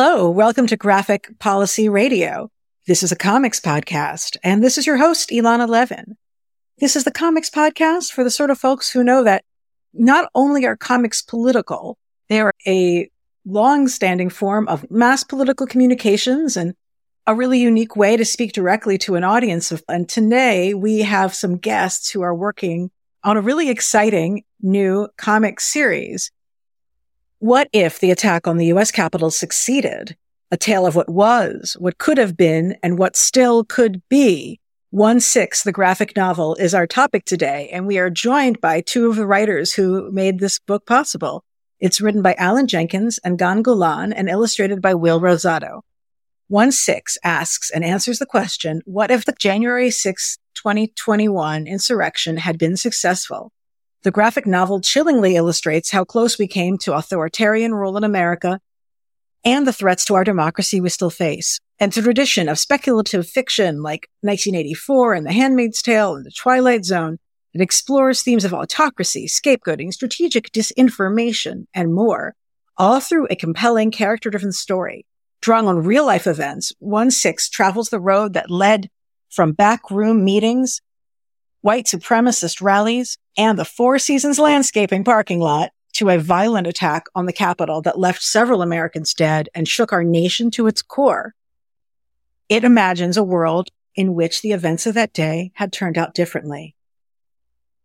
Hello, 0.00 0.30
welcome 0.30 0.68
to 0.68 0.76
Graphic 0.76 1.28
Policy 1.40 1.88
Radio. 1.88 2.52
This 2.86 3.02
is 3.02 3.10
a 3.10 3.16
comics 3.16 3.58
podcast, 3.58 4.36
and 4.44 4.62
this 4.62 4.78
is 4.78 4.86
your 4.86 4.96
host, 4.96 5.30
Elana 5.30 5.68
Levin. 5.68 6.16
This 6.78 6.94
is 6.94 7.02
the 7.02 7.10
comics 7.10 7.50
podcast 7.50 8.12
for 8.12 8.22
the 8.22 8.30
sort 8.30 8.50
of 8.50 8.60
folks 8.60 8.92
who 8.92 9.02
know 9.02 9.24
that 9.24 9.42
not 9.92 10.30
only 10.36 10.64
are 10.66 10.76
comics 10.76 11.20
political, 11.20 11.98
they 12.28 12.38
are 12.38 12.52
a 12.64 13.10
long-standing 13.44 14.30
form 14.30 14.68
of 14.68 14.88
mass 14.88 15.24
political 15.24 15.66
communications 15.66 16.56
and 16.56 16.74
a 17.26 17.34
really 17.34 17.58
unique 17.58 17.96
way 17.96 18.16
to 18.16 18.24
speak 18.24 18.52
directly 18.52 18.98
to 18.98 19.16
an 19.16 19.24
audience. 19.24 19.72
And 19.88 20.08
today 20.08 20.74
we 20.74 21.00
have 21.00 21.34
some 21.34 21.56
guests 21.56 22.08
who 22.08 22.22
are 22.22 22.36
working 22.36 22.92
on 23.24 23.36
a 23.36 23.42
really 23.42 23.68
exciting 23.68 24.44
new 24.62 25.08
comic 25.16 25.58
series 25.58 26.30
what 27.38 27.68
if 27.72 28.00
the 28.00 28.10
attack 28.10 28.46
on 28.46 28.56
the 28.56 28.66
U.S. 28.66 28.90
Capitol 28.90 29.30
succeeded? 29.30 30.16
A 30.50 30.56
tale 30.56 30.86
of 30.86 30.96
what 30.96 31.08
was, 31.08 31.76
what 31.78 31.98
could 31.98 32.18
have 32.18 32.36
been, 32.36 32.76
and 32.82 32.98
what 32.98 33.16
still 33.16 33.64
could 33.64 34.02
be. 34.08 34.60
One 34.90 35.20
Six, 35.20 35.62
the 35.62 35.72
graphic 35.72 36.16
novel, 36.16 36.54
is 36.54 36.74
our 36.74 36.86
topic 36.86 37.26
today, 37.26 37.68
and 37.72 37.86
we 37.86 37.98
are 37.98 38.10
joined 38.10 38.60
by 38.60 38.80
two 38.80 39.08
of 39.10 39.16
the 39.16 39.26
writers 39.26 39.74
who 39.74 40.10
made 40.10 40.38
this 40.38 40.58
book 40.58 40.86
possible. 40.86 41.44
It's 41.78 42.00
written 42.00 42.22
by 42.22 42.34
Alan 42.34 42.66
Jenkins 42.66 43.18
and 43.22 43.38
Gan 43.38 43.62
Golan 43.62 44.12
and 44.12 44.28
illustrated 44.28 44.80
by 44.80 44.94
Will 44.94 45.20
Rosado. 45.20 45.82
One 46.48 46.72
Six 46.72 47.18
asks 47.22 47.70
and 47.70 47.84
answers 47.84 48.18
the 48.18 48.26
question, 48.26 48.80
what 48.86 49.10
if 49.10 49.26
the 49.26 49.34
January 49.38 49.90
6, 49.90 50.38
2021 50.54 51.66
insurrection 51.66 52.38
had 52.38 52.58
been 52.58 52.76
successful? 52.76 53.52
The 54.04 54.10
graphic 54.12 54.46
novel 54.46 54.80
chillingly 54.80 55.34
illustrates 55.34 55.90
how 55.90 56.04
close 56.04 56.38
we 56.38 56.46
came 56.46 56.78
to 56.78 56.94
authoritarian 56.94 57.74
rule 57.74 57.96
in 57.96 58.04
America 58.04 58.60
and 59.44 59.66
the 59.66 59.72
threats 59.72 60.04
to 60.04 60.14
our 60.14 60.24
democracy 60.24 60.80
we 60.80 60.88
still 60.88 61.10
face. 61.10 61.58
And 61.80 61.92
to 61.92 62.02
tradition 62.02 62.48
of 62.48 62.58
speculative 62.58 63.26
fiction 63.26 63.82
like 63.82 64.08
1984 64.20 65.14
and 65.14 65.26
The 65.26 65.32
Handmaid's 65.32 65.82
Tale 65.82 66.14
and 66.14 66.24
The 66.24 66.30
Twilight 66.30 66.84
Zone 66.84 67.18
that 67.54 67.62
explores 67.62 68.22
themes 68.22 68.44
of 68.44 68.54
autocracy, 68.54 69.26
scapegoating, 69.26 69.92
strategic 69.92 70.52
disinformation, 70.52 71.66
and 71.74 71.94
more, 71.94 72.34
all 72.76 73.00
through 73.00 73.26
a 73.30 73.36
compelling 73.36 73.90
character-driven 73.90 74.52
story. 74.52 75.06
Drawing 75.40 75.66
on 75.66 75.84
real 75.84 76.04
life 76.04 76.26
events, 76.26 76.72
1-6 76.82 77.48
travels 77.50 77.88
the 77.88 78.00
road 78.00 78.34
that 78.34 78.50
led 78.50 78.90
from 79.30 79.52
backroom 79.52 80.24
meetings 80.24 80.80
white 81.60 81.86
supremacist 81.86 82.62
rallies, 82.62 83.18
and 83.36 83.58
the 83.58 83.64
Four 83.64 83.98
Seasons 83.98 84.38
landscaping 84.38 85.04
parking 85.04 85.40
lot 85.40 85.70
to 85.94 86.10
a 86.10 86.18
violent 86.18 86.66
attack 86.66 87.06
on 87.14 87.26
the 87.26 87.32
Capitol 87.32 87.82
that 87.82 87.98
left 87.98 88.22
several 88.22 88.62
Americans 88.62 89.14
dead 89.14 89.48
and 89.54 89.66
shook 89.66 89.92
our 89.92 90.04
nation 90.04 90.50
to 90.52 90.66
its 90.66 90.82
core. 90.82 91.34
It 92.48 92.64
imagines 92.64 93.16
a 93.16 93.24
world 93.24 93.68
in 93.94 94.14
which 94.14 94.42
the 94.42 94.52
events 94.52 94.86
of 94.86 94.94
that 94.94 95.12
day 95.12 95.50
had 95.54 95.72
turned 95.72 95.98
out 95.98 96.14
differently. 96.14 96.76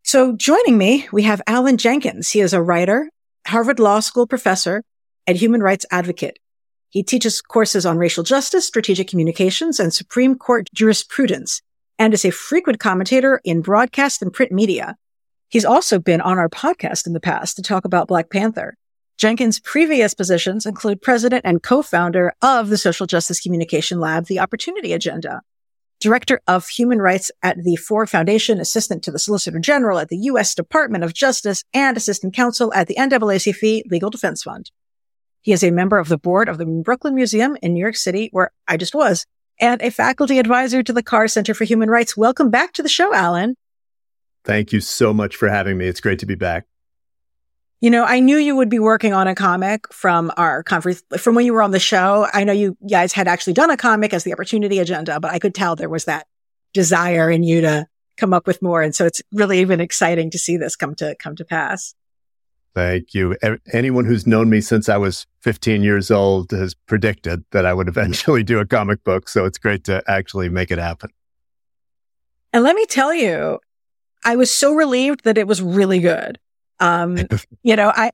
So 0.04 0.36
joining 0.36 0.78
me, 0.78 1.08
we 1.12 1.24
have 1.24 1.42
Alan 1.48 1.78
Jenkins. 1.78 2.30
He 2.30 2.42
is 2.42 2.54
a 2.54 2.62
writer, 2.62 3.10
Harvard 3.48 3.80
Law 3.80 4.00
School 4.00 4.28
professor, 4.28 4.84
and 5.26 5.38
human 5.38 5.64
rights 5.64 5.86
advocate. 5.90 6.38
He 6.90 7.02
teaches 7.02 7.42
courses 7.42 7.86
on 7.86 7.98
racial 7.98 8.24
justice, 8.24 8.68
strategic 8.68 9.08
communications, 9.08 9.80
and 9.80 9.92
Supreme 9.92 10.36
Court 10.36 10.70
jurisprudence 10.76 11.62
and 11.98 12.14
is 12.14 12.26
a 12.26 12.32
frequent 12.32 12.80
commentator 12.80 13.42
in 13.44 13.62
broadcast 13.62 14.22
and 14.22 14.34
print 14.34 14.52
media. 14.52 14.96
He's 15.50 15.66
also 15.66 16.00
been 16.00 16.22
on 16.22 16.38
our 16.38 16.50
podcast 16.50 17.06
in 17.06 17.14
the 17.14 17.20
past 17.20 17.56
to 17.56 17.62
talk 17.62 17.86
about 17.86 18.08
Black 18.08 18.30
Panther. 18.30 18.76
Jenkins' 19.18 19.60
previous 19.60 20.14
positions 20.14 20.66
include 20.66 21.02
president 21.02 21.44
and 21.46 21.62
co-founder 21.62 22.34
of 22.42 22.70
the 22.70 22.78
Social 22.78 23.06
Justice 23.06 23.40
Communication 23.40 24.00
Lab, 24.00 24.26
The 24.26 24.40
Opportunity 24.40 24.92
Agenda, 24.94 25.42
director 26.00 26.42
of 26.48 26.68
human 26.68 27.00
rights 27.00 27.32
at 27.42 27.64
the 27.64 27.76
Ford 27.76 28.10
Foundation, 28.10 28.60
assistant 28.60 29.04
to 29.04 29.12
the 29.12 29.20
Solicitor 29.20 29.60
General 29.60 30.00
at 30.00 30.10
the 30.10 30.18
U.S. 30.18 30.56
Department 30.56 31.04
of 31.04 31.14
Justice, 31.14 31.64
and 31.74 31.96
assistant 31.96 32.34
counsel 32.34 32.74
at 32.74 32.88
the 32.88 32.96
NAACP 32.96 33.84
Legal 33.90 34.10
Defense 34.10 34.44
Fund. 34.44 34.72
He 35.42 35.52
is 35.52 35.64
a 35.64 35.72
member 35.72 35.98
of 35.98 36.10
the 36.10 36.18
board 36.18 36.50
of 36.50 36.58
the 36.58 36.66
Brooklyn 36.66 37.16
Museum 37.16 37.58
in 37.62 37.74
New 37.74 37.80
York 37.80 37.96
City, 37.96 38.30
where 38.32 38.52
I 38.68 38.78
just 38.78 38.96
was, 38.96 39.26
and 39.60 39.82
a 39.82 39.92
faculty 39.92 40.40
advisor 40.40 40.84
to 40.84 40.94
the 40.94 41.04
Carr 41.04 41.28
Center 41.28 41.54
for 41.54 41.64
Human 41.64 41.90
Rights. 41.90 42.18
Welcome 42.18 42.50
back 42.50 42.74
to 42.74 42.84
the 42.84 42.90
show, 42.90 43.14
Alan. 43.14 43.56
Thank 44.44 44.74
you 44.74 44.82
so 44.82 45.14
much 45.14 45.36
for 45.36 45.48
having 45.48 45.78
me. 45.78 45.88
It's 45.88 46.02
great 46.02 46.20
to 46.20 46.26
be 46.26 46.36
back. 46.36 46.66
You 47.80 47.90
know, 47.90 48.06
I 48.06 48.22
knew 48.22 48.38
you 48.38 48.56
would 48.56 48.70
be 48.70 48.80
working 48.80 49.14
on 49.14 49.28
a 49.28 49.36
comic 49.36 49.92
from 49.92 50.32
our 50.38 50.64
conference, 50.64 51.04
from 51.18 51.36
when 51.36 51.46
you 51.46 51.54
were 51.54 51.62
on 51.62 51.72
the 51.72 51.80
show. 51.80 52.28
I 52.32 52.46
know 52.46 52.54
you 52.54 52.78
guys 52.90 53.12
had 53.12 53.28
actually 53.28 53.54
done 53.54 53.70
a 53.70 53.78
comic 53.78 54.14
as 54.14 54.24
the 54.24 54.32
opportunity 54.32 54.80
agenda, 54.80 55.20
but 55.20 55.32
I 55.32 55.40
could 55.40 55.54
tell 55.54 55.76
there 55.76 55.90
was 55.90 56.06
that 56.06 56.26
desire 56.74 57.30
in 57.30 57.44
you 57.44 57.62
to 57.62 57.88
come 58.16 58.34
up 58.34 58.48
with 58.48 58.62
more. 58.62 58.82
And 58.82 58.96
so 58.96 59.06
it's 59.06 59.22
really 59.34 59.60
even 59.60 59.82
exciting 59.82 60.32
to 60.32 60.38
see 60.38 60.56
this 60.56 60.76
come 60.78 60.96
to, 60.96 61.16
come 61.20 61.36
to 61.36 61.46
pass. 61.46 61.94
Thank 62.76 63.14
you. 63.14 63.36
Anyone 63.72 64.06
who's 64.06 64.26
known 64.26 64.50
me 64.50 64.60
since 64.60 64.90
I 64.90 64.98
was 64.98 65.28
15 65.42 65.84
years 65.84 66.10
old 66.10 66.52
has 66.52 66.74
predicted 66.74 67.44
that 67.52 67.66
I 67.66 67.74
would 67.74 67.88
eventually 67.94 68.44
do 68.44 68.60
a 68.60 68.66
comic 68.66 69.04
book. 69.04 69.30
So 69.30 69.46
it's 69.46 69.58
great 69.58 69.84
to 69.86 70.04
actually 70.08 70.50
make 70.50 70.72
it 70.72 70.80
happen. 70.80 71.12
And 72.52 72.64
let 72.64 72.76
me 72.76 72.86
tell 72.86 73.14
you, 73.14 73.60
I 74.26 74.36
was 74.36 74.52
so 74.52 74.74
relieved 74.74 75.24
that 75.24 75.38
it 75.38 75.48
was 75.48 75.62
really 75.62 76.00
good. 76.00 76.40
Um, 76.80 77.18
you 77.64 77.76
know, 77.76 77.92
I, 77.96 78.12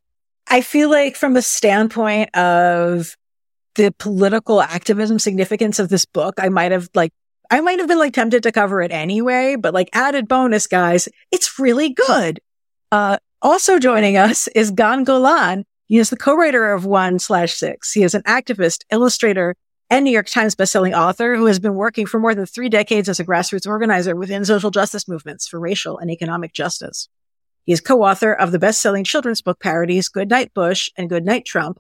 I 0.47 0.61
feel 0.61 0.89
like 0.89 1.15
from 1.15 1.33
the 1.33 1.41
standpoint 1.41 2.35
of 2.35 3.15
the 3.75 3.93
political 3.97 4.61
activism 4.61 5.19
significance 5.19 5.79
of 5.79 5.89
this 5.89 6.05
book, 6.05 6.35
I 6.37 6.49
might 6.49 6.71
have 6.71 6.89
like, 6.93 7.11
I 7.51 7.61
might 7.61 7.79
have 7.79 7.87
been 7.87 7.97
like 7.97 8.13
tempted 8.13 8.43
to 8.43 8.51
cover 8.51 8.81
it 8.81 8.91
anyway, 8.91 9.55
but 9.55 9.73
like 9.73 9.89
added 9.93 10.27
bonus 10.27 10.67
guys, 10.67 11.07
it's 11.31 11.59
really 11.59 11.89
good. 11.89 12.39
Uh, 12.91 13.17
also 13.41 13.79
joining 13.79 14.17
us 14.17 14.47
is 14.50 14.72
Gan 14.72 15.03
Golan. 15.03 15.66
He 15.85 15.97
is 15.97 16.09
the 16.09 16.17
co-writer 16.17 16.73
of 16.73 16.85
One 16.85 17.19
Slash 17.19 17.53
Six. 17.53 17.94
He 17.94 18.03
is 18.03 18.13
an 18.13 18.23
activist, 18.23 18.83
illustrator, 18.91 19.55
and 19.89 20.05
New 20.05 20.11
York 20.11 20.27
Times 20.27 20.55
bestselling 20.55 20.95
author 20.95 21.35
who 21.35 21.45
has 21.47 21.59
been 21.59 21.75
working 21.75 22.05
for 22.05 22.19
more 22.19 22.35
than 22.35 22.45
three 22.45 22.69
decades 22.69 23.09
as 23.09 23.19
a 23.19 23.25
grassroots 23.25 23.67
organizer 23.67 24.16
within 24.16 24.45
social 24.45 24.69
justice 24.69 25.07
movements 25.07 25.47
for 25.47 25.59
racial 25.59 25.97
and 25.97 26.11
economic 26.11 26.53
justice. 26.53 27.09
He 27.66 27.73
is 27.73 27.81
co-author 27.81 28.33
of 28.33 28.51
the 28.51 28.59
best-selling 28.59 29.03
children's 29.03 29.41
book 29.41 29.59
parodies 29.59 30.09
Good 30.09 30.29
Night 30.29 30.53
Bush 30.53 30.89
and 30.97 31.09
Good 31.09 31.25
Night 31.25 31.45
Trump, 31.45 31.79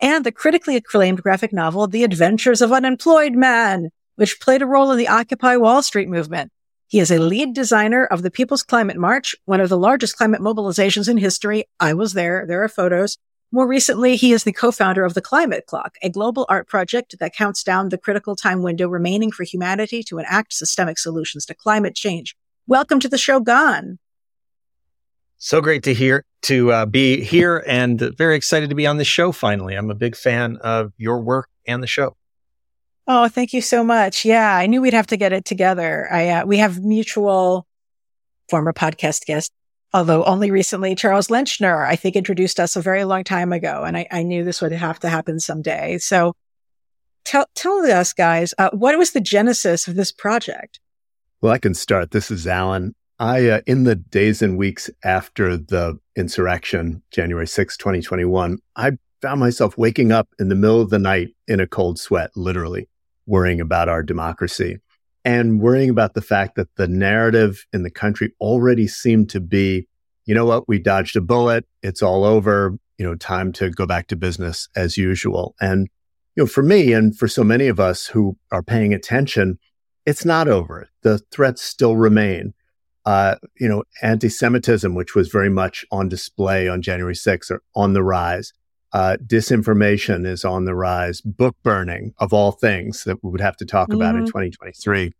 and 0.00 0.24
the 0.24 0.32
critically 0.32 0.76
acclaimed 0.76 1.22
graphic 1.22 1.52
novel 1.52 1.86
The 1.86 2.04
Adventures 2.04 2.62
of 2.62 2.72
Unemployed 2.72 3.32
Man, 3.32 3.90
which 4.16 4.40
played 4.40 4.62
a 4.62 4.66
role 4.66 4.90
in 4.92 4.98
the 4.98 5.08
Occupy 5.08 5.56
Wall 5.56 5.82
Street 5.82 6.08
movement. 6.08 6.50
He 6.94 7.00
is 7.00 7.10
a 7.10 7.18
lead 7.18 7.54
designer 7.54 8.04
of 8.04 8.22
the 8.22 8.30
People's 8.30 8.62
Climate 8.62 8.96
March, 8.96 9.34
one 9.46 9.60
of 9.60 9.68
the 9.68 9.76
largest 9.76 10.16
climate 10.16 10.40
mobilizations 10.40 11.08
in 11.08 11.16
history. 11.16 11.64
I 11.80 11.92
was 11.92 12.12
there. 12.12 12.46
There 12.46 12.62
are 12.62 12.68
photos. 12.68 13.18
More 13.50 13.66
recently, 13.66 14.14
he 14.14 14.32
is 14.32 14.44
the 14.44 14.52
co-founder 14.52 15.04
of 15.04 15.14
the 15.14 15.20
Climate 15.20 15.64
Clock, 15.66 15.96
a 16.02 16.08
global 16.08 16.46
art 16.48 16.68
project 16.68 17.16
that 17.18 17.34
counts 17.34 17.64
down 17.64 17.88
the 17.88 17.98
critical 17.98 18.36
time 18.36 18.62
window 18.62 18.86
remaining 18.86 19.32
for 19.32 19.42
humanity 19.42 20.04
to 20.04 20.20
enact 20.20 20.52
systemic 20.52 20.96
solutions 20.96 21.44
to 21.46 21.54
climate 21.56 21.96
change. 21.96 22.36
Welcome 22.68 23.00
to 23.00 23.08
the 23.08 23.18
show, 23.18 23.40
Gan. 23.40 23.98
So 25.36 25.60
great 25.60 25.82
to 25.82 25.94
hear, 25.94 26.24
to 26.42 26.70
uh, 26.70 26.86
be 26.86 27.24
here 27.24 27.64
and 27.66 27.98
very 28.16 28.36
excited 28.36 28.70
to 28.70 28.76
be 28.76 28.86
on 28.86 28.98
the 28.98 29.04
show 29.04 29.32
finally. 29.32 29.74
I'm 29.74 29.90
a 29.90 29.96
big 29.96 30.14
fan 30.14 30.58
of 30.58 30.92
your 30.96 31.20
work 31.20 31.48
and 31.66 31.82
the 31.82 31.88
show. 31.88 32.16
Oh, 33.06 33.28
thank 33.28 33.52
you 33.52 33.60
so 33.60 33.84
much. 33.84 34.24
Yeah, 34.24 34.56
I 34.56 34.66
knew 34.66 34.80
we'd 34.80 34.94
have 34.94 35.08
to 35.08 35.18
get 35.18 35.32
it 35.32 35.44
together. 35.44 36.08
I 36.10 36.28
uh, 36.30 36.46
we 36.46 36.56
have 36.58 36.82
mutual 36.82 37.66
former 38.48 38.72
podcast 38.72 39.26
guest, 39.26 39.52
although 39.92 40.24
only 40.24 40.50
recently 40.50 40.94
Charles 40.94 41.28
Lenchner, 41.28 41.86
I 41.86 41.96
think, 41.96 42.16
introduced 42.16 42.58
us 42.58 42.76
a 42.76 42.82
very 42.82 43.04
long 43.04 43.22
time 43.22 43.52
ago, 43.52 43.84
and 43.84 43.96
I, 43.96 44.06
I 44.10 44.22
knew 44.22 44.42
this 44.42 44.62
would 44.62 44.72
have 44.72 44.98
to 45.00 45.10
happen 45.10 45.38
someday. 45.38 45.98
So, 45.98 46.34
tell 47.26 47.46
tell 47.54 47.84
us, 47.92 48.14
guys, 48.14 48.54
uh, 48.56 48.70
what 48.72 48.96
was 48.96 49.12
the 49.12 49.20
genesis 49.20 49.86
of 49.86 49.96
this 49.96 50.10
project? 50.10 50.80
Well, 51.42 51.52
I 51.52 51.58
can 51.58 51.74
start. 51.74 52.10
This 52.10 52.30
is 52.30 52.46
Alan. 52.46 52.94
I, 53.18 53.48
uh, 53.48 53.60
in 53.66 53.84
the 53.84 53.96
days 53.96 54.40
and 54.40 54.56
weeks 54.56 54.88
after 55.04 55.58
the 55.58 55.98
insurrection, 56.16 57.02
January 57.10 57.46
6, 57.46 57.76
2021, 57.76 58.58
I 58.76 58.92
found 59.20 59.40
myself 59.40 59.78
waking 59.78 60.10
up 60.10 60.26
in 60.40 60.48
the 60.48 60.54
middle 60.54 60.80
of 60.80 60.90
the 60.90 60.98
night 60.98 61.28
in 61.46 61.60
a 61.60 61.66
cold 61.66 61.98
sweat, 61.98 62.30
literally 62.34 62.88
worrying 63.26 63.60
about 63.60 63.88
our 63.88 64.02
democracy 64.02 64.78
and 65.24 65.60
worrying 65.60 65.90
about 65.90 66.14
the 66.14 66.22
fact 66.22 66.54
that 66.56 66.74
the 66.76 66.86
narrative 66.86 67.66
in 67.72 67.82
the 67.82 67.90
country 67.90 68.34
already 68.40 68.86
seemed 68.86 69.30
to 69.30 69.40
be, 69.40 69.88
you 70.26 70.34
know 70.34 70.44
what, 70.44 70.68
we 70.68 70.78
dodged 70.78 71.16
a 71.16 71.20
bullet. 71.20 71.66
It's 71.82 72.02
all 72.02 72.24
over. 72.24 72.78
You 72.98 73.06
know, 73.06 73.16
time 73.16 73.52
to 73.54 73.70
go 73.70 73.86
back 73.86 74.06
to 74.08 74.16
business 74.16 74.68
as 74.76 74.96
usual. 74.96 75.56
And, 75.60 75.88
you 76.36 76.44
know, 76.44 76.46
for 76.46 76.62
me 76.62 76.92
and 76.92 77.16
for 77.18 77.26
so 77.26 77.42
many 77.42 77.66
of 77.66 77.80
us 77.80 78.06
who 78.06 78.36
are 78.52 78.62
paying 78.62 78.94
attention, 78.94 79.58
it's 80.06 80.24
not 80.24 80.46
over. 80.46 80.88
The 81.02 81.18
threats 81.32 81.62
still 81.62 81.96
remain. 81.96 82.54
Uh, 83.04 83.34
you 83.58 83.68
know, 83.68 83.82
anti-Semitism, 84.00 84.94
which 84.94 85.14
was 85.14 85.28
very 85.28 85.50
much 85.50 85.84
on 85.90 86.08
display 86.08 86.68
on 86.68 86.82
January 86.82 87.14
6th, 87.14 87.50
or 87.50 87.62
on 87.74 87.94
the 87.94 88.02
rise. 88.02 88.52
Uh, 88.94 89.16
disinformation 89.26 90.24
is 90.24 90.44
on 90.44 90.66
the 90.66 90.74
rise. 90.74 91.20
Book 91.20 91.56
burning, 91.64 92.14
of 92.18 92.32
all 92.32 92.52
things 92.52 93.02
that 93.02 93.22
we 93.24 93.30
would 93.30 93.40
have 93.40 93.56
to 93.56 93.66
talk 93.66 93.88
mm-hmm. 93.88 94.00
about 94.00 94.14
in 94.14 94.20
mm-hmm. 94.20 94.38
2023, 94.38 95.12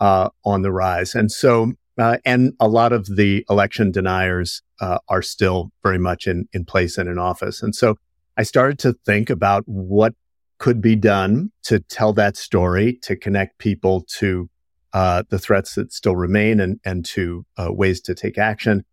uh, 0.00 0.28
on 0.44 0.62
the 0.62 0.72
rise. 0.72 1.14
And 1.14 1.30
so, 1.30 1.72
uh, 1.96 2.18
and 2.24 2.54
a 2.58 2.66
lot 2.66 2.92
of 2.92 3.06
the 3.16 3.46
election 3.48 3.92
deniers 3.92 4.62
uh, 4.80 4.98
are 5.08 5.22
still 5.22 5.70
very 5.84 5.98
much 5.98 6.26
in, 6.26 6.48
in 6.52 6.64
place 6.64 6.98
and 6.98 7.08
in 7.08 7.18
office. 7.18 7.62
And 7.62 7.74
so 7.74 7.96
I 8.36 8.42
started 8.42 8.80
to 8.80 8.94
think 9.06 9.30
about 9.30 9.62
what 9.66 10.14
could 10.58 10.80
be 10.80 10.96
done 10.96 11.52
to 11.62 11.78
tell 11.78 12.12
that 12.14 12.36
story, 12.36 12.98
to 13.02 13.14
connect 13.14 13.58
people 13.58 14.02
to 14.18 14.50
uh, 14.92 15.22
the 15.28 15.38
threats 15.38 15.76
that 15.76 15.92
still 15.92 16.16
remain 16.16 16.58
and, 16.58 16.80
and 16.84 17.04
to 17.04 17.46
uh, 17.56 17.72
ways 17.72 18.00
to 18.00 18.14
take 18.14 18.38
action. 18.38 18.84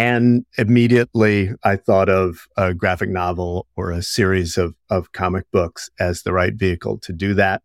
And 0.00 0.46
immediately 0.56 1.50
I 1.62 1.76
thought 1.76 2.08
of 2.08 2.48
a 2.56 2.72
graphic 2.72 3.10
novel 3.10 3.66
or 3.76 3.90
a 3.90 4.02
series 4.02 4.56
of, 4.56 4.74
of 4.88 5.12
comic 5.12 5.44
books 5.50 5.90
as 6.00 6.22
the 6.22 6.32
right 6.32 6.54
vehicle 6.54 6.96
to 7.00 7.12
do 7.12 7.34
that. 7.34 7.60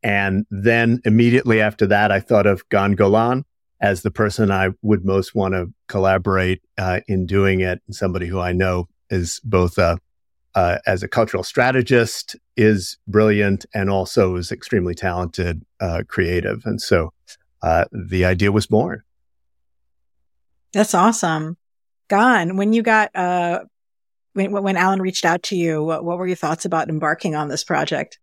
And 0.00 0.46
then 0.52 1.00
immediately 1.04 1.60
after 1.60 1.88
that, 1.88 2.12
I 2.12 2.20
thought 2.20 2.46
of 2.46 2.62
Gan 2.68 2.92
Golan 2.92 3.44
as 3.80 4.02
the 4.02 4.12
person 4.12 4.52
I 4.52 4.68
would 4.82 5.04
most 5.04 5.34
want 5.34 5.54
to 5.54 5.74
collaborate 5.88 6.62
uh, 6.78 7.00
in 7.08 7.26
doing 7.26 7.58
it. 7.58 7.82
Somebody 7.90 8.28
who 8.28 8.38
I 8.38 8.52
know 8.52 8.86
is 9.10 9.40
both 9.42 9.76
a 9.76 9.98
uh, 10.54 10.78
as 10.86 11.02
a 11.02 11.08
cultural 11.08 11.42
strategist 11.42 12.36
is 12.56 12.98
brilliant 13.08 13.66
and 13.74 13.90
also 13.90 14.36
is 14.36 14.52
extremely 14.52 14.94
talented, 14.94 15.64
uh, 15.80 16.04
creative. 16.06 16.62
And 16.66 16.80
so 16.80 17.12
uh, 17.62 17.86
the 17.90 18.24
idea 18.24 18.52
was 18.52 18.68
born. 18.68 19.02
That's 20.72 20.94
awesome. 20.94 21.56
Gan, 22.10 22.56
when 22.56 22.72
you 22.72 22.82
got, 22.82 23.14
uh, 23.14 23.60
when, 24.34 24.52
when 24.52 24.76
Alan 24.76 25.00
reached 25.00 25.24
out 25.24 25.42
to 25.44 25.56
you, 25.56 25.82
what, 25.82 26.04
what 26.04 26.18
were 26.18 26.26
your 26.26 26.36
thoughts 26.36 26.64
about 26.64 26.88
embarking 26.88 27.34
on 27.34 27.48
this 27.48 27.64
project? 27.64 28.18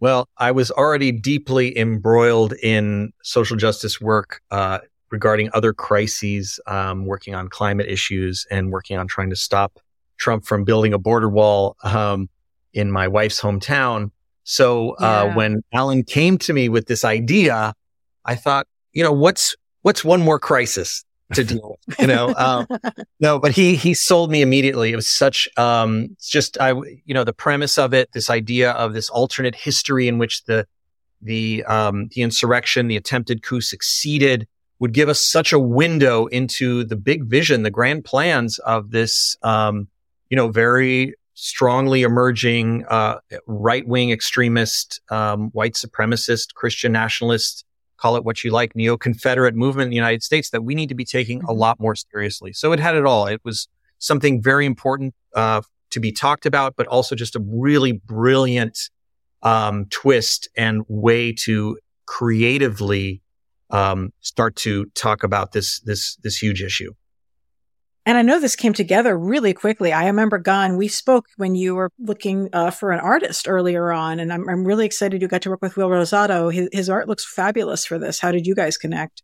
Well, 0.00 0.28
I 0.36 0.50
was 0.50 0.70
already 0.70 1.12
deeply 1.12 1.78
embroiled 1.78 2.52
in 2.52 3.12
social 3.22 3.56
justice 3.56 4.00
work 4.00 4.42
uh, 4.50 4.80
regarding 5.10 5.50
other 5.54 5.72
crises, 5.72 6.60
um, 6.66 7.06
working 7.06 7.34
on 7.34 7.48
climate 7.48 7.88
issues 7.88 8.44
and 8.50 8.72
working 8.72 8.98
on 8.98 9.06
trying 9.06 9.30
to 9.30 9.36
stop 9.36 9.78
Trump 10.18 10.44
from 10.44 10.64
building 10.64 10.92
a 10.92 10.98
border 10.98 11.28
wall 11.28 11.76
um, 11.84 12.28
in 12.72 12.90
my 12.90 13.06
wife's 13.06 13.40
hometown. 13.40 14.10
So 14.42 14.90
uh, 14.96 15.26
yeah. 15.28 15.34
when 15.36 15.62
Alan 15.72 16.02
came 16.02 16.38
to 16.38 16.52
me 16.52 16.68
with 16.68 16.86
this 16.86 17.04
idea, 17.04 17.72
I 18.24 18.34
thought, 18.34 18.66
you 18.92 19.02
know, 19.02 19.12
what's 19.12 19.56
what's 19.82 20.04
one 20.04 20.20
more 20.20 20.38
crisis 20.38 21.04
to 21.32 21.44
deal 21.44 21.76
with? 21.86 22.00
You 22.00 22.06
know, 22.06 22.34
um, 22.36 22.66
no, 23.20 23.38
but 23.38 23.52
he 23.52 23.76
he 23.76 23.94
sold 23.94 24.30
me 24.30 24.42
immediately. 24.42 24.92
It 24.92 24.96
was 24.96 25.08
such 25.08 25.48
um, 25.56 26.16
just 26.20 26.58
I 26.60 26.70
you 26.70 27.14
know 27.14 27.24
the 27.24 27.32
premise 27.32 27.78
of 27.78 27.94
it, 27.94 28.12
this 28.12 28.30
idea 28.30 28.72
of 28.72 28.92
this 28.92 29.08
alternate 29.10 29.54
history 29.54 30.08
in 30.08 30.18
which 30.18 30.44
the 30.44 30.66
the 31.22 31.64
um, 31.64 32.08
the 32.14 32.22
insurrection, 32.22 32.88
the 32.88 32.96
attempted 32.96 33.42
coup 33.42 33.60
succeeded, 33.60 34.46
would 34.78 34.92
give 34.92 35.08
us 35.08 35.20
such 35.20 35.52
a 35.52 35.58
window 35.58 36.26
into 36.26 36.84
the 36.84 36.96
big 36.96 37.24
vision, 37.24 37.62
the 37.62 37.70
grand 37.70 38.04
plans 38.04 38.58
of 38.58 38.90
this 38.90 39.36
um, 39.42 39.88
you 40.34 40.36
know, 40.36 40.48
very 40.48 41.14
strongly 41.34 42.02
emerging 42.02 42.84
uh, 42.88 43.18
right 43.46 43.86
wing 43.86 44.10
extremist, 44.10 45.00
um, 45.10 45.50
white 45.50 45.74
supremacist, 45.74 46.54
Christian 46.54 46.92
nationalist, 46.92 47.64
call 48.04 48.16
it 48.16 48.24
what 48.24 48.44
you 48.44 48.50
like, 48.50 48.76
neo 48.76 48.98
Confederate 48.98 49.54
movement 49.54 49.86
in 49.86 49.90
the 49.90 49.96
United 49.96 50.22
States 50.22 50.50
that 50.50 50.62
we 50.62 50.74
need 50.74 50.90
to 50.90 50.94
be 50.94 51.06
taking 51.06 51.38
mm-hmm. 51.38 51.48
a 51.48 51.52
lot 51.52 51.80
more 51.80 51.94
seriously. 51.94 52.52
So 52.52 52.72
it 52.72 52.78
had 52.78 52.96
it 52.96 53.06
all. 53.06 53.26
It 53.26 53.40
was 53.44 53.66
something 53.98 54.42
very 54.42 54.66
important 54.66 55.14
uh, 55.34 55.62
to 55.88 56.00
be 56.00 56.12
talked 56.12 56.44
about, 56.44 56.74
but 56.76 56.86
also 56.86 57.14
just 57.14 57.34
a 57.34 57.42
really 57.42 57.92
brilliant 57.92 58.78
um, 59.42 59.86
twist 59.88 60.50
and 60.54 60.82
way 60.86 61.32
to 61.44 61.78
creatively 62.04 63.22
um, 63.70 64.12
start 64.20 64.54
to 64.56 64.84
talk 64.94 65.22
about 65.22 65.52
this 65.52 65.80
this 65.80 66.16
this 66.16 66.36
huge 66.36 66.62
issue. 66.62 66.92
And 68.06 68.18
I 68.18 68.22
know 68.22 68.38
this 68.38 68.56
came 68.56 68.74
together 68.74 69.16
really 69.16 69.54
quickly. 69.54 69.92
I 69.92 70.06
remember, 70.06 70.38
Gan, 70.38 70.76
we 70.76 70.88
spoke 70.88 71.26
when 71.36 71.54
you 71.54 71.74
were 71.74 71.90
looking 71.98 72.50
uh, 72.52 72.70
for 72.70 72.90
an 72.90 73.00
artist 73.00 73.48
earlier 73.48 73.92
on, 73.92 74.20
and 74.20 74.30
I'm, 74.30 74.46
I'm 74.48 74.66
really 74.66 74.84
excited 74.84 75.22
you 75.22 75.28
got 75.28 75.42
to 75.42 75.50
work 75.50 75.62
with 75.62 75.76
Will 75.76 75.88
Rosado. 75.88 76.52
His, 76.52 76.68
his 76.70 76.90
art 76.90 77.08
looks 77.08 77.24
fabulous 77.24 77.86
for 77.86 77.98
this. 77.98 78.20
How 78.20 78.30
did 78.30 78.46
you 78.46 78.54
guys 78.54 78.76
connect? 78.76 79.22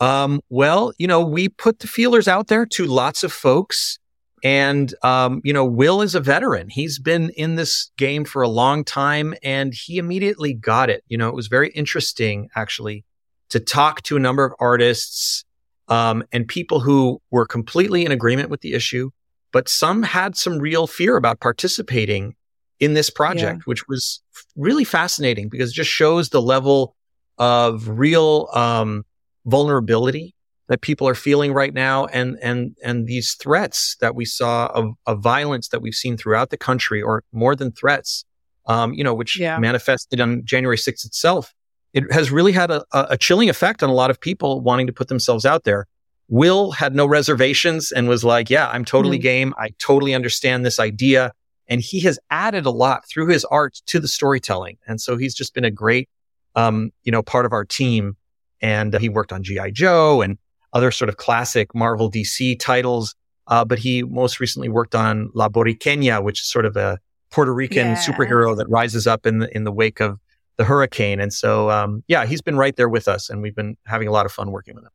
Um, 0.00 0.40
well, 0.48 0.92
you 0.96 1.06
know, 1.06 1.20
we 1.20 1.48
put 1.48 1.80
the 1.80 1.86
feelers 1.86 2.28
out 2.28 2.46
there 2.46 2.64
to 2.66 2.86
lots 2.86 3.22
of 3.22 3.32
folks. 3.32 3.98
And, 4.44 4.94
um, 5.02 5.40
you 5.42 5.52
know, 5.52 5.64
Will 5.64 6.00
is 6.00 6.14
a 6.14 6.20
veteran. 6.20 6.68
He's 6.70 6.98
been 6.98 7.30
in 7.30 7.56
this 7.56 7.90
game 7.98 8.24
for 8.24 8.40
a 8.40 8.48
long 8.48 8.84
time 8.84 9.34
and 9.42 9.74
he 9.74 9.98
immediately 9.98 10.54
got 10.54 10.90
it. 10.90 11.02
You 11.08 11.18
know, 11.18 11.28
it 11.28 11.34
was 11.34 11.48
very 11.48 11.70
interesting 11.70 12.48
actually 12.54 13.04
to 13.48 13.58
talk 13.58 14.02
to 14.02 14.16
a 14.16 14.20
number 14.20 14.44
of 14.44 14.52
artists 14.60 15.44
um, 15.88 16.22
and 16.32 16.46
people 16.46 16.80
who 16.80 17.20
were 17.30 17.46
completely 17.46 18.04
in 18.04 18.12
agreement 18.12 18.50
with 18.50 18.60
the 18.60 18.74
issue, 18.74 19.10
but 19.52 19.68
some 19.68 20.02
had 20.02 20.36
some 20.36 20.58
real 20.58 20.86
fear 20.86 21.16
about 21.16 21.40
participating 21.40 22.34
in 22.80 22.94
this 22.94 23.10
project, 23.10 23.58
yeah. 23.58 23.64
which 23.64 23.88
was 23.88 24.22
really 24.56 24.84
fascinating 24.84 25.48
because 25.48 25.70
it 25.70 25.74
just 25.74 25.90
shows 25.90 26.28
the 26.28 26.42
level 26.42 26.94
of 27.38 27.88
real 27.88 28.48
um, 28.52 29.04
vulnerability 29.46 30.34
that 30.68 30.82
people 30.82 31.08
are 31.08 31.14
feeling 31.14 31.52
right 31.54 31.72
now, 31.72 32.06
and 32.06 32.38
and 32.42 32.76
and 32.84 33.06
these 33.06 33.34
threats 33.34 33.96
that 34.00 34.14
we 34.14 34.26
saw 34.26 34.66
of, 34.66 34.90
of 35.06 35.22
violence 35.22 35.68
that 35.68 35.80
we've 35.80 35.94
seen 35.94 36.16
throughout 36.16 36.50
the 36.50 36.58
country, 36.58 37.00
or 37.00 37.24
more 37.32 37.56
than 37.56 37.72
threats, 37.72 38.26
um, 38.66 38.92
you 38.92 39.02
know, 39.02 39.14
which 39.14 39.40
yeah. 39.40 39.58
manifested 39.58 40.20
on 40.20 40.42
January 40.44 40.76
6th 40.76 41.06
itself 41.06 41.54
it 41.92 42.12
has 42.12 42.30
really 42.30 42.52
had 42.52 42.70
a, 42.70 42.84
a 42.92 43.16
chilling 43.16 43.48
effect 43.48 43.82
on 43.82 43.90
a 43.90 43.94
lot 43.94 44.10
of 44.10 44.20
people 44.20 44.60
wanting 44.60 44.86
to 44.86 44.92
put 44.92 45.08
themselves 45.08 45.46
out 45.46 45.64
there. 45.64 45.86
Will 46.28 46.72
had 46.72 46.94
no 46.94 47.06
reservations 47.06 47.90
and 47.90 48.08
was 48.08 48.22
like, 48.22 48.50
yeah, 48.50 48.68
I'm 48.68 48.84
totally 48.84 49.16
mm-hmm. 49.16 49.22
game. 49.22 49.54
I 49.58 49.70
totally 49.78 50.14
understand 50.14 50.64
this 50.64 50.78
idea. 50.78 51.32
And 51.66 51.80
he 51.80 52.00
has 52.00 52.18
added 52.30 52.66
a 52.66 52.70
lot 52.70 53.08
through 53.08 53.28
his 53.28 53.44
art 53.46 53.80
to 53.86 54.00
the 54.00 54.08
storytelling. 54.08 54.76
And 54.86 55.00
so 55.00 55.16
he's 55.16 55.34
just 55.34 55.54
been 55.54 55.64
a 55.64 55.70
great, 55.70 56.08
um, 56.54 56.90
you 57.02 57.12
know, 57.12 57.22
part 57.22 57.46
of 57.46 57.52
our 57.52 57.64
team. 57.64 58.16
And 58.60 58.94
uh, 58.94 58.98
he 58.98 59.08
worked 59.08 59.32
on 59.32 59.42
G.I. 59.42 59.70
Joe 59.70 60.20
and 60.20 60.38
other 60.72 60.90
sort 60.90 61.08
of 61.08 61.16
classic 61.16 61.74
Marvel 61.74 62.10
DC 62.10 62.58
titles. 62.58 63.14
Uh, 63.46 63.64
but 63.64 63.78
he 63.78 64.02
most 64.02 64.40
recently 64.40 64.68
worked 64.68 64.94
on 64.94 65.30
La 65.34 65.48
Borinqueña, 65.48 66.22
which 66.22 66.40
is 66.40 66.46
sort 66.46 66.66
of 66.66 66.76
a 66.76 66.98
Puerto 67.30 67.52
Rican 67.52 67.88
yeah. 67.88 67.96
superhero 67.96 68.54
that 68.56 68.68
rises 68.68 69.06
up 69.06 69.24
in 69.24 69.38
the, 69.38 69.56
in 69.56 69.64
the 69.64 69.72
wake 69.72 70.00
of 70.00 70.18
the 70.58 70.64
hurricane. 70.64 71.20
And 71.20 71.32
so, 71.32 71.70
um, 71.70 72.04
yeah, 72.08 72.26
he's 72.26 72.42
been 72.42 72.56
right 72.56 72.76
there 72.76 72.88
with 72.88 73.08
us 73.08 73.30
and 73.30 73.40
we've 73.40 73.54
been 73.54 73.78
having 73.86 74.08
a 74.08 74.10
lot 74.10 74.26
of 74.26 74.32
fun 74.32 74.50
working 74.50 74.74
with 74.74 74.84
him. 74.84 74.90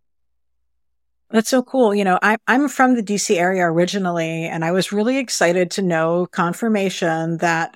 That's 1.32 1.50
so 1.50 1.63
cool. 1.63 1.96
You 1.96 2.03
know, 2.03 2.20
I, 2.22 2.38
I'm 2.48 2.70
from 2.70 2.93
the 2.93 3.01
DC 3.01 3.36
area 3.36 3.63
originally, 3.63 4.46
and 4.46 4.63
I 4.63 4.72
was 4.72 4.91
really 4.91 5.17
excited 5.17 5.72
to 5.72 5.82
know 5.82 6.27
confirmation 6.27 7.38
that 7.38 7.75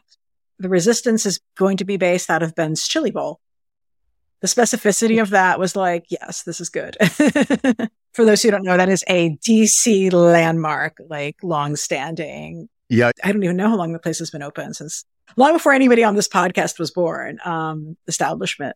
the 0.59 0.69
resistance 0.69 1.25
is 1.25 1.39
going 1.57 1.77
to 1.77 1.85
be 1.85 1.97
based 1.97 2.29
out 2.29 2.43
of 2.43 2.53
Ben's 2.53 2.87
Chili 2.87 3.09
Bowl. 3.09 3.39
The 4.41 4.47
specificity 4.47 5.19
of 5.19 5.31
that 5.31 5.59
was 5.59 5.75
like, 5.75 6.05
yes, 6.09 6.43
this 6.43 6.61
is 6.61 6.69
good. 6.69 6.97
For 8.13 8.25
those 8.25 8.43
who 8.43 8.51
don't 8.51 8.63
know, 8.63 8.77
that 8.77 8.89
is 8.89 9.03
a 9.07 9.35
DC 9.37 10.13
landmark, 10.13 10.97
like 11.09 11.37
long 11.41 11.75
standing. 11.75 12.69
Yeah. 12.89 13.11
I 13.23 13.31
don't 13.31 13.43
even 13.43 13.57
know 13.57 13.69
how 13.69 13.77
long 13.77 13.93
the 13.93 13.99
place 13.99 14.19
has 14.19 14.29
been 14.29 14.43
open 14.43 14.75
since 14.75 15.03
long 15.35 15.53
before 15.53 15.73
anybody 15.73 16.03
on 16.03 16.15
this 16.15 16.27
podcast 16.27 16.79
was 16.79 16.91
born, 16.91 17.39
um, 17.43 17.97
establishment. 18.07 18.75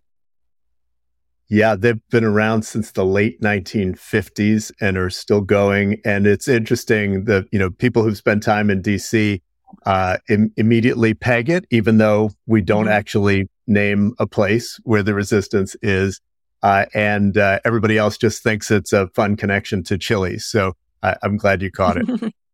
Yeah, 1.50 1.76
they've 1.76 2.00
been 2.10 2.24
around 2.24 2.62
since 2.62 2.92
the 2.92 3.06
late 3.06 3.42
1950s 3.42 4.72
and 4.80 4.98
are 4.98 5.10
still 5.10 5.42
going. 5.42 6.02
And 6.06 6.26
it's 6.26 6.48
interesting 6.48 7.26
that, 7.26 7.46
you 7.52 7.60
know, 7.60 7.70
people 7.70 8.04
who've 8.04 8.16
spent 8.16 8.42
time 8.42 8.70
in 8.70 8.82
DC 8.82 9.42
uh, 9.86 10.18
Im- 10.30 10.54
immediately 10.56 11.14
peg 11.14 11.50
it, 11.50 11.66
even 11.70 11.98
though 11.98 12.32
we 12.46 12.62
don't 12.62 12.86
mm-hmm. 12.86 12.94
actually 12.94 13.50
name 13.68 14.14
a 14.18 14.28
place 14.28 14.80
where 14.84 15.04
the 15.04 15.14
resistance 15.14 15.76
is. 15.82 16.22
Uh, 16.64 16.86
and 16.94 17.38
uh, 17.38 17.60
everybody 17.66 17.98
else 17.98 18.18
just 18.18 18.44
thinks 18.44 18.72
it's 18.72 18.94
a 18.94 19.08
fun 19.10 19.36
connection 19.36 19.84
to 19.84 19.98
chili. 19.98 20.38
So 20.40 20.74
I- 21.04 21.18
I'm 21.22 21.36
glad 21.36 21.62
you 21.62 21.70
caught 21.70 21.98
it. 21.98 22.34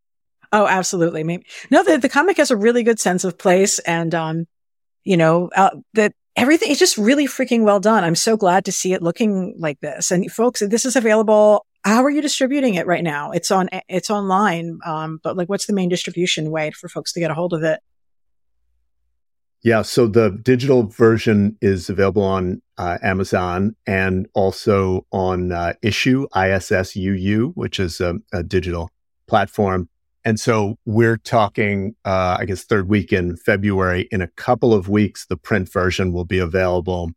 Oh, 0.51 0.65
absolutely. 0.65 1.23
Maybe. 1.23 1.45
No, 1.69 1.83
the, 1.83 1.97
the 1.97 2.09
comic 2.09 2.37
has 2.37 2.51
a 2.51 2.55
really 2.55 2.83
good 2.83 2.99
sense 2.99 3.23
of 3.23 3.37
place 3.37 3.79
and, 3.79 4.15
um, 4.15 4.45
you 5.03 5.17
know, 5.17 5.49
uh, 5.55 5.71
that 5.93 6.13
everything 6.35 6.69
is 6.69 6.79
just 6.79 6.97
really 6.97 7.27
freaking 7.27 7.63
well 7.63 7.79
done. 7.79 8.03
I'm 8.03 8.15
so 8.15 8.37
glad 8.37 8.65
to 8.65 8.71
see 8.71 8.93
it 8.93 9.01
looking 9.01 9.55
like 9.57 9.79
this. 9.81 10.11
And 10.11 10.31
folks, 10.31 10.61
this 10.61 10.85
is 10.85 10.95
available. 10.95 11.65
How 11.83 12.03
are 12.03 12.09
you 12.09 12.21
distributing 12.21 12.75
it 12.75 12.87
right 12.87 13.03
now? 13.03 13.31
It's 13.31 13.51
on, 13.51 13.69
it's 13.89 14.09
online. 14.09 14.79
Um, 14.85 15.19
but 15.23 15.35
like, 15.35 15.49
what's 15.49 15.65
the 15.65 15.73
main 15.73 15.89
distribution 15.89 16.49
way 16.51 16.71
for 16.71 16.87
folks 16.87 17.11
to 17.13 17.19
get 17.19 17.31
a 17.31 17.33
hold 17.33 17.53
of 17.53 17.63
it? 17.63 17.79
Yeah, 19.63 19.81
so 19.81 20.07
the 20.07 20.29
digital 20.29 20.83
version 20.83 21.57
is 21.61 21.89
available 21.89 22.23
on 22.23 22.61
uh, 22.77 22.99
Amazon 23.01 23.75
and 23.85 24.27
also 24.33 25.05
on 25.11 25.51
uh, 25.51 25.73
Issuu, 25.83 26.27
ISSUU, 26.29 27.53
which 27.55 27.79
is 27.79 27.99
a, 27.99 28.15
a 28.31 28.43
digital 28.43 28.91
platform. 29.27 29.89
And 30.27 30.41
so 30.41 30.77
we're 30.83 31.15
talking, 31.15 31.95
uh, 32.03 32.35
I 32.37 32.43
guess, 32.43 32.65
third 32.65 32.89
week 32.89 33.13
in 33.13 33.37
February. 33.37 34.09
In 34.11 34.21
a 34.21 34.27
couple 34.27 34.73
of 34.73 34.89
weeks, 34.89 35.25
the 35.25 35.37
print 35.37 35.71
version 35.71 36.11
will 36.11 36.25
be 36.25 36.37
available. 36.37 37.11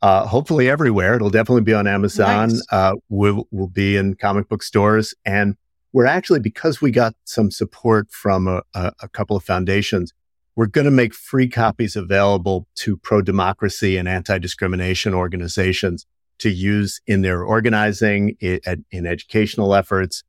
Uh, 0.00 0.26
hopefully 0.26 0.70
everywhere. 0.70 1.14
It'll 1.14 1.28
definitely 1.28 1.60
be 1.60 1.74
on 1.74 1.86
Amazon. 1.86 2.48
Nice. 2.48 2.66
Uh, 2.72 2.94
we'll, 3.10 3.46
we'll 3.50 3.68
be 3.68 3.98
in 3.98 4.14
comic 4.14 4.48
book 4.48 4.62
stores. 4.62 5.14
And 5.26 5.56
we're 5.92 6.06
actually, 6.06 6.40
because 6.40 6.80
we 6.80 6.90
got 6.90 7.14
some 7.24 7.50
support 7.50 8.10
from 8.10 8.48
a, 8.48 8.62
a, 8.72 8.92
a 9.02 9.08
couple 9.10 9.36
of 9.36 9.44
foundations, 9.44 10.14
we're 10.56 10.64
going 10.64 10.86
to 10.86 10.90
make 10.90 11.12
free 11.12 11.50
copies 11.50 11.96
available 11.96 12.66
to 12.76 12.96
pro 12.96 13.20
democracy 13.20 13.98
and 13.98 14.08
anti 14.08 14.38
discrimination 14.38 15.12
organizations 15.12 16.06
to 16.38 16.48
use 16.48 17.02
in 17.06 17.20
their 17.20 17.44
organizing, 17.44 18.38
in, 18.40 18.86
in 18.90 19.06
educational 19.06 19.74
efforts, 19.74 20.22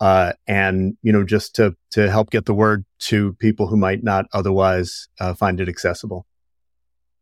uh, 0.00 0.32
and 0.46 0.96
you 1.02 1.12
know 1.12 1.24
just 1.24 1.54
to 1.56 1.76
to 1.90 2.10
help 2.10 2.30
get 2.30 2.46
the 2.46 2.54
word 2.54 2.84
to 2.98 3.34
people 3.34 3.66
who 3.66 3.76
might 3.76 4.02
not 4.02 4.26
otherwise 4.32 5.08
uh, 5.20 5.34
find 5.34 5.60
it 5.60 5.68
accessible. 5.68 6.26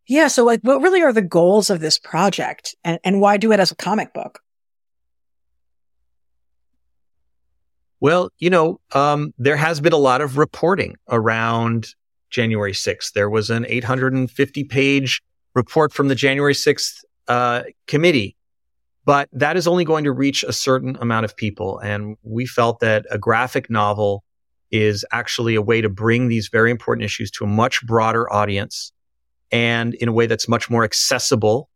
Yeah. 0.06 0.28
So, 0.28 0.44
like, 0.44 0.60
what 0.62 0.80
really 0.80 1.02
are 1.02 1.12
the 1.12 1.20
goals 1.22 1.70
of 1.70 1.80
this 1.80 1.98
project, 1.98 2.74
and 2.84 2.98
and 3.04 3.20
why 3.20 3.36
do 3.36 3.52
it 3.52 3.60
as 3.60 3.70
a 3.70 3.76
comic 3.76 4.14
book? 4.14 4.40
Well, 8.00 8.30
you 8.38 8.48
know, 8.48 8.80
um, 8.92 9.34
there 9.38 9.56
has 9.56 9.80
been 9.80 9.92
a 9.92 9.98
lot 9.98 10.20
of 10.20 10.38
reporting 10.38 10.94
around 11.08 11.88
January 12.30 12.72
6th. 12.72 13.12
There 13.12 13.28
was 13.28 13.50
an 13.50 13.66
850 13.68 14.64
page 14.64 15.20
report 15.54 15.92
from 15.92 16.06
the 16.06 16.14
January 16.14 16.54
6th 16.54 17.02
uh, 17.26 17.62
committee, 17.88 18.36
but 19.08 19.30
that 19.32 19.56
is 19.56 19.66
only 19.66 19.86
going 19.86 20.04
to 20.04 20.12
reach 20.12 20.42
a 20.42 20.52
certain 20.52 20.94
amount 21.00 21.24
of 21.24 21.34
people. 21.34 21.78
And 21.78 22.18
we 22.22 22.44
felt 22.44 22.80
that 22.80 23.06
a 23.10 23.16
graphic 23.16 23.70
novel 23.70 24.22
is 24.70 25.02
actually 25.12 25.54
a 25.54 25.62
way 25.62 25.80
to 25.80 25.88
bring 25.88 26.28
these 26.28 26.50
very 26.52 26.70
important 26.70 27.06
issues 27.06 27.30
to 27.30 27.44
a 27.44 27.46
much 27.46 27.86
broader 27.86 28.30
audience 28.30 28.92
and 29.50 29.94
in 29.94 30.08
a 30.08 30.12
way 30.12 30.26
that's 30.26 30.46
much 30.46 30.68
more 30.68 30.84
accessible 30.84 31.70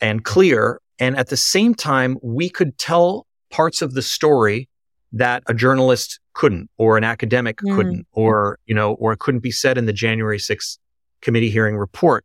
and 0.00 0.22
clear. 0.24 0.80
And 1.00 1.16
at 1.16 1.26
the 1.26 1.36
same 1.36 1.74
time, 1.74 2.18
we 2.22 2.48
could 2.48 2.78
tell 2.78 3.26
parts 3.50 3.82
of 3.82 3.94
the 3.94 4.02
story 4.02 4.68
that 5.10 5.42
a 5.48 5.54
journalist 5.54 6.20
couldn't 6.34 6.70
or 6.78 6.96
an 6.96 7.02
academic 7.02 7.56
mm. 7.56 7.74
couldn't 7.74 8.06
or, 8.12 8.60
you 8.66 8.76
know, 8.76 8.92
or 8.92 9.12
it 9.12 9.18
couldn't 9.18 9.42
be 9.42 9.50
said 9.50 9.76
in 9.76 9.86
the 9.86 9.92
January 9.92 10.38
6th 10.38 10.78
committee 11.20 11.50
hearing 11.50 11.76
report. 11.76 12.24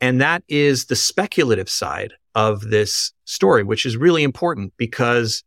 And 0.00 0.20
that 0.20 0.42
is 0.48 0.86
the 0.86 0.96
speculative 0.96 1.68
side 1.68 2.14
of 2.34 2.70
this 2.70 3.12
story, 3.30 3.62
which 3.62 3.86
is 3.86 3.96
really 3.96 4.22
important 4.22 4.72
because, 4.76 5.44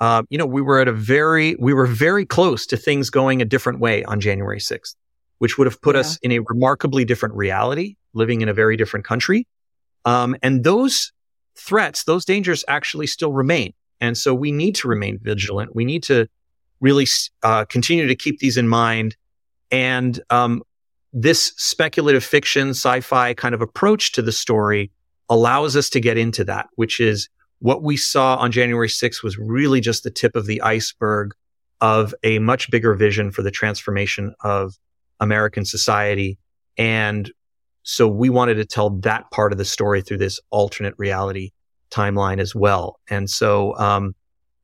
uh, 0.00 0.22
you 0.30 0.38
know, 0.38 0.46
we 0.46 0.62
were 0.62 0.80
at 0.80 0.88
a 0.88 0.92
very, 0.92 1.54
we 1.58 1.74
were 1.74 1.86
very 1.86 2.24
close 2.24 2.66
to 2.66 2.76
things 2.76 3.10
going 3.10 3.42
a 3.42 3.44
different 3.44 3.78
way 3.78 4.02
on 4.04 4.20
January 4.20 4.58
6th, 4.58 4.94
which 5.38 5.58
would 5.58 5.66
have 5.66 5.80
put 5.82 5.94
yeah. 5.94 6.00
us 6.00 6.16
in 6.22 6.32
a 6.32 6.38
remarkably 6.40 7.04
different 7.04 7.34
reality, 7.34 7.96
living 8.14 8.40
in 8.40 8.48
a 8.48 8.54
very 8.54 8.76
different 8.76 9.04
country. 9.04 9.46
Um, 10.06 10.34
and 10.42 10.64
those 10.64 11.12
threats, 11.56 12.04
those 12.04 12.24
dangers 12.24 12.64
actually 12.68 13.06
still 13.06 13.32
remain. 13.32 13.74
And 14.00 14.16
so 14.16 14.34
we 14.34 14.50
need 14.50 14.74
to 14.76 14.88
remain 14.88 15.18
vigilant. 15.20 15.74
We 15.74 15.84
need 15.84 16.02
to 16.04 16.28
really 16.80 17.06
uh, 17.42 17.64
continue 17.66 18.06
to 18.06 18.14
keep 18.14 18.38
these 18.38 18.56
in 18.56 18.68
mind. 18.68 19.16
And 19.70 20.20
um, 20.30 20.62
this 21.12 21.52
speculative 21.56 22.24
fiction, 22.24 22.70
sci-fi 22.70 23.34
kind 23.34 23.54
of 23.54 23.62
approach 23.62 24.12
to 24.12 24.22
the 24.22 24.32
story 24.32 24.90
allows 25.28 25.76
us 25.76 25.90
to 25.90 26.00
get 26.00 26.16
into 26.16 26.44
that, 26.44 26.68
which 26.76 27.00
is 27.00 27.28
what 27.58 27.82
we 27.82 27.96
saw 27.96 28.36
on 28.36 28.52
January 28.52 28.88
6th 28.88 29.22
was 29.22 29.38
really 29.38 29.80
just 29.80 30.04
the 30.04 30.10
tip 30.10 30.36
of 30.36 30.46
the 30.46 30.60
iceberg 30.62 31.32
of 31.80 32.14
a 32.22 32.38
much 32.38 32.70
bigger 32.70 32.94
vision 32.94 33.30
for 33.30 33.42
the 33.42 33.50
transformation 33.50 34.34
of 34.40 34.74
American 35.20 35.64
society. 35.64 36.38
And 36.78 37.30
so 37.82 38.08
we 38.08 38.30
wanted 38.30 38.54
to 38.54 38.64
tell 38.64 38.90
that 38.90 39.30
part 39.30 39.52
of 39.52 39.58
the 39.58 39.64
story 39.64 40.02
through 40.02 40.18
this 40.18 40.40
alternate 40.50 40.94
reality 40.98 41.52
timeline 41.90 42.38
as 42.38 42.54
well. 42.54 42.98
And 43.08 43.30
so, 43.30 43.76
um, 43.78 44.14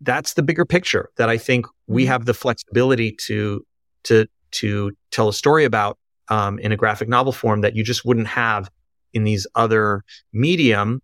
that's 0.00 0.35
the 0.35 0.42
bigger 0.42 0.64
picture 0.64 1.11
that 1.16 1.28
I 1.28 1.38
think 1.38 1.66
we 1.87 2.02
mm-hmm. 2.02 2.11
have 2.11 2.25
the 2.25 2.35
flexibility 2.35 3.16
to, 3.26 3.64
to, 4.04 4.26
to 4.50 4.90
tell 5.12 5.28
a 5.28 5.33
story 5.33 5.64
about, 5.64 5.99
um, 6.28 6.59
in 6.59 6.73
a 6.73 6.76
graphic 6.76 7.09
novel 7.09 7.33
form 7.33 7.61
that 7.61 7.76
you 7.76 7.85
just 7.85 8.04
wouldn't 8.04 8.26
have 8.26 8.69
in 9.12 9.25
these 9.25 9.47
other 9.54 10.04
medium. 10.33 11.02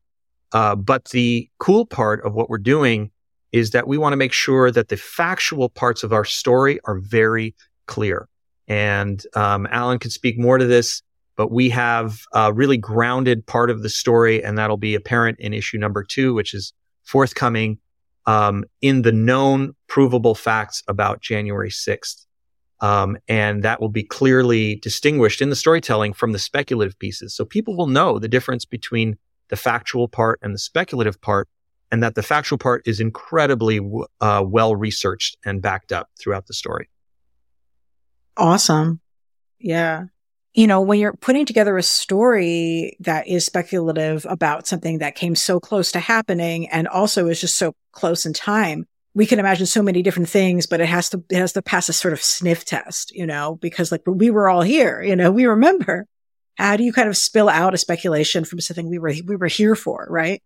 Uh, 0.53 0.75
but 0.75 1.07
the 1.11 1.49
cool 1.59 1.85
part 1.85 2.25
of 2.25 2.35
what 2.35 2.49
we're 2.49 2.59
doing 2.59 3.11
is 3.53 3.71
that 3.71 3.87
we 3.87 3.99
want 3.99 4.12
to 4.12 4.17
make 4.17 4.33
sure 4.33 4.71
that 4.71 4.88
the 4.88 4.97
factual 4.97 5.69
parts 5.69 6.03
of 6.03 6.12
our 6.12 6.25
story 6.25 6.79
are 6.85 6.99
very 6.99 7.55
clear. 7.87 8.29
And 8.67 9.25
um, 9.35 9.67
Alan 9.71 9.99
can 9.99 10.11
speak 10.11 10.38
more 10.38 10.59
to 10.59 10.67
this, 10.67 11.03
but 11.37 11.50
we 11.50 11.71
have 11.71 12.21
a 12.35 12.53
really 12.53 12.77
grounded 12.77 13.47
part 13.47 13.71
of 13.71 13.83
the 13.83 13.88
story, 13.88 14.45
and 14.45 14.59
that'll 14.59 14.77
be 14.77 14.95
apparent 14.95 15.38
in 15.41 15.55
issue 15.55 15.79
number 15.79 16.05
two, 16.05 16.35
which 16.35 16.53
is 16.53 16.73
forthcoming 17.05 17.79
um, 18.27 18.65
in 18.83 19.03
the 19.03 19.12
known 19.12 19.75
provable 19.88 20.35
facts 20.35 20.83
about 20.87 21.23
January 21.23 21.71
6th. 21.71 22.27
Um, 22.80 23.18
and 23.26 23.62
that 23.64 23.80
will 23.80 23.88
be 23.88 24.04
clearly 24.04 24.76
distinguished 24.76 25.42
in 25.42 25.50
the 25.50 25.56
storytelling 25.56 26.12
from 26.12 26.32
the 26.32 26.38
speculative 26.38 26.99
pieces. 26.99 27.35
So 27.35 27.44
people 27.44 27.76
will 27.76 27.88
know 27.88 28.18
the 28.18 28.28
difference 28.28 28.64
between 28.64 29.16
the 29.49 29.56
factual 29.56 30.08
part 30.08 30.38
and 30.42 30.54
the 30.54 30.58
speculative 30.58 31.20
part, 31.20 31.49
and 31.90 32.02
that 32.02 32.14
the 32.14 32.23
factual 32.23 32.58
part 32.58 32.87
is 32.87 33.00
incredibly 33.00 33.80
uh, 34.20 34.44
well 34.47 34.76
researched 34.76 35.38
and 35.44 35.62
backed 35.62 35.90
up 35.90 36.08
throughout 36.20 36.47
the 36.47 36.54
story. 36.54 36.88
Awesome. 38.37 39.00
Yeah. 39.58 40.04
You 40.54 40.66
know, 40.66 40.80
when 40.80 40.99
you're 40.99 41.14
putting 41.14 41.47
together 41.47 41.76
a 41.76 41.82
story 41.82 42.97
that 43.00 43.26
is 43.28 43.44
speculative 43.44 44.26
about 44.28 44.66
something 44.66 44.99
that 44.99 45.14
came 45.14 45.35
so 45.35 45.61
close 45.61 45.92
to 45.92 46.00
happening 46.00 46.68
and 46.68 46.88
also 46.88 47.26
is 47.26 47.40
just 47.40 47.56
so 47.56 47.75
close 47.92 48.26
in 48.26 48.32
time, 48.32 48.87
we 49.19 49.27
can 49.27 49.41
imagine 49.41 49.67
so 49.67 49.83
many 49.83 50.01
different 50.01 50.29
things, 50.29 50.67
but 50.67 50.81
it 50.81 50.87
has 50.87 51.11
to, 51.11 51.25
it 51.29 51.39
has 51.39 51.53
to 51.53 51.61
pass 51.61 51.89
a 51.89 51.93
sort 51.93 52.15
of 52.15 52.23
sniff 52.23 52.65
test, 52.65 53.11
you 53.11 53.27
know, 53.27 53.57
because 53.61 53.91
like 53.91 54.03
we 54.07 54.31
were 54.31 54.49
all 54.49 54.63
here, 54.63 55.03
you 55.03 55.17
know, 55.17 55.33
we 55.33 55.45
remember. 55.45 56.07
How 56.55 56.77
do 56.77 56.85
you 56.85 56.93
kind 56.93 57.09
of 57.09 57.17
spill 57.17 57.49
out 57.49 57.75
a 57.75 57.79
speculation 57.79 58.45
from 58.45 58.61
something 58.61 58.89
we 58.89 59.01
were, 59.01 59.13
we 59.27 59.35
were 59.35 59.49
here 59.49 59.75
for, 59.75 60.07
right? 60.09 60.41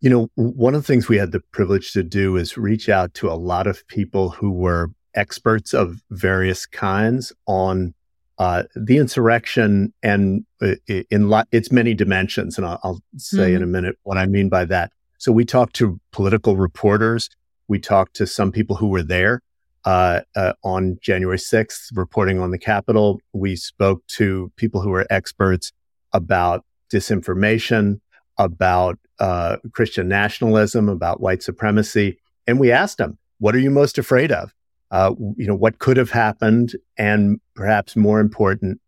You 0.00 0.10
know, 0.10 0.30
one 0.34 0.74
of 0.74 0.82
the 0.82 0.86
things 0.86 1.08
we 1.08 1.16
had 1.16 1.32
the 1.32 1.40
privilege 1.50 1.92
to 1.92 2.02
do 2.02 2.36
is 2.36 2.58
reach 2.58 2.90
out 2.90 3.14
to 3.14 3.30
a 3.30 3.40
lot 3.40 3.66
of 3.66 3.86
people 3.88 4.28
who 4.28 4.50
were 4.50 4.90
experts 5.14 5.72
of 5.72 6.02
various 6.10 6.66
kinds 6.66 7.32
on 7.46 7.94
uh, 8.36 8.64
the 8.76 8.98
insurrection 8.98 9.94
and 10.02 10.44
uh, 10.60 10.74
in 11.10 11.30
lo- 11.30 11.44
its 11.52 11.72
many 11.72 11.94
dimensions. 11.94 12.58
And 12.58 12.66
I'll, 12.66 12.80
I'll 12.84 13.00
say 13.16 13.38
mm-hmm. 13.38 13.56
in 13.56 13.62
a 13.62 13.66
minute 13.66 13.96
what 14.02 14.18
I 14.18 14.26
mean 14.26 14.50
by 14.50 14.66
that. 14.66 14.92
So 15.22 15.30
we 15.30 15.44
talked 15.44 15.76
to 15.76 16.00
political 16.10 16.56
reporters. 16.56 17.30
We 17.68 17.78
talked 17.78 18.16
to 18.16 18.26
some 18.26 18.50
people 18.50 18.74
who 18.74 18.88
were 18.88 19.04
there 19.04 19.40
uh, 19.84 20.22
uh, 20.34 20.54
on 20.64 20.98
January 21.00 21.38
6th, 21.38 21.96
reporting 21.96 22.40
on 22.40 22.50
the 22.50 22.58
Capitol. 22.58 23.20
We 23.32 23.54
spoke 23.54 24.04
to 24.18 24.50
people 24.56 24.80
who 24.80 24.90
were 24.90 25.06
experts 25.10 25.70
about 26.12 26.64
disinformation, 26.92 28.00
about 28.36 28.98
uh, 29.20 29.58
Christian 29.70 30.08
nationalism, 30.08 30.88
about 30.88 31.20
white 31.20 31.44
supremacy, 31.44 32.18
and 32.48 32.58
we 32.58 32.72
asked 32.72 32.98
them, 32.98 33.16
"What 33.38 33.54
are 33.54 33.60
you 33.60 33.70
most 33.70 33.98
afraid 33.98 34.32
of? 34.32 34.52
Uh, 34.90 35.14
you 35.36 35.46
know, 35.46 35.54
what 35.54 35.78
could 35.78 35.98
have 35.98 36.10
happened, 36.10 36.74
and 36.98 37.40
perhaps 37.54 37.94
more 37.94 38.18
important, 38.18 38.80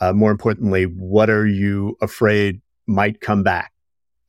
uh, 0.00 0.14
more 0.14 0.30
importantly, 0.30 0.84
what 0.84 1.28
are 1.28 1.46
you 1.46 1.98
afraid 2.00 2.62
might 2.86 3.20
come 3.20 3.42
back?" 3.42 3.72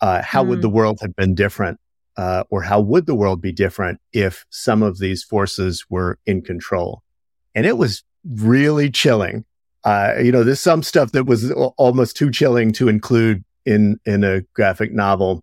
Uh, 0.03 0.21
how 0.21 0.43
mm. 0.43 0.49
would 0.49 0.61
the 0.61 0.67
hmm. 0.67 0.75
world 0.75 0.99
have 1.01 1.15
been 1.15 1.33
different? 1.33 1.79
Uh, 2.17 2.43
or 2.49 2.61
how 2.61 2.81
would 2.81 3.05
the 3.05 3.15
world 3.15 3.41
be 3.41 3.53
different 3.53 4.01
if 4.11 4.45
some 4.49 4.83
of 4.83 4.99
these 4.99 5.23
forces 5.23 5.85
were 5.89 6.19
in 6.25 6.41
control? 6.41 7.01
And 7.55 7.65
it 7.65 7.77
was 7.77 8.03
really 8.29 8.91
chilling. 8.91 9.45
Uh, 9.85 10.15
you 10.21 10.29
know, 10.29 10.43
there's 10.43 10.59
some 10.59 10.83
stuff 10.83 11.13
that 11.13 11.25
was 11.25 11.51
almost 11.77 12.17
too 12.17 12.31
chilling 12.31 12.73
to 12.73 12.89
include 12.89 13.45
in, 13.65 13.97
in 14.05 14.25
a 14.25 14.41
graphic 14.53 14.91
novel, 14.91 15.41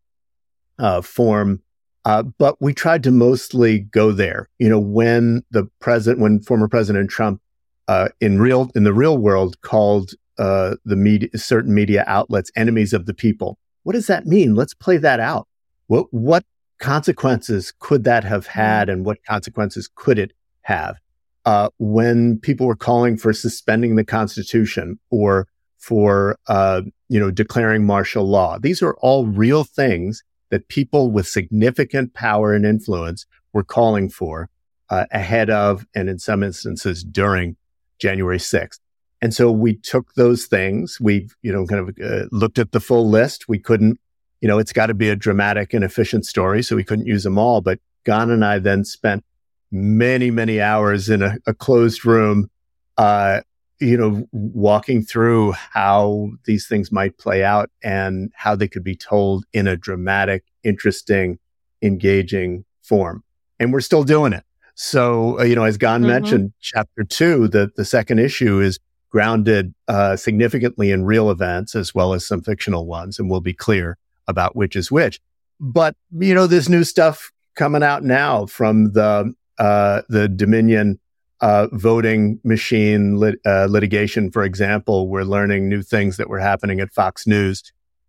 uh, 0.79 1.01
form. 1.01 1.63
Uh, 2.05 2.23
but 2.23 2.61
we 2.61 2.75
tried 2.75 3.03
to 3.05 3.11
mostly 3.11 3.79
go 3.79 4.13
there. 4.13 4.47
You 4.59 4.69
know, 4.69 4.79
when 4.79 5.43
the 5.51 5.71
president, 5.81 6.21
when 6.21 6.43
former 6.43 6.69
President 6.69 7.09
Trump, 7.09 7.41
uh, 7.89 8.11
in 8.21 8.39
real, 8.39 8.71
in 8.75 8.85
the 8.85 8.93
real 8.93 9.17
world 9.17 9.59
called, 9.63 10.13
the 10.37 10.79
media, 10.85 11.29
certain 11.37 11.75
media 11.75 12.03
outlets 12.07 12.51
enemies 12.57 12.95
of 12.95 13.05
the 13.05 13.13
people 13.13 13.59
what 13.83 13.93
does 13.95 14.07
that 14.07 14.27
mean? 14.27 14.55
Let's 14.55 14.75
play 14.75 14.97
that 14.99 15.21
out. 15.21 15.49
What, 15.87 16.07
what 16.13 16.45
consequences 16.79 17.73
could 17.79 18.05
that 18.05 18.25
have 18.25 18.47
had 18.47 18.89
and 18.89 19.05
what 19.05 19.25
consequences 19.25 19.89
could 19.95 20.19
it 20.19 20.33
have? 20.63 20.97
Uh, 21.45 21.69
when 21.79 22.39
people 22.39 22.67
were 22.67 22.77
calling 22.77 23.17
for 23.17 23.33
suspending 23.33 23.97
the 23.97 24.05
Constitution 24.05 24.99
or 25.11 25.47
for, 25.79 26.37
uh, 26.47 26.83
you 27.09 27.19
know, 27.19 27.31
declaring 27.31 27.85
martial 27.87 28.25
law. 28.25 28.59
These 28.59 28.83
are 28.83 28.95
all 29.01 29.27
real 29.27 29.65
things 29.65 30.23
that 30.51 30.69
people 30.69 31.11
with 31.11 31.27
significant 31.27 32.13
power 32.13 32.53
and 32.55 32.67
influence 32.67 33.27
were 33.53 33.65
calling 33.65 34.09
for. 34.11 34.49
uh, 34.91 35.07
ahead 35.13 35.51
of, 35.51 35.87
and 35.95 36.09
in 36.09 36.19
some 36.19 36.43
instances 36.43 37.05
during 37.05 37.57
January 38.01 38.39
6th. 38.39 38.81
And 39.23 39.35
so 39.35 39.51
we 39.51 39.75
took 39.75 40.15
those 40.15 40.47
things. 40.47 40.99
We, 41.01 41.29
you 41.43 41.53
know, 41.53 41.67
kind 41.67 41.89
of 41.89 41.97
uh, 42.03 42.27
looked 42.33 42.59
at 42.59 42.73
the 42.73 42.81
full 42.81 43.09
list. 43.09 43.49
We 43.49 43.59
couldn't, 43.59 44.01
you 44.41 44.49
know, 44.49 44.59
it's 44.59 44.73
got 44.73 44.87
to 44.87 44.95
be 44.95 45.11
a 45.11 45.17
dramatic 45.17 45.75
and 45.75 45.85
efficient 45.85 46.25
story. 46.25 46.63
So 46.63 46.75
we 46.75 46.85
couldn't 46.85 47.07
use 47.07 47.25
them 47.25 47.39
all. 47.39 47.61
But 47.61 47.81
Gan 48.05 48.31
and 48.31 48.45
I 48.45 48.59
then 48.59 48.85
spent 48.85 49.25
many, 49.71 50.31
many 50.31 50.61
hours 50.61 51.11
in 51.11 51.23
a, 51.23 51.37
a 51.47 51.53
closed 51.53 52.07
room, 52.07 52.51
uh, 52.97 53.43
you 53.79 53.97
know, 53.97 54.27
walking 54.33 55.03
through 55.03 55.53
how 55.53 56.31
these 56.45 56.67
things 56.67 56.91
might 56.91 57.19
play 57.19 57.45
out 57.45 57.71
and 57.83 58.33
how 58.35 58.55
they 58.57 58.69
could 58.69 58.85
be 58.85 58.97
told 58.97 59.45
in 59.53 59.67
a 59.67 59.77
dramatic, 59.77 60.45
interesting, 60.65 61.39
engaging 61.83 62.65
form. 62.83 63.23
And 63.59 63.73
we're 63.73 63.81
still 63.81 64.05
doing 64.05 64.33
it. 64.33 64.45
So, 64.75 65.39
uh, 65.39 65.45
you 65.45 65.55
know, 65.55 65.65
as 65.65 65.77
Gan 65.77 66.01
mm-hmm. 66.01 66.09
mentioned, 66.09 66.53
chapter 66.61 67.05
two, 67.05 67.49
the, 67.49 67.71
the 67.77 67.85
second 67.85 68.19
issue 68.19 68.61
is 68.61 68.79
grounded 69.11 69.75
uh, 69.89 70.17
significantly 70.17 70.91
in 70.91 71.05
real 71.05 71.31
events 71.31 71.75
as 71.75 71.95
well 71.95 72.15
as 72.15 72.27
some 72.27 72.43
fictional 72.43 72.87
ones. 72.87 73.19
And 73.19 73.29
we'll 73.29 73.41
be 73.41 73.53
clear 73.53 73.99
about 74.27 74.57
which 74.57 74.77
is 74.77 74.91
which. 74.91 75.21
But, 75.59 75.95
you 76.17 76.35
know, 76.35 76.47
this 76.47 76.69
new 76.69 76.85
stuff 76.85 77.33
coming 77.57 77.83
out 77.83 78.03
now 78.05 78.47
from 78.47 78.93
the, 78.93 79.35
uh, 79.59 80.03
the 80.09 80.29
Dominion 80.29 81.01
uh, 81.41 81.67
voting 81.73 82.39
machine 82.45 83.17
lit, 83.17 83.41
uh, 83.45 83.67
litigation, 83.69 84.31
for 84.31 84.45
example, 84.45 85.09
we're 85.09 85.25
learning 85.25 85.69
new 85.69 85.83
things 85.83 86.17
that 86.17 86.29
were 86.29 86.39
happening 86.39 86.81
at 86.81 86.93
Fox 86.93 87.27
News. 87.27 87.63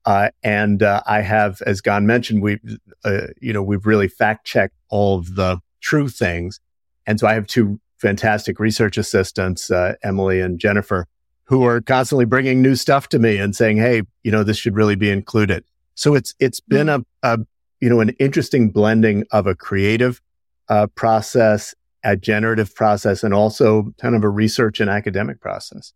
Uh, 0.06 0.30
and 0.44 0.84
uh, 0.84 1.02
I 1.06 1.22
have, 1.22 1.62
as 1.64 1.82
Gan 1.82 2.06
mentioned, 2.06 2.42
we, 2.42 2.60
you 3.42 3.54
know, 3.54 3.64
we've 3.64 3.86
really 3.86 4.08
fact 4.08 4.46
checked 4.46 4.76
all 4.90 5.20
of 5.20 5.36
the 5.36 5.60
true 5.82 6.10
things. 6.10 6.60
And 7.06 7.20
so 7.20 7.28
I 7.28 7.34
have 7.34 7.48
two 7.48 7.80
fantastic 8.02 8.60
research 8.60 8.98
assistants, 8.98 9.70
uh, 9.70 9.94
Emily 10.04 10.42
and 10.42 10.60
Jennifer, 10.60 11.08
who 11.46 11.64
are 11.64 11.82
constantly 11.82 12.26
bringing 12.26 12.62
new 12.62 12.76
stuff 12.76 13.08
to 13.10 13.20
me 13.20 13.38
and 13.38 13.56
saying, 13.56 13.78
"Hey, 13.78 14.04
you 14.24 14.32
know, 14.32 14.44
this 14.44 14.58
should 14.58 14.76
really 14.76 14.96
be 14.96 15.10
included." 15.10 15.64
So 15.96 16.16
it's 16.16 16.34
it's 16.40 16.60
been 16.60 16.90
a, 16.90 17.06
a 17.24 17.40
you 17.80 17.90
know 17.90 18.00
an 18.00 18.10
interesting 18.20 18.72
blending 18.72 19.26
of 19.32 19.48
a 19.48 19.56
creative 19.56 20.22
process 20.96 21.76
a 22.04 22.16
generative 22.16 22.74
process 22.76 23.24
and 23.24 23.34
also 23.34 23.94
kind 24.00 24.16
of 24.16 24.24
a 24.24 24.30
research 24.30 24.80
and 24.80 24.90
academic 24.90 25.40
process. 25.40 25.94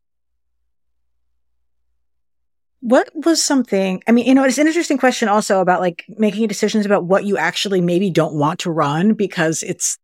What 2.82 3.10
was 3.16 3.44
something, 3.44 4.04
I 4.08 4.12
mean, 4.12 4.28
you 4.28 4.36
know, 4.36 4.44
it's 4.44 4.60
an 4.60 4.68
interesting 4.68 5.00
question 5.00 5.28
also 5.28 5.60
about 5.60 5.82
like 5.82 6.06
making 6.08 6.48
decisions 6.48 6.86
about 6.86 7.06
what 7.06 7.26
you 7.26 7.38
actually 7.38 7.82
maybe 7.82 8.12
don't 8.12 8.36
want 8.36 8.60
to 8.60 8.72
run 8.72 9.14
because 9.14 9.64
it's 9.64 9.98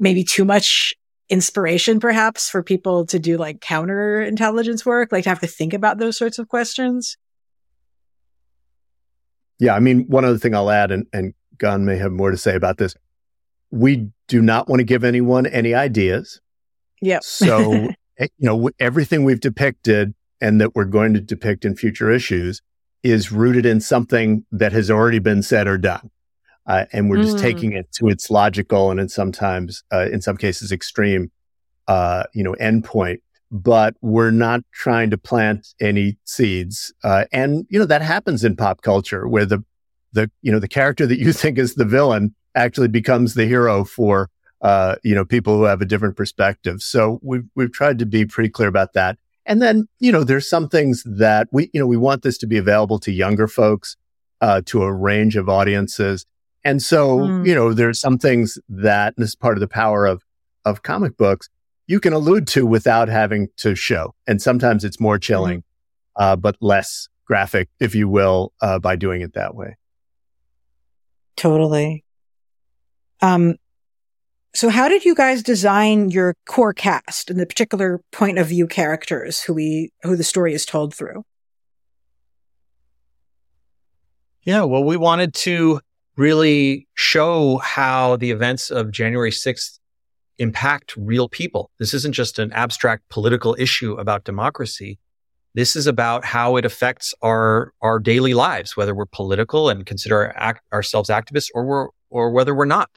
maybe 0.00 0.24
too 0.24 0.44
much 0.44 0.94
inspiration 1.28 2.00
perhaps 2.00 2.48
for 2.50 2.62
people 2.62 3.06
to 3.06 3.18
do 3.18 3.36
like 3.36 3.60
counterintelligence 3.60 4.84
work, 4.84 5.12
like 5.12 5.24
to 5.24 5.30
have 5.30 5.40
to 5.40 5.46
think 5.46 5.72
about 5.72 5.98
those 5.98 6.16
sorts 6.16 6.38
of 6.38 6.48
questions. 6.48 7.16
Yeah. 9.58 9.74
I 9.74 9.80
mean, 9.80 10.06
one 10.08 10.24
other 10.24 10.38
thing 10.38 10.54
I'll 10.54 10.70
add, 10.70 10.90
and, 10.90 11.06
and 11.12 11.34
Gan 11.58 11.84
may 11.84 11.98
have 11.98 12.12
more 12.12 12.30
to 12.30 12.36
say 12.36 12.56
about 12.56 12.78
this 12.78 12.94
we 13.70 14.10
do 14.28 14.42
not 14.42 14.68
want 14.68 14.80
to 14.80 14.84
give 14.84 15.04
anyone 15.04 15.46
any 15.46 15.74
ideas. 15.74 16.40
Yeah. 17.00 17.20
so, 17.22 17.72
eh, 18.18 18.28
you 18.38 18.46
know, 18.46 18.70
everything 18.78 19.24
we've 19.24 19.40
depicted 19.40 20.14
and 20.40 20.60
that 20.60 20.74
we're 20.74 20.84
going 20.84 21.14
to 21.14 21.20
depict 21.20 21.64
in 21.64 21.76
future 21.76 22.10
issues 22.10 22.62
is 23.02 23.32
rooted 23.32 23.64
in 23.64 23.80
something 23.80 24.44
that 24.52 24.72
has 24.72 24.90
already 24.90 25.18
been 25.18 25.42
said 25.42 25.66
or 25.66 25.78
done. 25.78 26.10
Uh, 26.70 26.84
and 26.92 27.10
we're 27.10 27.20
just 27.20 27.36
mm. 27.36 27.40
taking 27.40 27.72
it 27.72 27.90
to 27.90 28.08
its 28.08 28.30
logical 28.30 28.92
and 28.92 29.00
in 29.00 29.08
sometimes, 29.08 29.82
uh, 29.92 30.06
in 30.12 30.20
some 30.20 30.36
cases, 30.36 30.70
extreme, 30.70 31.28
uh, 31.88 32.22
you 32.32 32.44
know, 32.44 32.54
endpoint. 32.60 33.18
But 33.50 33.96
we're 34.00 34.30
not 34.30 34.60
trying 34.70 35.10
to 35.10 35.18
plant 35.18 35.66
any 35.80 36.16
seeds. 36.24 36.94
Uh, 37.02 37.24
and, 37.32 37.66
you 37.70 37.80
know, 37.80 37.86
that 37.86 38.02
happens 38.02 38.44
in 38.44 38.54
pop 38.54 38.82
culture 38.82 39.26
where 39.26 39.44
the, 39.44 39.64
the, 40.12 40.30
you 40.42 40.52
know, 40.52 40.60
the 40.60 40.68
character 40.68 41.08
that 41.08 41.18
you 41.18 41.32
think 41.42 41.58
is 41.58 41.74
the 41.74 41.84
villain 41.84 42.36
actually 42.54 42.86
becomes 42.86 43.34
the 43.34 43.46
hero 43.46 43.82
for 43.84 44.30
uh, 44.62 44.96
you 45.02 45.14
know 45.14 45.24
people 45.24 45.56
who 45.56 45.64
have 45.64 45.80
a 45.80 45.86
different 45.86 46.16
perspective. 46.16 46.82
So 46.82 47.18
we've 47.22 47.48
we've 47.54 47.72
tried 47.72 47.98
to 48.00 48.06
be 48.06 48.26
pretty 48.26 48.50
clear 48.50 48.68
about 48.68 48.92
that. 48.92 49.18
And 49.46 49.62
then 49.62 49.88
you 49.98 50.12
know 50.12 50.22
there's 50.22 50.48
some 50.48 50.68
things 50.68 51.02
that 51.06 51.48
we 51.50 51.70
you 51.72 51.80
know 51.80 51.86
we 51.86 51.96
want 51.96 52.22
this 52.22 52.38
to 52.38 52.46
be 52.46 52.58
available 52.58 52.98
to 53.00 53.12
younger 53.12 53.48
folks, 53.48 53.96
uh, 54.40 54.60
to 54.66 54.82
a 54.82 54.92
range 54.92 55.36
of 55.36 55.48
audiences. 55.48 56.26
And 56.64 56.82
so 56.82 57.18
mm. 57.18 57.46
you 57.46 57.54
know 57.54 57.72
there's 57.72 58.00
some 58.00 58.18
things 58.18 58.58
that 58.68 59.14
this 59.16 59.30
is 59.30 59.34
part 59.34 59.56
of 59.56 59.60
the 59.60 59.68
power 59.68 60.06
of 60.06 60.22
of 60.64 60.82
comic 60.82 61.16
books 61.16 61.48
you 61.90 61.98
can 61.98 62.12
allude 62.12 62.46
to 62.46 62.64
without 62.64 63.08
having 63.08 63.48
to 63.56 63.74
show. 63.74 64.14
And 64.28 64.40
sometimes 64.40 64.84
it's 64.84 65.00
more 65.00 65.18
chilling, 65.18 65.58
mm. 65.58 65.64
uh, 66.14 66.36
but 66.36 66.54
less 66.60 67.08
graphic, 67.24 67.68
if 67.80 67.96
you 67.96 68.08
will, 68.08 68.52
uh, 68.60 68.78
by 68.78 68.94
doing 68.94 69.22
it 69.22 69.34
that 69.34 69.56
way. 69.56 69.76
Totally. 71.36 72.04
Um, 73.20 73.56
so 74.54 74.68
how 74.68 74.88
did 74.88 75.04
you 75.04 75.16
guys 75.16 75.42
design 75.42 76.10
your 76.10 76.36
core 76.46 76.72
cast 76.72 77.28
and 77.28 77.40
the 77.40 77.46
particular 77.46 78.00
point 78.12 78.38
of 78.38 78.46
view 78.46 78.68
characters 78.68 79.40
who 79.40 79.54
we, 79.54 79.90
who 80.04 80.14
the 80.14 80.22
story 80.22 80.54
is 80.54 80.64
told 80.64 80.94
through? 80.94 81.24
Yeah, 84.42 84.62
well, 84.62 84.84
we 84.84 84.96
wanted 84.96 85.34
to 85.34 85.80
really 86.20 86.86
show 86.94 87.56
how 87.58 88.16
the 88.16 88.30
events 88.30 88.70
of 88.70 88.90
January 88.90 89.30
6th 89.30 89.78
impact 90.38 90.94
real 90.98 91.30
people. 91.30 91.70
This 91.78 91.94
isn't 91.94 92.12
just 92.12 92.38
an 92.38 92.52
abstract 92.52 93.08
political 93.08 93.56
issue 93.58 93.94
about 93.94 94.24
democracy. 94.24 94.98
This 95.54 95.74
is 95.76 95.86
about 95.86 96.26
how 96.26 96.56
it 96.56 96.66
affects 96.66 97.14
our, 97.22 97.72
our 97.80 97.98
daily 97.98 98.34
lives, 98.34 98.76
whether 98.76 98.94
we're 98.94 99.06
political 99.06 99.70
and 99.70 99.86
consider 99.86 100.34
act, 100.36 100.60
ourselves 100.74 101.08
activists 101.08 101.48
or 101.54 101.64
we're, 101.64 101.88
or 102.10 102.30
whether 102.32 102.54
we're 102.54 102.66
not. 102.66 102.90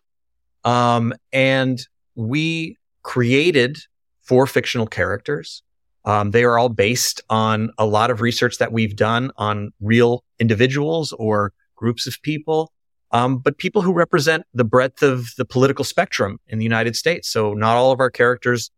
Um, 0.66 1.14
and 1.32 1.80
we 2.16 2.78
created 3.04 3.78
four 4.22 4.48
fictional 4.48 4.86
characters. 4.88 5.64
Um, 6.04 6.32
they 6.32 6.44
are 6.44 6.58
all 6.58 6.70
based 6.70 7.22
on 7.30 7.72
a 7.78 7.86
lot 7.86 8.12
of 8.12 8.20
research 8.20 8.58
that 8.58 8.74
we've 8.74 8.98
done 8.98 9.32
on 9.38 9.72
real 9.80 10.26
individuals 10.40 11.14
or 11.14 11.54
groups 11.78 12.06
of 12.06 12.22
people, 12.22 12.74
um, 13.14 13.38
but 13.38 13.58
people 13.60 13.84
who 13.84 13.94
represent 13.94 14.46
the 14.54 14.66
breadth 14.66 15.04
of 15.04 15.28
the 15.38 15.46
political 15.46 15.86
spectrum 15.86 16.40
in 16.48 16.58
the 16.58 16.66
United 16.66 16.96
States. 16.96 17.30
So 17.30 17.54
not 17.54 17.78
all 17.78 17.92
of 17.92 18.00
our 18.00 18.10
characters 18.10 18.72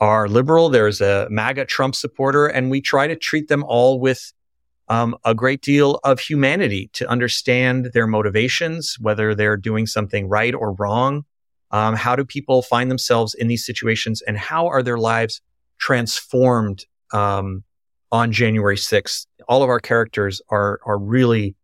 are 0.00 0.28
liberal. 0.28 0.68
There's 0.68 1.00
a 1.00 1.28
MAGA 1.30 1.66
Trump 1.66 1.94
supporter, 1.94 2.46
and 2.46 2.70
we 2.70 2.80
try 2.80 3.06
to 3.06 3.16
treat 3.16 3.48
them 3.48 3.64
all 3.64 4.00
with 4.00 4.32
um, 4.88 5.16
a 5.24 5.34
great 5.34 5.62
deal 5.62 6.00
of 6.04 6.20
humanity 6.20 6.90
to 6.94 7.08
understand 7.08 7.90
their 7.94 8.06
motivations, 8.06 8.96
whether 9.00 9.34
they're 9.34 9.56
doing 9.56 9.86
something 9.86 10.28
right 10.28 10.54
or 10.54 10.72
wrong. 10.72 11.24
Um, 11.70 11.94
how 11.94 12.14
do 12.14 12.24
people 12.24 12.62
find 12.62 12.90
themselves 12.90 13.34
in 13.34 13.48
these 13.48 13.66
situations 13.66 14.22
and 14.22 14.38
how 14.38 14.68
are 14.68 14.82
their 14.82 14.98
lives 14.98 15.40
transformed 15.78 16.84
um, 17.12 17.64
on 18.12 18.30
January 18.32 18.76
6th? 18.76 19.26
All 19.48 19.62
of 19.62 19.68
our 19.68 19.80
characters 19.80 20.40
are, 20.48 20.80
are 20.86 20.98
really, 20.98 21.56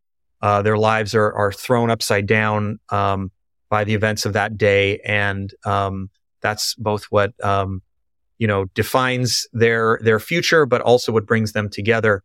uh, 0.43 0.63
their 0.63 0.77
lives 0.77 1.15
are, 1.15 1.33
are 1.33 1.53
thrown 1.53 1.91
upside 1.91 2.27
down 2.27 2.79
um, 2.91 3.31
by 3.71 3.85
the 3.85 3.95
events 3.95 4.27
of 4.27 4.33
that 4.35 4.59
day. 4.59 4.99
And 4.99 5.53
um, 5.65 6.11
that's 6.41 6.75
both 6.75 7.05
what, 7.05 7.33
um, 7.45 7.81
you 8.39 8.47
know, 8.47 8.67
defines 8.75 9.47
their, 9.53 10.01
their 10.03 10.19
future, 10.19 10.67
but 10.67 10.81
also 10.83 11.13
what 11.13 11.27
brings 11.27 11.53
them 11.53 11.71
together 11.71 12.23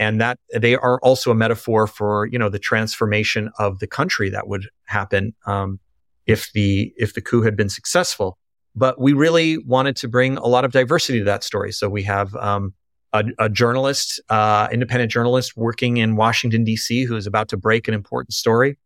and 0.00 0.18
that 0.18 0.38
they 0.56 0.74
are 0.74 0.98
also 1.02 1.30
a 1.30 1.34
metaphor 1.34 1.86
for 1.86 2.26
you 2.26 2.38
know 2.38 2.48
the 2.48 2.58
transformation 2.58 3.50
of 3.58 3.78
the 3.80 3.86
country 3.86 4.30
that 4.30 4.48
would 4.48 4.66
happen 4.86 5.34
um, 5.46 5.78
if 6.26 6.50
the 6.52 6.92
if 6.96 7.14
the 7.14 7.20
coup 7.20 7.42
had 7.42 7.54
been 7.54 7.68
successful. 7.68 8.38
But 8.74 9.00
we 9.00 9.12
really 9.12 9.58
wanted 9.58 9.96
to 9.96 10.08
bring 10.08 10.38
a 10.38 10.46
lot 10.46 10.64
of 10.64 10.72
diversity 10.72 11.18
to 11.18 11.24
that 11.26 11.44
story. 11.44 11.70
So 11.72 11.88
we 11.88 12.02
have 12.04 12.34
um, 12.36 12.72
a, 13.12 13.24
a, 13.38 13.48
journalist, 13.48 14.20
uh, 14.28 14.68
independent 14.72 15.10
journalist 15.10 15.56
working 15.56 15.96
in 15.96 16.16
Washington 16.16 16.64
D.C. 16.64 17.04
who 17.04 17.16
is 17.16 17.26
about 17.26 17.48
to 17.48 17.56
break 17.56 17.88
an 17.88 17.94
important 17.94 18.34
story 18.34 18.78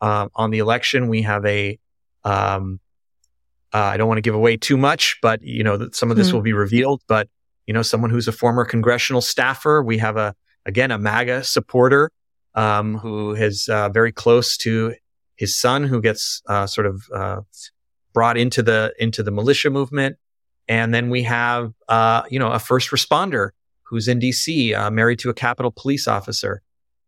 uh, 0.00 0.28
on 0.34 0.50
the 0.50 0.58
election. 0.58 1.08
We 1.08 1.22
have 1.22 1.44
a 1.44 1.78
um, 2.24 2.80
uh, 3.72 3.78
I 3.78 3.96
don't 3.96 4.08
want 4.08 4.18
to 4.18 4.22
give 4.22 4.34
away 4.34 4.56
too 4.56 4.76
much, 4.76 5.18
but 5.20 5.42
you 5.42 5.62
know 5.62 5.88
some 5.92 6.10
of 6.10 6.16
this 6.16 6.30
mm. 6.30 6.34
will 6.34 6.42
be 6.42 6.52
revealed. 6.52 7.02
But 7.08 7.28
you 7.66 7.74
know, 7.74 7.82
someone 7.82 8.10
who's 8.10 8.28
a 8.28 8.32
former 8.32 8.64
congressional 8.64 9.20
staffer. 9.20 9.82
We 9.82 9.98
have 9.98 10.16
a 10.16 10.34
again, 10.64 10.90
a 10.90 10.98
MAGA 10.98 11.44
supporter, 11.44 12.10
um, 12.54 12.98
who 12.98 13.34
is 13.34 13.68
uh, 13.68 13.88
very 13.90 14.12
close 14.12 14.56
to 14.58 14.94
his 15.36 15.56
son, 15.56 15.84
who 15.84 16.00
gets 16.00 16.42
uh, 16.48 16.66
sort 16.66 16.86
of 16.86 17.02
uh, 17.14 17.40
brought 18.14 18.38
into 18.38 18.62
the 18.62 18.94
into 18.98 19.22
the 19.22 19.30
militia 19.30 19.70
movement, 19.70 20.16
and 20.68 20.94
then 20.94 21.10
we 21.10 21.24
have 21.24 21.72
uh, 21.88 22.22
you 22.30 22.38
know 22.38 22.50
a 22.52 22.58
first 22.58 22.90
responder 22.90 23.50
who's 23.88 24.08
in 24.08 24.18
D.C. 24.18 24.74
Uh, 24.74 24.90
married 24.90 25.18
to 25.20 25.30
a 25.30 25.34
Capitol 25.34 25.72
police 25.74 26.08
officer, 26.08 26.62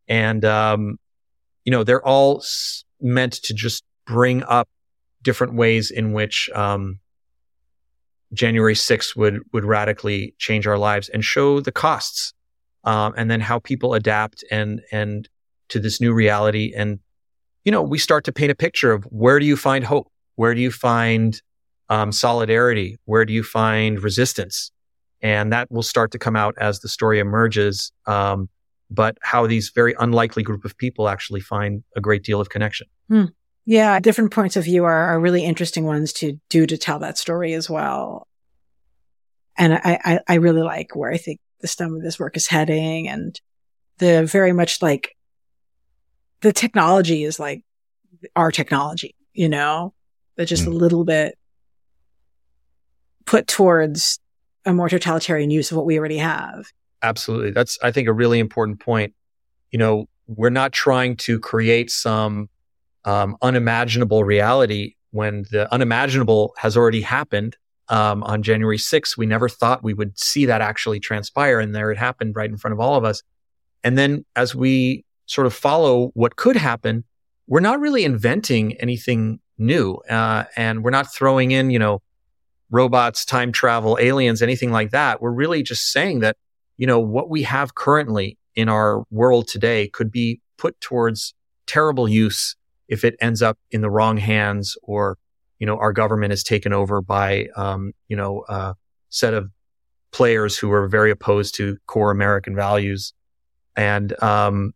and 0.07 0.45
um, 0.45 0.99
you 1.65 1.73
know 1.73 1.85
they're 1.85 2.05
all 2.05 2.39
s- 2.39 2.85
meant 3.01 3.35
to 3.45 3.55
just 3.55 3.85
bring 4.07 4.43
up 4.45 4.69
different 5.23 5.55
ways 5.55 5.91
in 5.91 6.13
which 6.13 6.49
um, 6.55 7.01
January 8.33 8.75
6th 8.75 9.17
would 9.17 9.41
would 9.53 9.65
radically 9.65 10.35
change 10.39 10.67
our 10.67 10.79
lives 10.79 11.09
and 11.09 11.25
show 11.25 11.61
the 11.61 11.73
costs, 11.73 12.33
um, 12.85 13.15
and 13.17 13.31
then 13.31 13.41
how 13.41 13.59
people 13.59 13.95
adapt 13.95 14.45
and 14.51 14.81
and 14.93 15.29
to 15.69 15.79
this 15.79 16.01
new 16.01 16.13
reality. 16.13 16.73
And 16.77 17.01
you 17.65 17.73
know, 17.73 17.83
we 17.83 17.99
start 17.99 18.25
to 18.25 18.33
paint 18.33 18.51
a 18.51 18.55
picture 18.55 18.93
of 18.93 19.05
where 19.05 19.39
do 19.39 19.47
you 19.47 19.57
find 19.57 19.85
hope, 19.85 20.11
where 20.37 20.55
do 20.55 20.61
you 20.61 20.71
find 20.71 21.41
um, 21.89 22.13
solidarity, 22.13 22.99
where 23.05 23.25
do 23.25 23.33
you 23.33 23.43
find 23.43 24.03
resistance, 24.03 24.71
and 25.21 25.53
that 25.53 25.71
will 25.71 25.83
start 25.83 26.13
to 26.13 26.19
come 26.19 26.37
out 26.37 26.55
as 26.59 26.81
the 26.81 26.89
story 26.89 27.19
emerges. 27.19 27.93
Um, 28.07 28.49
but 28.91 29.19
how 29.23 29.47
these 29.47 29.71
very 29.75 29.95
unlikely 29.99 30.43
group 30.43 30.65
of 30.65 30.77
people 30.79 31.09
actually 31.09 31.41
find 31.41 31.83
a 31.95 32.01
great 32.01 32.23
deal 32.23 32.41
of 32.41 32.49
connection. 32.49 32.87
Hmm. 33.09 33.25
Yeah, 33.67 34.01
different 34.01 34.33
points 34.33 34.57
of 34.57 34.65
view 34.65 34.85
are, 34.85 35.09
are 35.09 35.21
really 35.21 35.45
interesting 35.45 35.85
ones 35.85 36.13
to 36.15 36.41
do 36.49 36.67
to 36.67 36.79
tell 36.79 37.01
that 37.01 37.19
story 37.19 37.53
as 37.53 37.69
well. 37.69 38.27
And 39.59 39.75
I, 39.75 40.01
I, 40.05 40.21
I 40.27 40.35
really 40.37 40.63
like 40.63 40.97
where 40.97 41.13
I 41.13 41.19
think 41.19 41.39
the 41.61 41.69
stem 41.69 41.95
of 41.95 42.03
this 42.03 42.19
work 42.19 42.37
is 42.37 42.47
heading 42.47 43.09
and 43.09 43.39
the 43.99 44.25
very 44.25 44.53
much 44.53 44.81
like 44.81 45.15
the 46.41 46.53
technology 46.53 47.25
is 47.25 47.39
like 47.39 47.63
our 48.35 48.51
technology, 48.51 49.15
you 49.35 49.49
know, 49.49 49.93
but 50.37 50.49
just 50.49 50.65
mm. 50.65 50.69
a 50.69 50.71
little 50.71 51.05
bit 51.05 51.37
put 53.27 53.47
towards 53.47 54.19
a 54.65 54.73
more 54.73 54.89
totalitarian 54.89 55.51
use 55.51 55.71
of 55.71 55.77
what 55.77 55.87
we 55.87 55.99
already 55.99 56.19
have. 56.19 56.73
Absolutely. 57.03 57.53
That's, 57.53 57.79
I 57.83 57.91
think, 57.91 58.09
a 58.09 58.13
really 58.13 58.39
important 58.39 58.81
point. 58.81 59.15
You 59.71 59.79
know, 59.79 60.09
we're 60.27 60.51
not 60.51 60.73
trying 60.73 61.17
to 61.17 61.39
create 61.39 61.91
some 61.91 62.49
um, 63.05 63.37
unimaginable 63.41 64.25
reality 64.25 64.95
when 65.11 65.47
the 65.51 65.73
unimaginable 65.73 66.55
has 66.59 66.77
already 66.77 67.01
happened 67.01 67.57
um, 67.89 68.23
on 68.25 68.43
January 68.43 68.79
6th. 68.79 69.17
We 69.17 69.27
never 69.27 69.49
thought 69.49 69.83
we 69.83 69.95
would 69.95 70.19
see 70.19 70.47
that 70.47 70.61
actually 70.61 71.01
transpire. 71.01 71.61
And 71.61 71.75
there 71.75 71.91
it 71.91 71.99
happened 71.99 72.37
right 72.37 72.51
in 72.51 72.57
front 72.57 72.73
of 72.73 72.81
all 72.81 72.97
of 72.97 73.05
us. 73.05 73.23
And 73.83 73.97
then 73.97 74.25
as 74.37 74.55
we 74.55 75.05
sort 75.27 75.47
of 75.47 75.55
follow 75.55 76.11
what 76.15 76.37
could 76.37 76.57
happen, 76.57 77.05
we're 77.47 77.61
not 77.61 77.81
really 77.81 78.05
inventing 78.05 78.75
anything 78.75 79.41
new. 79.57 79.95
Uh, 80.11 80.45
and 80.57 80.85
we're 80.85 80.91
not 80.91 81.13
throwing 81.13 81.53
in, 81.53 81.71
you 81.71 81.79
know, 81.79 82.03
robots, 82.71 83.25
time 83.25 83.53
travel, 83.53 83.97
aliens, 84.01 84.43
anything 84.43 84.71
like 84.71 84.91
that. 84.91 85.23
We're 85.23 85.31
really 85.31 85.63
just 85.63 85.91
saying 85.91 86.21
that, 86.21 86.37
you 86.77 86.87
know, 86.87 87.01
what 87.01 87.31
we 87.31 87.43
have 87.43 87.75
currently 87.75 88.39
in 88.55 88.69
our 88.69 89.05
world 89.11 89.49
today 89.49 89.89
could 89.89 90.11
be 90.11 90.41
put 90.59 90.81
towards 90.81 91.35
terrible 91.67 92.09
use 92.09 92.57
if 92.89 93.05
it 93.05 93.17
ends 93.21 93.43
up 93.43 93.59
in 93.71 93.81
the 93.81 93.91
wrong 93.91 94.17
hands 94.17 94.77
or, 94.83 95.17
you 95.59 95.67
know, 95.67 95.77
our 95.79 95.93
government 95.93 96.33
is 96.33 96.43
taken 96.43 96.73
over 96.73 97.01
by, 97.01 97.49
um, 97.57 97.93
you 98.09 98.17
know, 98.17 98.45
a 98.49 98.75
set 99.11 99.35
of 99.35 99.51
players 100.11 100.57
who 100.57 100.71
are 100.73 100.89
very 100.89 101.11
opposed 101.11 101.55
to 101.55 101.77
core 101.87 102.11
American 102.11 102.55
values. 102.55 103.13
And, 103.77 104.21
um, 104.23 104.73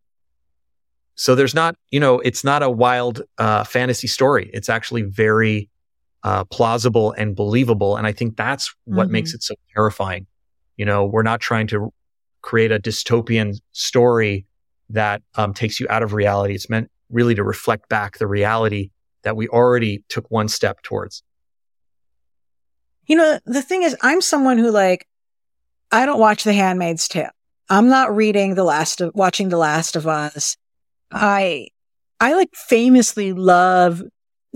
so 1.15 1.35
there's 1.35 1.55
not, 1.55 1.75
you 1.91 2.01
know, 2.01 2.21
it's 2.21 2.45
not 2.45 2.63
a 2.63 2.71
wild, 2.71 3.23
uh, 3.39 3.65
fantasy 3.65 4.09
story. 4.09 4.51
It's 4.53 4.69
actually 4.69 5.03
very, 5.03 5.69
uh, 6.25 6.45
plausible 6.45 7.13
and 7.13 7.35
believable. 7.35 7.97
And 7.97 8.07
I 8.07 8.13
think 8.13 8.37
that's 8.37 8.75
what 8.85 9.05
mm-hmm. 9.05 9.13
makes 9.13 9.35
it 9.35 9.43
so 9.43 9.55
terrifying. 9.75 10.27
You 10.77 10.85
know, 10.85 11.05
we're 11.05 11.23
not 11.23 11.41
trying 11.41 11.67
to 11.69 11.93
create 12.43 12.73
a 12.73 12.79
dystopian 12.79 13.61
story 13.73 14.47
that 14.91 15.23
um, 15.35 15.55
takes 15.55 15.81
you 15.81 15.87
out 15.91 16.03
of 16.03 16.13
reality. 16.13 16.55
It's 16.55 16.69
meant 16.69 16.91
really 17.11 17.35
to 17.35 17.45
reflect 17.45 17.89
back 17.89 18.19
the 18.19 18.27
reality 18.27 18.91
that 19.23 19.37
we 19.37 19.49
already 19.49 20.05
took 20.09 20.31
one 20.31 20.49
step 20.49 20.83
towards. 20.83 21.23
You 23.07 23.17
know, 23.17 23.39
the 23.45 23.63
thing 23.63 23.83
is, 23.83 23.97
I'm 24.03 24.21
someone 24.21 24.59
who 24.59 24.71
like, 24.71 25.07
I 25.91 26.07
don't 26.07 26.21
watch 26.21 26.45
The 26.45 26.53
Handmaid's 26.53 27.09
Tale. 27.09 27.31
I'm 27.69 27.89
not 27.89 28.15
reading 28.15 28.55
The 28.55 28.65
Last 28.65 29.01
of, 29.01 29.13
watching 29.15 29.49
The 29.49 29.59
Last 29.59 29.97
of 29.97 30.07
Us. 30.07 30.57
I, 31.11 31.69
I 32.21 32.35
like 32.35 32.55
famously 32.55 33.33
love 33.33 34.03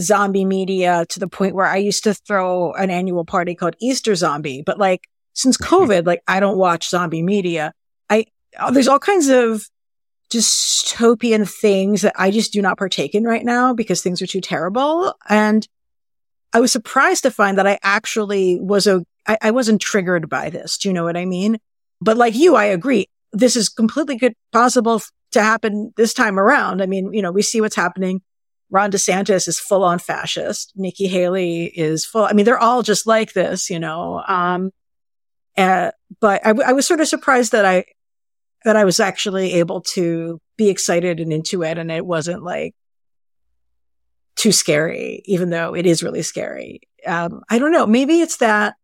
zombie 0.00 0.44
media 0.44 1.06
to 1.09 1.20
the 1.20 1.28
point 1.28 1.54
where 1.54 1.66
I 1.66 1.78
used 1.78 2.04
to 2.04 2.14
throw 2.14 2.72
an 2.72 2.90
annual 2.90 3.24
party 3.24 3.54
called 3.54 3.76
Easter 3.80 4.14
Zombie. 4.14 4.62
But 4.64 4.78
like, 4.78 5.09
since 5.35 5.56
COVID, 5.56 6.06
like, 6.06 6.22
I 6.26 6.40
don't 6.40 6.59
watch 6.59 6.88
zombie 6.88 7.22
media. 7.22 7.72
I, 8.11 8.26
uh, 8.59 8.70
there's 8.70 8.88
all 8.88 8.98
kinds 8.98 9.28
of 9.28 9.68
dystopian 10.30 11.48
things 11.48 12.02
that 12.02 12.14
I 12.16 12.30
just 12.30 12.52
do 12.52 12.61
not 12.61 12.78
partake 12.78 13.14
in 13.14 13.24
right 13.24 13.44
now 13.44 13.72
because 13.72 14.02
things 14.02 14.20
are 14.20 14.26
too 14.26 14.40
terrible. 14.40 15.14
And 15.28 15.66
I 16.52 16.61
was 16.61 16.72
surprised 16.72 17.22
to 17.22 17.30
find 17.30 17.59
that 17.59 17.66
I 17.66 17.78
actually 17.82 18.59
was 18.61 18.87
a, 18.87 19.04
I, 19.26 19.38
I 19.42 19.50
wasn't 19.50 19.80
triggered 19.80 20.28
by 20.28 20.50
this. 20.50 20.78
Do 20.78 20.88
you 20.88 20.92
know 20.92 21.04
what 21.04 21.16
I 21.16 21.24
mean? 21.24 21.59
But 22.00 22.16
like 22.16 22.35
you, 22.35 22.56
I 22.56 22.64
agree. 22.64 23.06
This 23.32 23.56
is 23.56 23.68
completely 23.68 24.16
good, 24.16 24.35
possible 24.52 25.00
to 25.32 25.42
happen 25.42 25.92
this 25.96 26.14
time 26.14 26.38
around. 26.38 26.82
I 26.82 26.87
mean, 26.87 27.12
you 27.12 27.22
know, 27.22 27.32
we 27.32 27.42
see 27.42 27.61
what's 27.61 27.76
happening. 27.76 28.22
Ron 28.70 28.90
DeSantis 28.90 29.46
is 29.48 29.61
full 29.61 29.85
on 29.85 29.98
fascist. 29.98 30.72
Nikki 30.74 31.07
Haley 31.07 31.66
is 31.66 32.05
full. 32.05 32.24
I 32.24 32.33
mean, 32.33 32.44
they're 32.44 32.59
all 32.59 32.83
just 32.83 33.07
like 33.07 33.33
this, 33.33 33.70
you 33.70 33.79
know. 33.79 34.22
Um, 34.26 34.72
uh, 35.57 35.92
but 36.20 36.44
I, 36.46 36.50
I 36.50 36.72
was 36.72 36.87
sort 36.87 37.00
of 37.00 37.09
surprised 37.09 37.52
that 37.52 37.64
I 37.64 37.85
that 38.64 38.76
I 38.76 38.85
was 38.85 38.98
actually 38.98 39.52
able 39.55 39.81
to 39.83 40.40
be 40.57 40.68
excited 40.70 41.20
and 41.20 41.33
into 41.33 41.62
it. 41.62 41.79
And 41.79 41.90
it 41.90 42.05
wasn't 42.05 42.42
like 42.42 42.74
too 44.35 44.50
scary, 44.50 45.22
even 45.24 45.50
though 45.50 45.74
it 45.74 45.87
is 45.87 46.02
really 46.02 46.22
scary. 46.22 46.81
Um, 47.07 47.42
I 47.48 47.61
don't 47.61 47.70
know. 47.70 47.87
Maybe 47.87 48.20
it's 48.20 48.38
that, 48.38 48.74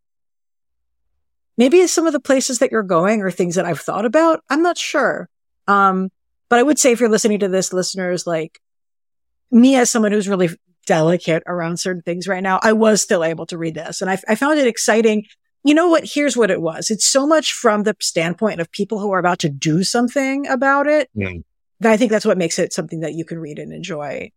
maybe 1.59 1.79
it's 1.79 1.93
some 1.93 2.07
of 2.07 2.13
the 2.13 2.21
places 2.21 2.61
that 2.61 2.71
you're 2.71 2.85
going 2.85 3.23
or 3.23 3.31
things 3.33 3.57
that 3.57 3.65
I've 3.65 3.81
thought 3.81 4.05
about. 4.05 4.41
I'm 4.49 4.63
not 4.63 4.79
sure. 4.79 5.29
Um, 5.67 6.11
but 6.49 6.61
I 6.61 6.63
would 6.63 6.79
say 6.79 6.93
if 6.93 7.01
you're 7.01 7.09
listening 7.09 7.41
to 7.41 7.49
this, 7.49 7.73
listeners, 7.73 8.25
like 8.25 8.61
me 9.53 9.77
as 9.77 9.91
someone 9.91 10.13
who's 10.13 10.29
really 10.29 10.51
delicate 10.87 11.43
around 11.47 11.79
certain 11.79 12.03
things 12.03 12.27
right 12.27 12.43
now, 12.43 12.59
I 12.63 12.73
was 12.73 13.01
still 13.03 13.23
able 13.23 13.47
to 13.47 13.59
read 13.59 13.75
this 13.75 14.01
and 14.01 14.11
I, 14.11 14.19
I 14.29 14.35
found 14.35 14.59
it 14.59 14.67
exciting 14.67 15.27
you 15.65 15.75
know 15.75 15.89
what? 15.89 16.05
Here's 16.05 16.37
what 16.37 16.51
it 16.51 16.61
was. 16.61 16.91
It's 16.91 17.07
so 17.07 17.27
much 17.27 17.53
from 17.53 17.85
the 17.85 17.97
standpoint 18.01 18.61
of 18.61 18.71
people 18.73 18.99
who 18.99 19.13
are 19.13 19.19
about 19.19 19.39
to 19.41 19.49
do 19.49 19.85
something 19.85 20.47
about 20.49 20.87
it. 20.87 21.09
Mm. 21.17 21.45
I 21.85 21.97
think 21.97 22.11
that's 22.11 22.25
what 22.25 22.39
makes 22.39 22.59
it 22.59 22.73
something 22.73 23.01
that 23.01 23.15
you 23.15 23.25
can 23.25 23.39
read 23.39 23.59
and 23.59 23.73
enjoy. 23.73 24.31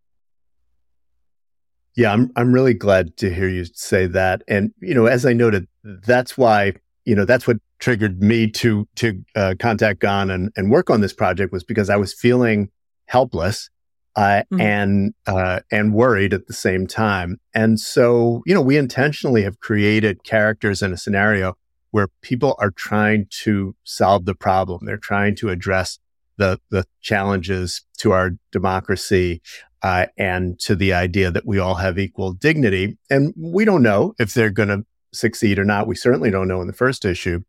Yeah, 1.96 2.12
I'm 2.12 2.32
I'm 2.36 2.52
really 2.52 2.74
glad 2.74 3.18
to 3.18 3.34
hear 3.34 3.48
you 3.48 3.66
say 3.66 4.06
that. 4.08 4.44
And 4.48 4.74
you 4.82 4.94
know, 4.94 5.06
as 5.06 5.26
I 5.26 5.34
noted, 5.34 5.68
that's 5.84 6.38
why 6.38 6.74
you 7.06 7.16
know 7.16 7.26
that's 7.26 7.48
what 7.48 7.58
triggered 7.80 8.22
me 8.22 8.50
to 8.52 8.88
to 8.96 9.24
uh, 9.36 9.56
contact 9.60 10.02
Gan 10.02 10.30
and 10.30 10.52
and 10.58 10.72
work 10.72 10.90
on 10.90 11.02
this 11.02 11.14
project 11.14 11.54
was 11.54 11.64
because 11.64 11.90
I 11.90 11.96
was 11.96 12.14
feeling 12.14 12.70
helpless 13.06 13.70
uh, 14.16 14.44
mm-hmm. 14.52 14.62
and 14.62 15.14
uh, 15.28 15.60
and 15.72 15.94
worried 15.94 16.34
at 16.34 16.48
the 16.48 16.54
same 16.54 16.88
time. 16.88 17.40
And 17.54 17.80
so, 17.80 18.44
you 18.46 18.54
know, 18.54 18.62
we 18.62 18.78
intentionally 18.78 19.44
have 19.44 19.60
created 19.60 20.24
characters 20.24 20.82
in 20.82 20.94
a 20.94 20.98
scenario 20.98 21.58
where 21.92 22.10
people 22.22 22.56
are 22.60 22.72
trying 22.72 23.28
to 23.44 23.76
solve 23.84 24.26
the 24.26 24.36
problem. 24.36 24.86
They're 24.86 24.98
trying 24.98 25.36
to 25.38 25.50
address 25.50 26.00
the 26.38 26.60
the 26.70 26.86
challenges 27.02 27.84
to 28.00 28.12
our 28.12 28.32
democracy 28.52 29.42
uh, 29.82 30.08
and 30.18 30.60
to 30.60 30.76
the 30.76 30.94
idea 30.94 31.32
that 31.32 31.46
we 31.46 31.60
all 31.60 31.76
have 31.76 32.00
equal 32.00 32.34
dignity. 32.34 32.98
And 33.10 33.34
we 33.38 33.66
don't 33.66 33.84
know 33.84 34.14
if 34.20 34.34
they're 34.34 34.50
going 34.50 34.70
to 34.70 34.86
succeed 35.14 35.60
or 35.60 35.66
not. 35.66 35.88
We 35.88 35.96
certainly 35.96 36.32
don't 36.32 36.48
know 36.48 36.62
in 36.62 36.68
the 36.68 36.74
first 36.74 37.06
issue. 37.06 37.42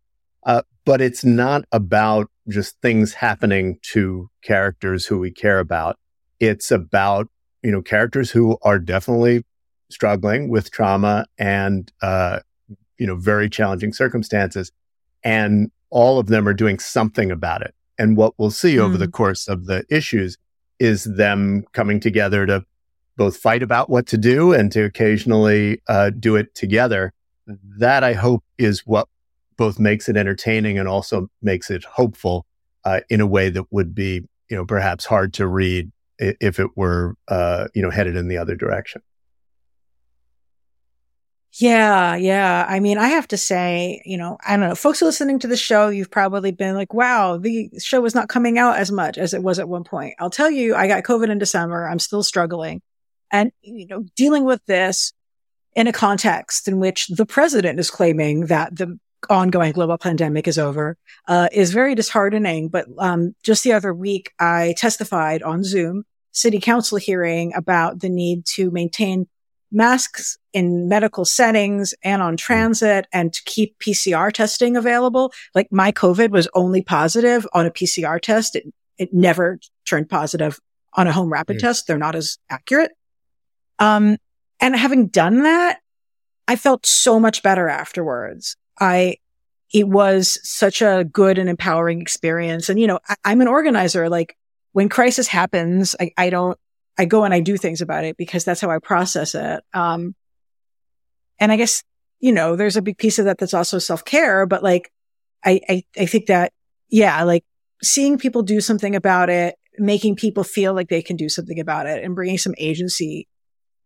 Uh, 0.44 0.62
but 0.85 1.00
it's 1.00 1.24
not 1.24 1.64
about 1.72 2.31
just 2.48 2.81
things 2.81 3.14
happening 3.14 3.79
to 3.83 4.31
characters 4.42 5.07
who 5.07 5.18
we 5.18 5.33
care 5.33 5.59
about. 5.59 5.98
It's 6.40 6.70
about, 6.70 7.29
you 7.62 7.70
know, 7.70 7.83
characters 7.83 8.31
who 8.31 8.59
are 8.62 8.79
definitely 8.79 9.44
struggling 9.90 10.49
with 10.49 10.70
trauma 10.70 11.27
and, 11.38 11.90
uh, 12.03 12.40
you 12.99 13.07
know, 13.07 13.16
very 13.16 13.49
challenging 13.49 13.92
circumstances. 13.92 14.72
And 15.22 15.70
all 15.90 16.18
of 16.18 16.27
them 16.27 16.49
are 16.49 16.55
doing 16.55 16.79
something 16.79 17.31
about 17.31 17.62
it. 17.62 17.75
And 17.99 18.16
what 18.16 18.35
we'll 18.38 18.51
see 18.51 18.77
mm. 18.77 18.81
over 18.81 18.99
the 18.99 19.07
hmm. 19.07 19.12
course 19.12 19.49
of 19.49 19.66
the 19.66 19.85
issues 19.88 20.37
is 20.79 21.05
them 21.05 21.64
coming 21.72 22.01
together 22.01 22.44
to 22.46 22.64
both 23.16 23.38
fight 23.38 23.62
about 23.62 23.88
what 23.88 24.07
to 24.09 24.18
do 24.18 24.53
and 24.53 24.70
to 24.72 24.85
occasionally 24.85 25.81
uh, 25.88 26.11
do 26.11 26.37
it 26.37 26.55
together. 26.55 27.12
That 27.46 28.05
I 28.05 28.12
hope 28.12 28.44
is 28.59 28.83
what 28.85 29.09
both 29.57 29.79
makes 29.79 30.09
it 30.09 30.16
entertaining 30.16 30.79
and 30.79 30.87
also 30.88 31.31
makes 31.40 31.70
it 31.70 31.85
hopeful 31.85 32.44
uh, 32.85 33.01
in 33.09 33.20
a 33.20 33.27
way 33.27 33.49
that 33.49 33.64
would 33.70 33.94
be, 33.94 34.22
you 34.51 34.57
know, 34.57 34.66
perhaps 34.66 35.07
hard 35.07 35.33
to 35.35 35.46
read 35.46 35.90
if 36.18 36.59
it 36.59 36.76
were, 36.76 37.14
uh, 37.29 37.68
you 37.74 37.83
know, 37.83 37.90
headed 37.90 38.16
in 38.16 38.29
the 38.29 38.38
other 38.38 38.57
direction. 38.57 39.02
Yeah, 41.59 42.16
yeah. 42.16 42.66
I 42.68 42.81
mean, 42.81 42.98
I 42.98 43.09
have 43.09 43.26
to 43.29 43.38
say, 43.38 44.02
you 44.05 44.18
know, 44.18 44.37
I 44.46 44.57
don't 44.57 44.68
know, 44.68 44.74
folks 44.74 45.00
listening 45.00 45.38
to 45.38 45.46
the 45.46 45.57
show, 45.57 45.88
you've 45.88 46.11
probably 46.11 46.50
been 46.52 46.74
like, 46.74 46.92
wow, 46.92 47.38
the 47.38 47.70
show 47.79 48.05
is 48.05 48.14
not 48.14 48.29
coming 48.29 48.59
out 48.59 48.76
as 48.76 48.92
much 48.92 49.16
as 49.16 49.33
it 49.33 49.42
was 49.42 49.59
at 49.59 49.68
one 49.68 49.83
point. 49.83 50.14
I'll 50.18 50.29
tell 50.29 50.50
you, 50.50 50.74
I 50.74 50.87
got 50.87 51.05
COVID 51.05 51.31
in 51.31 51.38
December. 51.38 51.88
I'm 51.88 51.98
still 51.98 52.22
struggling. 52.22 52.83
And, 53.33 53.52
you 53.62 53.87
know, 53.87 54.05
dealing 54.16 54.44
with 54.44 54.61
this 54.66 55.14
in 55.74 55.87
a 55.87 55.92
context 55.92 56.68
in 56.68 56.79
which 56.79 57.07
the 57.09 57.26
president 57.26 57.81
is 57.81 57.90
claiming 57.90 58.46
that 58.46 58.76
the 58.76 58.98
ongoing 59.30 59.72
global 59.72 59.98
pandemic 59.98 60.48
is 60.48 60.58
over, 60.58 60.96
uh, 61.28 61.48
is 61.52 61.72
very 61.72 61.94
disheartening. 61.94 62.68
But, 62.68 62.86
um, 62.98 63.34
just 63.42 63.64
the 63.64 63.72
other 63.72 63.94
week, 63.94 64.32
I 64.38 64.74
testified 64.76 65.42
on 65.42 65.64
Zoom 65.64 66.04
city 66.32 66.60
council 66.60 66.98
hearing 66.98 67.52
about 67.54 68.00
the 68.00 68.10
need 68.10 68.44
to 68.44 68.70
maintain 68.70 69.26
masks 69.72 70.38
in 70.52 70.88
medical 70.88 71.24
settings 71.24 71.94
and 72.04 72.22
on 72.22 72.36
transit 72.36 73.06
and 73.12 73.32
to 73.32 73.42
keep 73.44 73.78
PCR 73.78 74.32
testing 74.32 74.76
available. 74.76 75.32
Like 75.54 75.68
my 75.72 75.92
COVID 75.92 76.30
was 76.30 76.48
only 76.54 76.82
positive 76.82 77.46
on 77.52 77.66
a 77.66 77.70
PCR 77.70 78.20
test. 78.20 78.54
It, 78.54 78.64
it 78.98 79.12
never 79.12 79.58
turned 79.86 80.08
positive 80.08 80.58
on 80.94 81.06
a 81.06 81.12
home 81.12 81.32
rapid 81.32 81.56
mm. 81.56 81.60
test. 81.60 81.86
They're 81.86 81.98
not 81.98 82.14
as 82.14 82.38
accurate. 82.48 82.92
Um, 83.78 84.18
and 84.60 84.76
having 84.76 85.08
done 85.08 85.42
that, 85.42 85.80
I 86.48 86.56
felt 86.56 86.86
so 86.86 87.18
much 87.18 87.42
better 87.42 87.68
afterwards. 87.68 88.56
I, 88.78 89.16
it 89.72 89.88
was 89.88 90.38
such 90.42 90.82
a 90.82 91.04
good 91.04 91.38
and 91.38 91.48
empowering 91.48 92.00
experience. 92.00 92.68
And, 92.68 92.78
you 92.78 92.86
know, 92.86 93.00
I, 93.24 93.32
am 93.32 93.40
an 93.40 93.48
organizer. 93.48 94.08
Like 94.08 94.36
when 94.72 94.88
crisis 94.88 95.26
happens, 95.26 95.96
I, 96.00 96.12
I 96.16 96.30
don't, 96.30 96.58
I 96.98 97.04
go 97.04 97.24
and 97.24 97.34
I 97.34 97.40
do 97.40 97.56
things 97.56 97.80
about 97.80 98.04
it 98.04 98.16
because 98.16 98.44
that's 98.44 98.60
how 98.60 98.70
I 98.70 98.78
process 98.78 99.34
it. 99.34 99.62
Um, 99.74 100.14
and 101.38 101.52
I 101.52 101.56
guess, 101.56 101.82
you 102.20 102.32
know, 102.32 102.56
there's 102.56 102.76
a 102.76 102.82
big 102.82 102.96
piece 102.96 103.18
of 103.18 103.26
that 103.26 103.38
that's 103.38 103.54
also 103.54 103.78
self 103.78 104.04
care, 104.04 104.46
but 104.46 104.62
like, 104.62 104.90
I, 105.44 105.60
I, 105.68 105.82
I 105.98 106.06
think 106.06 106.26
that, 106.26 106.52
yeah, 106.88 107.22
like 107.24 107.44
seeing 107.82 108.18
people 108.18 108.42
do 108.42 108.60
something 108.60 108.96
about 108.96 109.28
it, 109.28 109.56
making 109.78 110.16
people 110.16 110.44
feel 110.44 110.72
like 110.72 110.88
they 110.88 111.02
can 111.02 111.16
do 111.16 111.28
something 111.28 111.60
about 111.60 111.86
it 111.86 112.02
and 112.02 112.14
bringing 112.14 112.38
some 112.38 112.54
agency 112.56 113.28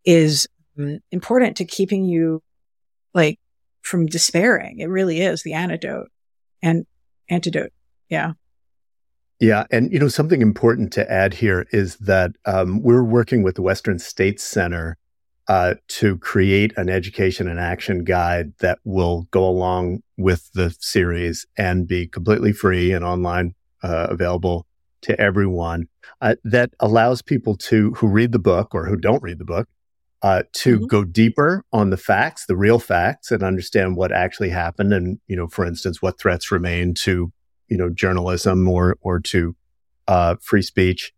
is 0.04 0.46
important 1.10 1.56
to 1.56 1.64
keeping 1.64 2.04
you 2.04 2.42
like 3.12 3.39
from 3.82 4.06
despairing. 4.06 4.78
It 4.78 4.88
really 4.88 5.20
is 5.20 5.42
the 5.42 5.54
antidote 5.54 6.08
and 6.62 6.86
antidote. 7.28 7.72
Yeah. 8.08 8.32
Yeah. 9.38 9.64
And, 9.70 9.90
you 9.92 9.98
know, 9.98 10.08
something 10.08 10.42
important 10.42 10.92
to 10.94 11.10
add 11.10 11.34
here 11.34 11.66
is 11.72 11.96
that 11.96 12.32
um, 12.44 12.82
we're 12.82 13.04
working 13.04 13.42
with 13.42 13.54
the 13.54 13.62
Western 13.62 13.98
States 13.98 14.44
Center 14.44 14.98
uh, 15.48 15.74
to 15.88 16.18
create 16.18 16.72
an 16.76 16.88
education 16.88 17.48
and 17.48 17.58
action 17.58 18.04
guide 18.04 18.52
that 18.60 18.78
will 18.84 19.26
go 19.30 19.48
along 19.48 20.02
with 20.16 20.50
the 20.52 20.76
series 20.78 21.46
and 21.56 21.88
be 21.88 22.06
completely 22.06 22.52
free 22.52 22.92
and 22.92 23.04
online 23.04 23.54
uh, 23.82 24.06
available 24.10 24.66
to 25.02 25.18
everyone 25.18 25.88
uh, 26.20 26.34
that 26.44 26.70
allows 26.78 27.22
people 27.22 27.56
to 27.56 27.92
who 27.94 28.06
read 28.06 28.32
the 28.32 28.38
book 28.38 28.74
or 28.74 28.86
who 28.86 28.96
don't 28.96 29.22
read 29.22 29.38
the 29.38 29.44
book 29.44 29.68
uh, 30.22 30.42
to 30.52 30.76
mm-hmm. 30.76 30.86
go 30.86 31.04
deeper 31.04 31.64
on 31.72 31.90
the 31.90 31.96
facts, 31.96 32.46
the 32.46 32.56
real 32.56 32.78
facts, 32.78 33.30
and 33.30 33.42
understand 33.42 33.96
what 33.96 34.12
actually 34.12 34.50
happened, 34.50 34.92
and 34.92 35.18
you 35.26 35.36
know, 35.36 35.46
for 35.46 35.64
instance, 35.64 36.02
what 36.02 36.18
threats 36.18 36.50
remain 36.50 36.94
to 36.94 37.32
you 37.70 37.76
know, 37.76 37.88
journalism 37.88 38.68
or, 38.68 38.98
or 39.00 39.20
to, 39.20 39.56
uh, 40.08 40.34
free 40.42 40.60
speech, 40.60 41.12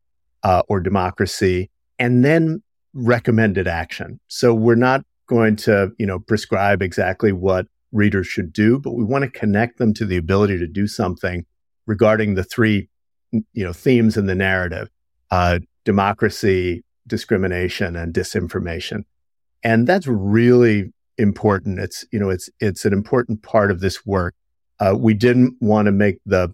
uh, 0.45 0.63
or 0.69 0.81
democracy 0.81 1.71
and 1.99 2.25
then 2.25 2.63
recommended 2.95 3.67
action. 3.67 4.21
So 4.29 4.53
we're 4.53 4.75
not 4.75 5.05
going 5.27 5.57
to, 5.57 5.93
you 5.99 6.07
know, 6.07 6.19
prescribe 6.19 6.83
exactly 6.83 7.33
what 7.33 7.67
readers 7.91 8.27
should 8.27 8.53
do, 8.53 8.79
but 8.79 8.93
we 8.93 9.05
want 9.05 9.25
to 9.25 9.31
connect 9.31 9.79
them 9.79 9.95
to 9.95 10.05
the 10.05 10.17
ability 10.17 10.59
to 10.59 10.67
do 10.67 10.87
something 10.87 11.47
regarding 11.87 12.35
the 12.35 12.45
three, 12.45 12.89
you 13.31 13.65
know, 13.65 13.73
themes 13.73 14.17
in 14.17 14.27
the 14.27 14.35
narrative, 14.35 14.89
uh, 15.31 15.61
democracy, 15.85 16.85
discrimination 17.07 17.97
and 17.97 18.15
disinformation. 18.15 19.05
And 19.63 19.87
that's 19.87 20.07
really 20.07 20.93
important. 21.19 21.79
It's, 21.79 22.05
you 22.13 22.19
know, 22.19 22.31
it's, 22.31 22.51
it's 22.61 22.85
an 22.85 22.93
important 22.93 23.43
part 23.43 23.71
of 23.71 23.81
this 23.81 24.05
work 24.05 24.35
uh, 24.83 24.97
we 24.99 25.15
didn't 25.15 25.55
want 25.61 25.87
to 25.87 25.93
make 25.93 26.19
the, 26.27 26.53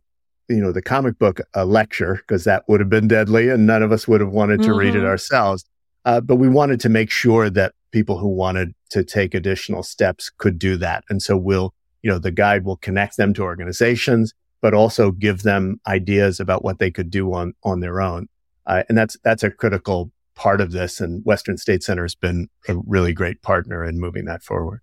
you 0.49 0.61
know, 0.61 0.71
the 0.71 0.83
comic 0.83 1.19
book 1.19 1.41
a 1.55 1.65
lecture 1.65 2.17
because 2.17 2.45
that 2.45 2.63
would 2.69 2.79
have 2.79 2.91
been 2.91 3.09
deadly 3.09 3.49
and 3.49 3.67
none 3.67 3.83
of 3.83 3.91
us 3.91 4.07
would 4.07 4.21
have 4.21 4.31
wanted 4.31 4.61
to 4.61 4.69
mm-hmm. 4.69 4.79
read 4.79 4.95
it 4.95 4.99
mm-hmm. 4.99 5.07
ourselves. 5.07 5.65
Uh, 6.05 6.21
but 6.21 6.37
we 6.37 6.49
wanted 6.49 6.79
to 6.81 6.91
make 6.91 7.11
sure 7.11 7.49
that 7.49 7.73
people 7.91 8.19
who 8.19 8.29
wanted 8.29 8.75
to 8.91 9.03
take 9.03 9.35
additional 9.35 9.83
steps 9.83 10.31
could 10.37 10.59
do 10.59 10.77
that. 10.77 11.05
And 11.09 11.23
so 11.23 11.39
we'll, 11.39 11.73
you 12.03 12.11
know, 12.11 12.19
the 12.19 12.31
guide 12.31 12.65
will 12.65 12.77
connect 12.77 13.17
them 13.17 13.33
to 13.35 13.43
organizations, 13.43 14.35
but 14.61 14.75
also 14.75 15.11
give 15.11 15.43
them 15.43 15.81
ideas 15.87 16.39
about 16.39 16.63
what 16.63 16.79
they 16.79 16.91
could 16.91 17.11
do 17.11 17.33
on, 17.33 17.55
on 17.65 17.81
their 17.81 18.03
own. 18.03 18.29
Uh, 18.67 18.83
and 18.91 18.99
that's, 18.99 19.17
that's 19.25 19.43
a 19.43 19.51
critical 19.51 20.11
part 20.39 20.61
of 20.61 20.71
this. 20.71 21.01
And 21.01 21.23
Western 21.25 21.59
State 21.59 21.83
Center 21.83 22.03
has 22.03 22.15
been 22.15 22.49
a 22.69 22.77
really 22.87 23.13
great 23.13 23.43
partner 23.43 23.85
in 23.85 24.01
moving 24.01 24.25
that 24.27 24.43
forward. 24.43 24.81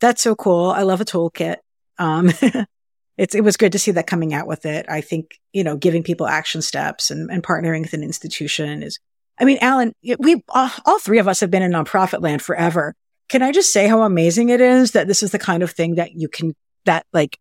That's 0.00 0.22
so 0.22 0.34
cool. 0.34 0.70
I 0.70 0.82
love 0.82 1.00
a 1.00 1.04
toolkit. 1.04 1.56
Um, 1.98 2.32
it's, 3.18 3.34
it 3.34 3.44
was 3.44 3.56
good 3.56 3.72
to 3.72 3.78
see 3.78 3.92
that 3.92 4.06
coming 4.06 4.34
out 4.34 4.46
with 4.46 4.66
it. 4.66 4.86
I 4.88 5.02
think, 5.02 5.38
you 5.52 5.62
know, 5.62 5.76
giving 5.76 6.02
people 6.02 6.26
action 6.26 6.62
steps 6.62 7.10
and, 7.10 7.30
and 7.30 7.42
partnering 7.42 7.82
with 7.82 7.92
an 7.92 8.02
institution 8.02 8.82
is, 8.82 8.98
I 9.38 9.44
mean, 9.44 9.58
Alan, 9.60 9.92
we, 10.18 10.42
all 10.48 10.98
three 11.00 11.18
of 11.18 11.28
us 11.28 11.40
have 11.40 11.50
been 11.50 11.62
in 11.62 11.72
nonprofit 11.72 12.22
land 12.22 12.40
forever. 12.40 12.94
Can 13.28 13.42
I 13.42 13.52
just 13.52 13.72
say 13.72 13.88
how 13.88 14.02
amazing 14.02 14.48
it 14.48 14.60
is 14.60 14.92
that 14.92 15.06
this 15.06 15.22
is 15.22 15.32
the 15.32 15.38
kind 15.38 15.62
of 15.62 15.70
thing 15.70 15.96
that 15.96 16.12
you 16.12 16.28
can, 16.28 16.54
that 16.86 17.04
like, 17.12 17.38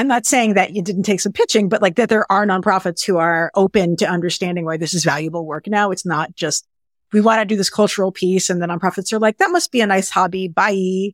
I'm 0.00 0.08
not 0.08 0.24
saying 0.24 0.54
that 0.54 0.74
you 0.74 0.80
didn't 0.80 1.02
take 1.02 1.20
some 1.20 1.32
pitching, 1.32 1.68
but 1.68 1.82
like 1.82 1.96
that 1.96 2.08
there 2.08 2.24
are 2.32 2.46
nonprofits 2.46 3.04
who 3.04 3.18
are 3.18 3.50
open 3.54 3.96
to 3.96 4.06
understanding 4.06 4.64
why 4.64 4.78
this 4.78 4.94
is 4.94 5.04
valuable 5.04 5.44
work 5.44 5.66
now. 5.66 5.90
It's 5.90 6.06
not 6.06 6.34
just, 6.34 6.66
we 7.12 7.20
want 7.20 7.40
to 7.40 7.44
do 7.44 7.54
this 7.54 7.68
cultural 7.68 8.10
piece 8.10 8.48
and 8.48 8.62
the 8.62 8.66
nonprofits 8.66 9.12
are 9.12 9.18
like, 9.18 9.36
that 9.36 9.50
must 9.50 9.70
be 9.70 9.82
a 9.82 9.86
nice 9.86 10.08
hobby. 10.08 10.48
Bye. 10.48 11.12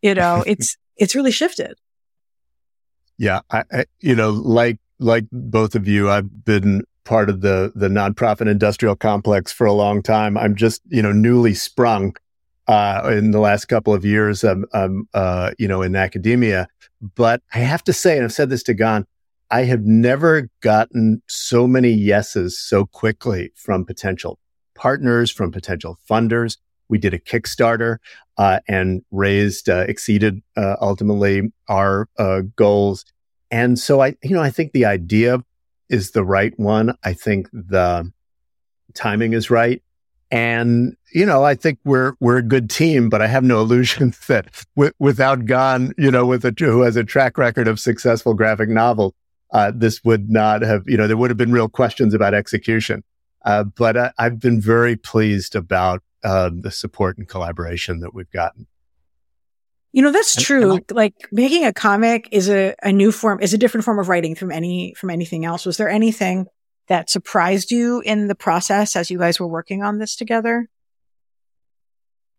You 0.00 0.14
know, 0.14 0.44
it's, 0.46 0.76
it's 0.96 1.16
really 1.16 1.32
shifted. 1.32 1.76
Yeah, 3.18 3.40
I, 3.50 3.64
I, 3.72 3.84
you 3.98 4.14
know, 4.14 4.30
like 4.30 4.78
like 5.00 5.24
both 5.32 5.74
of 5.74 5.88
you, 5.88 6.08
I've 6.08 6.44
been 6.44 6.84
part 7.04 7.30
of 7.30 7.40
the 7.40 7.72
the 7.74 7.88
nonprofit 7.88 8.48
industrial 8.48 8.94
complex 8.94 9.50
for 9.50 9.66
a 9.66 9.72
long 9.72 10.02
time. 10.02 10.38
I'm 10.38 10.54
just 10.54 10.82
you 10.88 11.02
know 11.02 11.12
newly 11.12 11.52
sprung 11.52 12.14
uh, 12.70 13.10
in 13.12 13.32
the 13.32 13.40
last 13.40 13.64
couple 13.64 13.92
of 13.92 14.04
years. 14.04 14.44
I'm, 14.44 14.64
I'm 14.72 15.08
uh, 15.12 15.50
you 15.58 15.66
know 15.66 15.82
in 15.82 15.96
academia, 15.96 16.68
but 17.16 17.42
I 17.52 17.58
have 17.58 17.82
to 17.84 17.92
say, 17.92 18.16
and 18.16 18.24
I've 18.24 18.32
said 18.32 18.48
this 18.48 18.62
to 18.64 18.74
Gan, 18.74 19.06
I 19.50 19.64
have 19.64 19.82
never 19.82 20.48
gotten 20.60 21.22
so 21.26 21.66
many 21.66 21.90
yeses 21.90 22.58
so 22.58 22.86
quickly 22.86 23.52
from 23.56 23.84
potential 23.84 24.38
partners, 24.76 25.30
from 25.30 25.50
potential 25.50 25.98
funders. 26.08 26.56
We 26.88 26.98
did 26.98 27.14
a 27.14 27.18
Kickstarter 27.18 27.98
uh, 28.36 28.60
and 28.68 29.02
raised, 29.10 29.68
uh, 29.68 29.84
exceeded 29.88 30.40
uh, 30.56 30.76
ultimately 30.80 31.52
our 31.68 32.08
uh, 32.18 32.42
goals. 32.54 33.04
And 33.50 33.78
so 33.78 34.00
I, 34.00 34.14
you 34.22 34.34
know, 34.34 34.42
I 34.42 34.50
think 34.50 34.72
the 34.72 34.84
idea 34.84 35.42
is 35.88 36.12
the 36.12 36.24
right 36.24 36.56
one. 36.58 36.96
I 37.02 37.14
think 37.14 37.48
the 37.52 38.10
timing 38.94 39.32
is 39.32 39.50
right. 39.50 39.82
And, 40.30 40.96
you 41.12 41.26
know, 41.26 41.44
I 41.44 41.54
think 41.54 41.78
we're, 41.84 42.14
we're 42.20 42.38
a 42.38 42.42
good 42.42 42.70
team, 42.70 43.08
but 43.08 43.22
I 43.22 43.26
have 43.26 43.44
no 43.44 43.60
illusions 43.60 44.18
that 44.28 44.64
w- 44.76 44.92
without 44.98 45.44
Gan, 45.46 45.92
you 45.98 46.10
know, 46.10 46.26
with 46.26 46.44
a, 46.44 46.54
who 46.58 46.82
has 46.82 46.96
a 46.96 47.04
track 47.04 47.38
record 47.38 47.68
of 47.68 47.80
successful 47.80 48.34
graphic 48.34 48.68
novel, 48.68 49.14
uh, 49.52 49.72
this 49.74 50.04
would 50.04 50.30
not 50.30 50.62
have, 50.62 50.84
you 50.86 50.96
know, 50.96 51.06
there 51.06 51.16
would 51.16 51.30
have 51.30 51.36
been 51.36 51.52
real 51.52 51.68
questions 51.68 52.14
about 52.14 52.34
execution. 52.34 53.02
Uh, 53.44 53.64
but 53.64 53.96
I, 53.96 54.12
have 54.18 54.38
been 54.38 54.60
very 54.60 54.96
pleased 54.96 55.56
about 55.56 56.02
uh, 56.22 56.50
the 56.52 56.70
support 56.70 57.16
and 57.16 57.26
collaboration 57.26 58.00
that 58.00 58.14
we've 58.14 58.30
gotten. 58.30 58.66
You 59.92 60.02
know, 60.02 60.12
that's 60.12 60.36
true. 60.36 60.76
I, 60.76 60.80
like 60.92 61.14
making 61.32 61.64
a 61.64 61.72
comic 61.72 62.28
is 62.30 62.48
a, 62.48 62.74
a 62.82 62.92
new 62.92 63.10
form, 63.10 63.40
is 63.40 63.54
a 63.54 63.58
different 63.58 63.84
form 63.84 63.98
of 63.98 64.08
writing 64.08 64.34
from 64.34 64.52
any, 64.52 64.94
from 64.94 65.10
anything 65.10 65.44
else. 65.44 65.66
Was 65.66 65.78
there 65.78 65.88
anything 65.88 66.46
that 66.86 67.10
surprised 67.10 67.70
you 67.70 68.00
in 68.02 68.28
the 68.28 68.34
process 68.34 68.94
as 68.94 69.10
you 69.10 69.18
guys 69.18 69.40
were 69.40 69.48
working 69.48 69.82
on 69.82 69.98
this 69.98 70.14
together? 70.14 70.68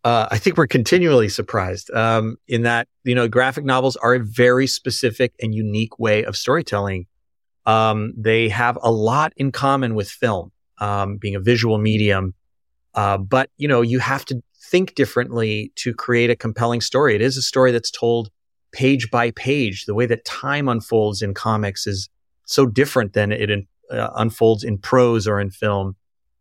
Uh, 0.04 0.28
I 0.32 0.40
think 0.40 0.58
we're 0.58 0.68
continually 0.68 1.30
surprised 1.30 1.92
um, 1.92 2.38
in 2.48 2.64
that, 2.64 2.88
you 3.04 3.14
know, 3.14 3.28
graphic 3.28 3.66
novels 3.66 3.96
are 3.98 4.16
a 4.16 4.20
very 4.20 4.66
specific 4.66 5.34
and 5.42 5.54
unique 5.54 6.00
way 6.00 6.24
of 6.24 6.36
storytelling. 6.36 7.06
Um, 7.68 8.14
they 8.18 8.50
have 8.50 8.80
a 8.82 8.92
lot 8.92 9.34
in 9.38 9.52
common 9.52 9.94
with 9.94 10.10
film, 10.10 10.52
um, 10.80 11.18
being 11.18 11.36
a 11.36 11.40
visual 11.40 11.78
medium. 11.78 12.34
Uh, 12.96 13.18
but 13.18 13.52
you 13.58 13.68
know, 13.68 13.82
you 13.82 14.00
have 14.00 14.26
to 14.26 14.42
think 14.72 14.96
differently 14.96 15.72
to 15.76 15.94
create 15.94 16.30
a 16.32 16.36
compelling 16.36 16.82
story. 16.82 17.14
It 17.14 17.22
is 17.22 17.38
a 17.38 17.42
story 17.42 17.72
that's 17.72 17.92
told 17.92 18.32
page 18.72 19.12
by 19.12 19.32
page. 19.32 19.86
The 19.86 19.94
way 19.94 20.08
that 20.08 20.26
time 20.26 20.68
unfolds 20.68 21.22
in 21.22 21.34
comics 21.36 21.86
is 21.86 22.10
so 22.46 22.66
different 22.66 23.14
than 23.14 23.32
it 23.32 23.52
in, 23.52 23.68
uh, 23.92 24.10
unfolds 24.16 24.64
in 24.64 24.80
prose 24.80 25.28
or 25.28 25.40
in 25.40 25.52
film. 25.52 25.96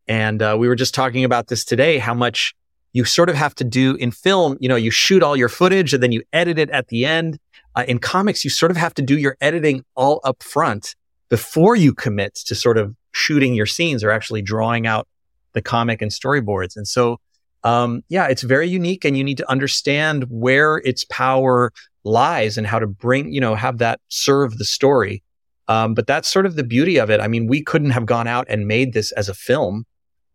And 0.09 0.41
uh, 0.41 0.57
we 0.59 0.67
were 0.67 0.77
just 0.77 0.95
talking 0.95 1.25
about 1.25 1.49
this 1.49 1.65
today, 1.65 1.99
how 1.99 2.15
much 2.15 2.55
you 2.93 3.05
sort 3.05 3.29
of 3.29 3.37
have 3.37 3.55
to 3.57 3.65
do 3.65 3.95
in 3.97 4.11
film. 4.11 4.57
You 4.61 4.69
know, 4.69 4.77
you 4.77 4.91
shoot 4.91 5.23
all 5.23 5.37
your 5.37 5.49
footage 5.49 5.95
and 5.95 6.03
then 6.03 6.13
you 6.13 6.23
edit 6.33 6.59
it 6.59 6.71
at 6.71 6.89
the 6.89 7.05
end. 7.05 7.39
Uh, 7.77 7.85
in 7.87 7.99
comics, 7.99 8.45
you 8.45 8.51
sort 8.51 8.71
of 8.71 8.77
have 8.77 8.95
to 8.95 9.03
do 9.03 9.17
your 9.17 9.37
editing 9.41 9.85
all 9.95 10.21
up 10.25 10.43
front 10.43 10.95
before 11.29 11.77
you 11.77 11.95
commit 11.95 12.35
to 12.35 12.55
sort 12.55 12.77
of 12.77 12.95
shooting 13.13 13.55
your 13.55 13.67
scenes 13.67 14.03
or 14.03 14.11
actually 14.11 14.43
drawing 14.43 14.87
out 14.87 15.07
the 15.53 15.63
comic 15.63 16.03
and 16.03 16.11
storyboards. 16.11 16.77
And 16.77 16.87
so, 16.87 17.19
um, 17.63 18.03
yeah, 18.09 18.27
it's 18.27 18.43
very 18.43 18.69
unique 18.69 19.05
and 19.05 19.17
you 19.17 19.25
need 19.25 19.39
to 19.39 19.51
understand 19.51 20.25
where 20.29 20.79
its 20.79 21.05
power 21.05 21.73
lies 22.05 22.57
and 22.59 22.67
how 22.67 22.79
to 22.79 22.87
bring, 22.87 23.33
you 23.33 23.41
know, 23.41 23.55
have 23.55 23.79
that 23.79 24.01
serve 24.09 24.59
the 24.59 24.65
story. 24.65 25.23
Um, 25.69 25.95
but 25.95 26.07
that's 26.07 26.29
sort 26.29 26.47
of 26.47 26.57
the 26.57 26.65
beauty 26.65 26.99
of 26.99 27.11
it. 27.11 27.21
I 27.21 27.29
mean, 27.29 27.47
we 27.47 27.63
couldn't 27.63 27.91
have 27.91 28.07
gone 28.07 28.27
out 28.27 28.47
and 28.49 28.67
made 28.67 28.93
this 28.93 29.13
as 29.13 29.29
a 29.29 29.35
film, 29.35 29.85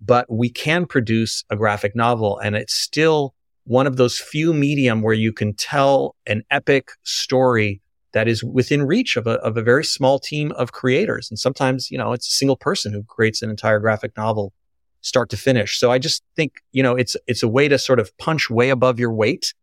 but 0.01 0.25
we 0.31 0.49
can 0.49 0.85
produce 0.85 1.43
a 1.49 1.55
graphic 1.55 1.95
novel 1.95 2.37
and 2.39 2.55
it's 2.55 2.73
still 2.73 3.33
one 3.65 3.87
of 3.87 3.97
those 3.97 4.19
few 4.19 4.53
medium 4.53 5.01
where 5.01 5.13
you 5.13 5.33
can 5.33 5.53
tell 5.53 6.15
an 6.27 6.43
epic 6.51 6.91
story 7.03 7.81
that 8.13 8.27
is 8.27 8.43
within 8.43 8.83
reach 8.83 9.17
of 9.17 9.27
a, 9.27 9.33
of 9.41 9.57
a 9.57 9.61
very 9.61 9.83
small 9.83 10.19
team 10.19 10.51
of 10.53 10.71
creators. 10.71 11.29
And 11.29 11.37
sometimes, 11.37 11.91
you 11.91 11.97
know, 11.97 12.13
it's 12.13 12.27
a 12.27 12.31
single 12.31 12.55
person 12.55 12.93
who 12.93 13.03
creates 13.03 13.41
an 13.41 13.49
entire 13.49 13.79
graphic 13.79 14.15
novel 14.15 14.53
start 15.01 15.29
to 15.31 15.37
finish. 15.37 15.77
So 15.79 15.91
I 15.91 15.99
just 15.99 16.23
think, 16.35 16.53
you 16.71 16.81
know, 16.81 16.95
it's, 16.95 17.17
it's 17.27 17.43
a 17.43 17.47
way 17.47 17.67
to 17.67 17.77
sort 17.77 17.99
of 17.99 18.15
punch 18.17 18.49
way 18.49 18.69
above 18.69 18.99
your 18.99 19.11
weight. 19.11 19.53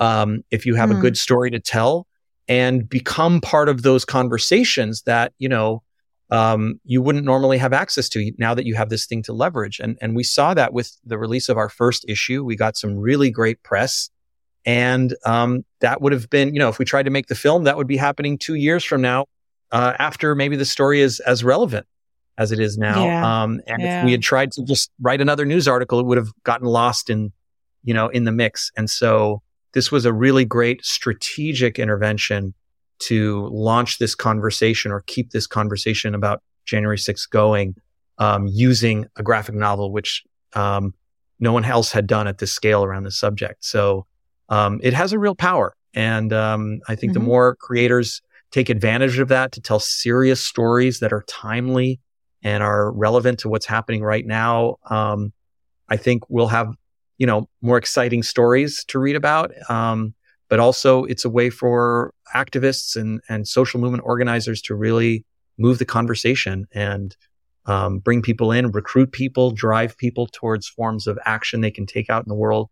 Um, 0.00 0.42
if 0.50 0.66
you 0.66 0.74
have 0.74 0.88
mm. 0.88 0.92
a 0.92 0.96
hmm. 0.96 1.02
good 1.02 1.16
story 1.16 1.50
to 1.52 1.60
tell 1.60 2.08
and 2.48 2.88
become 2.88 3.40
part 3.40 3.68
of 3.68 3.82
those 3.82 4.04
conversations 4.04 5.02
that, 5.02 5.32
you 5.38 5.48
know, 5.48 5.82
um, 6.30 6.80
you 6.84 7.02
wouldn't 7.02 7.24
normally 7.24 7.58
have 7.58 7.72
access 7.72 8.08
to 8.10 8.32
now 8.38 8.54
that 8.54 8.64
you 8.64 8.74
have 8.74 8.88
this 8.88 9.06
thing 9.06 9.22
to 9.24 9.32
leverage. 9.32 9.80
And, 9.80 9.98
and 10.00 10.16
we 10.16 10.22
saw 10.22 10.54
that 10.54 10.72
with 10.72 10.96
the 11.04 11.18
release 11.18 11.48
of 11.48 11.58
our 11.58 11.68
first 11.68 12.04
issue. 12.08 12.42
We 12.44 12.56
got 12.56 12.76
some 12.76 12.96
really 12.96 13.30
great 13.30 13.62
press. 13.62 14.10
And 14.64 15.14
um, 15.26 15.64
that 15.80 16.00
would 16.00 16.12
have 16.12 16.30
been, 16.30 16.54
you 16.54 16.60
know, 16.60 16.68
if 16.68 16.78
we 16.78 16.84
tried 16.84 17.04
to 17.04 17.10
make 17.10 17.26
the 17.26 17.34
film, 17.34 17.64
that 17.64 17.76
would 17.76 17.88
be 17.88 17.96
happening 17.96 18.38
two 18.38 18.54
years 18.54 18.84
from 18.84 19.02
now, 19.02 19.26
uh, 19.72 19.94
after 19.98 20.34
maybe 20.34 20.56
the 20.56 20.64
story 20.64 21.00
is 21.00 21.20
as 21.20 21.42
relevant 21.42 21.86
as 22.38 22.52
it 22.52 22.60
is 22.60 22.78
now. 22.78 23.04
Yeah. 23.04 23.42
Um, 23.42 23.60
and 23.66 23.82
yeah. 23.82 24.00
if 24.00 24.06
we 24.06 24.12
had 24.12 24.22
tried 24.22 24.52
to 24.52 24.64
just 24.64 24.90
write 25.00 25.20
another 25.20 25.44
news 25.44 25.68
article, 25.68 26.00
it 26.00 26.06
would 26.06 26.16
have 26.16 26.30
gotten 26.44 26.66
lost 26.66 27.10
in, 27.10 27.32
you 27.82 27.92
know, 27.92 28.08
in 28.08 28.24
the 28.24 28.32
mix. 28.32 28.70
And 28.76 28.88
so 28.88 29.42
this 29.74 29.90
was 29.90 30.04
a 30.04 30.12
really 30.12 30.44
great 30.44 30.84
strategic 30.84 31.78
intervention 31.78 32.54
to 33.02 33.48
launch 33.52 33.98
this 33.98 34.14
conversation 34.14 34.92
or 34.92 35.02
keep 35.06 35.30
this 35.30 35.46
conversation 35.46 36.14
about 36.14 36.42
January 36.64 36.98
6th 36.98 37.28
going, 37.30 37.74
um, 38.18 38.46
using 38.46 39.06
a 39.16 39.22
graphic 39.22 39.54
novel, 39.54 39.92
which, 39.92 40.24
um, 40.54 40.94
no 41.40 41.52
one 41.52 41.64
else 41.64 41.90
had 41.92 42.06
done 42.06 42.28
at 42.28 42.38
this 42.38 42.52
scale 42.52 42.84
around 42.84 43.02
the 43.02 43.10
subject. 43.10 43.64
So, 43.64 44.06
um, 44.48 44.80
it 44.82 44.94
has 44.94 45.12
a 45.12 45.18
real 45.18 45.34
power. 45.34 45.74
And, 45.94 46.32
um, 46.32 46.80
I 46.88 46.94
think 46.94 47.12
mm-hmm. 47.12 47.20
the 47.20 47.26
more 47.26 47.56
creators 47.56 48.22
take 48.52 48.68
advantage 48.68 49.18
of 49.18 49.28
that 49.28 49.52
to 49.52 49.60
tell 49.60 49.80
serious 49.80 50.40
stories 50.40 51.00
that 51.00 51.12
are 51.12 51.24
timely 51.26 52.00
and 52.42 52.62
are 52.62 52.92
relevant 52.92 53.40
to 53.40 53.48
what's 53.48 53.66
happening 53.66 54.02
right 54.02 54.26
now, 54.26 54.76
um, 54.90 55.32
I 55.88 55.96
think 55.96 56.28
we'll 56.28 56.48
have, 56.48 56.74
you 57.18 57.26
know, 57.26 57.48
more 57.60 57.78
exciting 57.78 58.22
stories 58.22 58.84
to 58.88 58.98
read 58.98 59.16
about. 59.16 59.52
Um, 59.70 60.14
but 60.52 60.60
also 60.60 61.04
it's 61.04 61.24
a 61.24 61.30
way 61.30 61.48
for 61.48 62.12
activists 62.34 62.94
and, 62.94 63.22
and 63.26 63.48
social 63.48 63.80
movement 63.80 64.02
organizers 64.04 64.60
to 64.60 64.74
really 64.74 65.24
move 65.56 65.78
the 65.78 65.86
conversation 65.86 66.66
and 66.72 67.16
um, 67.64 68.00
bring 68.00 68.20
people 68.20 68.52
in, 68.52 68.70
recruit 68.70 69.12
people, 69.12 69.50
drive 69.50 69.96
people 69.96 70.26
towards 70.30 70.68
forms 70.68 71.06
of 71.06 71.18
action 71.24 71.62
they 71.62 71.70
can 71.70 71.86
take 71.86 72.10
out 72.10 72.22
in 72.22 72.28
the 72.28 72.34
world. 72.34 72.68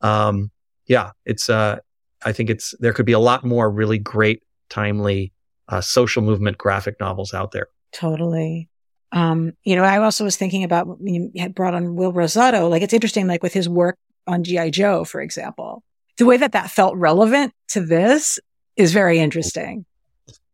Um, 0.00 0.50
yeah, 0.88 1.12
it's, 1.24 1.48
uh, 1.48 1.78
I 2.24 2.32
think 2.32 2.50
it's, 2.50 2.74
there 2.80 2.92
could 2.92 3.06
be 3.06 3.12
a 3.12 3.20
lot 3.20 3.44
more 3.44 3.70
really 3.70 3.98
great, 3.98 4.42
timely, 4.68 5.32
uh, 5.68 5.80
social 5.80 6.24
movement 6.24 6.58
graphic 6.58 6.98
novels 6.98 7.32
out 7.32 7.52
there. 7.52 7.68
Totally. 7.92 8.68
Um, 9.12 9.52
you 9.62 9.76
know, 9.76 9.84
I 9.84 9.98
also 9.98 10.24
was 10.24 10.36
thinking 10.36 10.64
about 10.64 10.88
you 11.00 11.30
had 11.36 11.54
brought 11.54 11.74
on 11.74 11.94
Will 11.94 12.12
Rosado. 12.12 12.68
Like 12.68 12.82
it's 12.82 12.92
interesting, 12.92 13.28
like 13.28 13.44
with 13.44 13.52
his 13.52 13.68
work 13.68 13.96
on 14.26 14.42
GI 14.42 14.72
Joe, 14.72 15.04
for 15.04 15.20
example, 15.20 15.84
the 16.22 16.26
way 16.26 16.36
that 16.36 16.52
that 16.52 16.70
felt 16.70 16.94
relevant 16.94 17.52
to 17.66 17.80
this 17.80 18.38
is 18.76 18.92
very 18.92 19.18
interesting. 19.18 19.84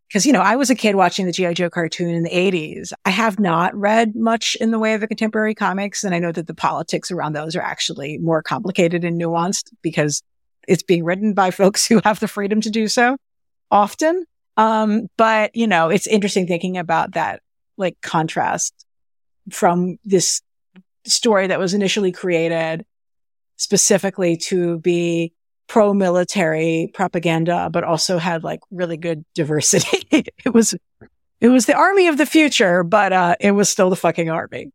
Because, 0.08 0.24
you 0.24 0.32
know, 0.32 0.40
I 0.40 0.56
was 0.56 0.70
a 0.70 0.74
kid 0.74 0.94
watching 0.94 1.26
the 1.26 1.32
G.I. 1.32 1.52
Joe 1.52 1.68
cartoon 1.68 2.08
in 2.08 2.22
the 2.22 2.30
80s. 2.30 2.94
I 3.04 3.10
have 3.10 3.38
not 3.38 3.74
read 3.74 4.16
much 4.16 4.56
in 4.62 4.70
the 4.70 4.78
way 4.78 4.94
of 4.94 5.02
the 5.02 5.06
contemporary 5.06 5.54
comics. 5.54 6.04
And 6.04 6.14
I 6.14 6.20
know 6.20 6.32
that 6.32 6.46
the 6.46 6.54
politics 6.54 7.10
around 7.10 7.34
those 7.34 7.54
are 7.54 7.60
actually 7.60 8.16
more 8.16 8.42
complicated 8.42 9.04
and 9.04 9.20
nuanced 9.20 9.70
because 9.82 10.22
it's 10.66 10.82
being 10.82 11.04
written 11.04 11.34
by 11.34 11.50
folks 11.60 11.86
who 11.86 12.00
have 12.02 12.18
the 12.18 12.28
freedom 12.28 12.62
to 12.62 12.70
do 12.70 12.88
so 12.88 13.18
often. 13.70 14.24
Um, 14.56 15.08
but, 15.18 15.54
you 15.54 15.66
know, 15.66 15.90
it's 15.90 16.06
interesting 16.06 16.46
thinking 16.46 16.78
about 16.78 17.12
that 17.12 17.42
like 17.76 18.00
contrast 18.00 18.86
from 19.50 19.98
this 20.02 20.40
story 21.04 21.48
that 21.48 21.58
was 21.58 21.74
initially 21.74 22.10
created 22.10 22.86
specifically 23.58 24.36
to 24.36 24.78
be 24.78 25.34
pro 25.68 25.94
military 25.94 26.90
propaganda, 26.94 27.68
but 27.72 27.84
also 27.84 28.18
had 28.18 28.42
like 28.42 28.60
really 28.70 28.96
good 28.96 29.24
diversity. 29.34 30.06
it 30.44 30.52
was, 30.52 30.74
it 31.40 31.48
was 31.48 31.66
the 31.66 31.74
army 31.74 32.08
of 32.08 32.18
the 32.18 32.26
future, 32.26 32.82
but, 32.82 33.12
uh, 33.12 33.36
it 33.40 33.52
was 33.52 33.68
still 33.68 33.90
the 33.90 33.96
fucking 33.96 34.30
army. 34.30 34.72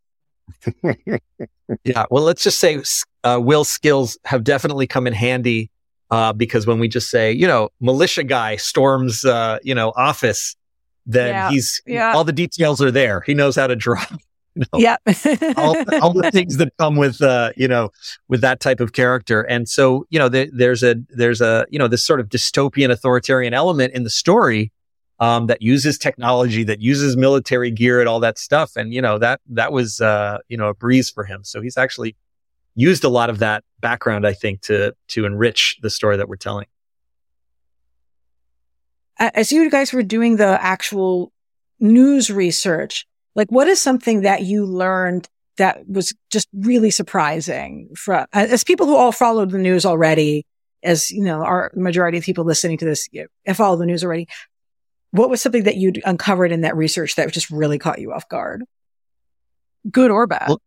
yeah. 1.84 2.06
Well, 2.10 2.23
let's 2.23 2.43
just 2.43 2.60
say, 2.60 2.82
uh, 3.23 3.39
Will's 3.41 3.69
skills 3.69 4.17
have 4.25 4.43
definitely 4.43 4.88
come 4.88 5.08
in 5.08 5.13
handy. 5.13 5.69
Uh, 6.12 6.32
because 6.32 6.67
when 6.67 6.77
we 6.77 6.88
just 6.88 7.10
say, 7.10 7.32
you 7.32 7.47
know, 7.47 7.69
militia 7.79 8.23
guy 8.23 8.56
storms, 8.56 9.25
uh, 9.25 9.58
you 9.63 9.73
know, 9.73 9.91
office, 9.95 10.56
then 11.08 11.29
yeah. 11.29 11.49
he's 11.49 11.82
yeah. 11.88 12.13
all 12.13 12.23
the 12.23 12.32
details 12.32 12.82
are 12.84 12.91
there. 12.91 13.21
He 13.21 13.34
knows 13.34 13.56
how 13.56 13.65
to 13.65 13.75
draw. 13.75 14.06
You 14.55 14.63
know, 14.71 14.79
yeah. 14.79 14.97
all, 15.57 15.75
all, 16.01 16.13
the 16.13 16.29
things 16.33 16.57
that 16.57 16.73
come 16.77 16.95
with, 16.95 17.21
uh, 17.21 17.51
you 17.55 17.67
know, 17.67 17.89
with 18.27 18.41
that 18.41 18.59
type 18.59 18.79
of 18.79 18.93
character. 18.93 19.41
And 19.41 19.67
so, 19.67 20.05
you 20.09 20.19
know, 20.19 20.29
the, 20.29 20.49
there's 20.53 20.83
a, 20.83 20.95
there's 21.09 21.41
a, 21.41 21.65
you 21.69 21.79
know, 21.79 21.87
this 21.87 22.05
sort 22.05 22.19
of 22.19 22.29
dystopian 22.29 22.91
authoritarian 22.91 23.53
element 23.53 23.93
in 23.93 24.03
the 24.03 24.09
story, 24.09 24.71
um, 25.19 25.47
that 25.47 25.61
uses 25.61 25.97
technology, 25.97 26.63
that 26.63 26.81
uses 26.81 27.15
military 27.15 27.71
gear 27.71 27.99
and 27.99 28.09
all 28.09 28.19
that 28.19 28.37
stuff. 28.37 28.75
And, 28.75 28.93
you 28.93 29.01
know, 29.01 29.17
that, 29.19 29.41
that 29.49 29.71
was, 29.71 30.01
uh, 30.01 30.39
you 30.49 30.57
know, 30.57 30.69
a 30.69 30.73
breeze 30.73 31.09
for 31.09 31.23
him. 31.23 31.43
So 31.43 31.61
he's 31.61 31.77
actually 31.77 32.15
used 32.75 33.03
a 33.03 33.09
lot 33.09 33.29
of 33.29 33.39
that 33.39 33.63
background, 33.79 34.27
I 34.27 34.33
think, 34.33 34.61
to, 34.63 34.93
to 35.09 35.25
enrich 35.25 35.77
the 35.81 35.89
story 35.89 36.17
that 36.17 36.27
we're 36.27 36.35
telling. 36.35 36.65
As 39.19 39.51
you 39.51 39.69
guys 39.69 39.93
were 39.93 40.03
doing 40.03 40.37
the 40.37 40.61
actual 40.61 41.31
news 41.79 42.29
research, 42.31 43.05
like, 43.36 43.52
what 43.52 43.67
is 43.67 43.82
something 43.82 44.22
that 44.22 44.43
you 44.43 44.65
learned 44.65 45.28
that 45.58 45.88
was 45.88 46.13
just 46.32 46.48
really 46.54 46.91
surprising 46.91 47.89
for, 47.96 48.26
as 48.34 48.63
people 48.63 48.86
who 48.88 48.96
all 48.96 49.12
followed 49.12 49.52
the 49.52 49.58
news 49.58 49.86
already, 49.86 50.46
as 50.84 51.12
you 51.12 51.24
know, 51.24 51.43
our 51.43 51.72
majority 51.76 52.17
of 52.17 52.24
people 52.24 52.43
listening 52.43 52.78
to 52.78 52.86
this 52.86 53.08
have 53.46 53.58
followed 53.58 53.78
the 53.78 53.86
news 53.86 54.04
already. 54.04 54.28
What 55.12 55.30
was 55.30 55.41
something 55.41 55.63
that 55.63 55.78
you'd 55.78 56.02
uncovered 56.06 56.52
in 56.52 56.62
that 56.62 56.76
research 56.76 57.15
that 57.15 57.32
just 57.32 57.52
really 57.52 57.78
caught 57.78 58.00
you 58.00 58.12
off 58.12 58.28
guard? 58.30 58.63
Good 59.91 60.10
or 60.10 60.26
bad? 60.26 60.50
Well, 60.50 60.62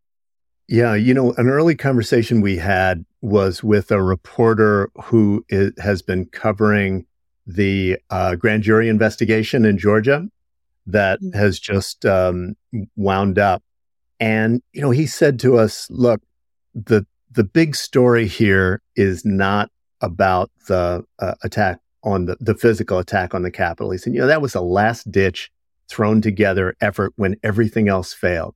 yeah, 0.69 0.95
you 0.95 1.15
know, 1.15 1.33
an 1.33 1.49
early 1.49 1.75
conversation 1.75 2.41
we 2.41 2.57
had 2.57 3.05
was 3.23 3.63
with 3.63 3.91
a 3.91 4.03
reporter 4.03 4.91
who 5.05 5.45
is, 5.49 5.73
has 5.79 6.03
been 6.03 6.27
covering 6.27 7.07
the 7.47 7.99
uh, 8.11 8.35
grand 8.37 8.63
jury 8.63 8.89
investigation 8.89 9.65
in 9.65 9.79
Georgia 9.79 10.29
that 10.87 11.21
mm-hmm. 11.21 11.37
has 11.37 11.59
just 11.59 12.05
um, 12.05 12.57
wound 12.97 13.39
up. 13.39 13.63
And, 14.19 14.63
you 14.73 14.81
know, 14.81 14.91
he 14.91 15.07
said 15.07 15.39
to 15.41 15.59
us, 15.59 15.89
look, 15.91 16.23
the, 16.75 17.07
the 17.31 17.45
big 17.45 17.77
story 17.77 18.27
here 18.27 18.81
is 18.95 19.25
not 19.25 19.71
about 20.01 20.51
the 20.69 21.05
uh, 21.19 21.35
attack 21.43 21.81
on 22.03 22.27
the, 22.27 22.37
the 22.41 22.55
physical 22.55 22.99
attack 22.99 23.35
on 23.35 23.43
the 23.43 23.51
Capitol. 23.51 23.91
He 23.91 23.99
said, 23.99 24.15
you 24.15 24.21
know, 24.21 24.27
that 24.27 24.43
was 24.43 24.55
a 24.55 24.61
last 24.61 25.11
ditch 25.11 25.51
thrown 25.89 26.21
together 26.21 26.77
effort 26.81 27.13
when 27.17 27.37
everything 27.43 27.89
else 27.89 28.13
failed. 28.13 28.55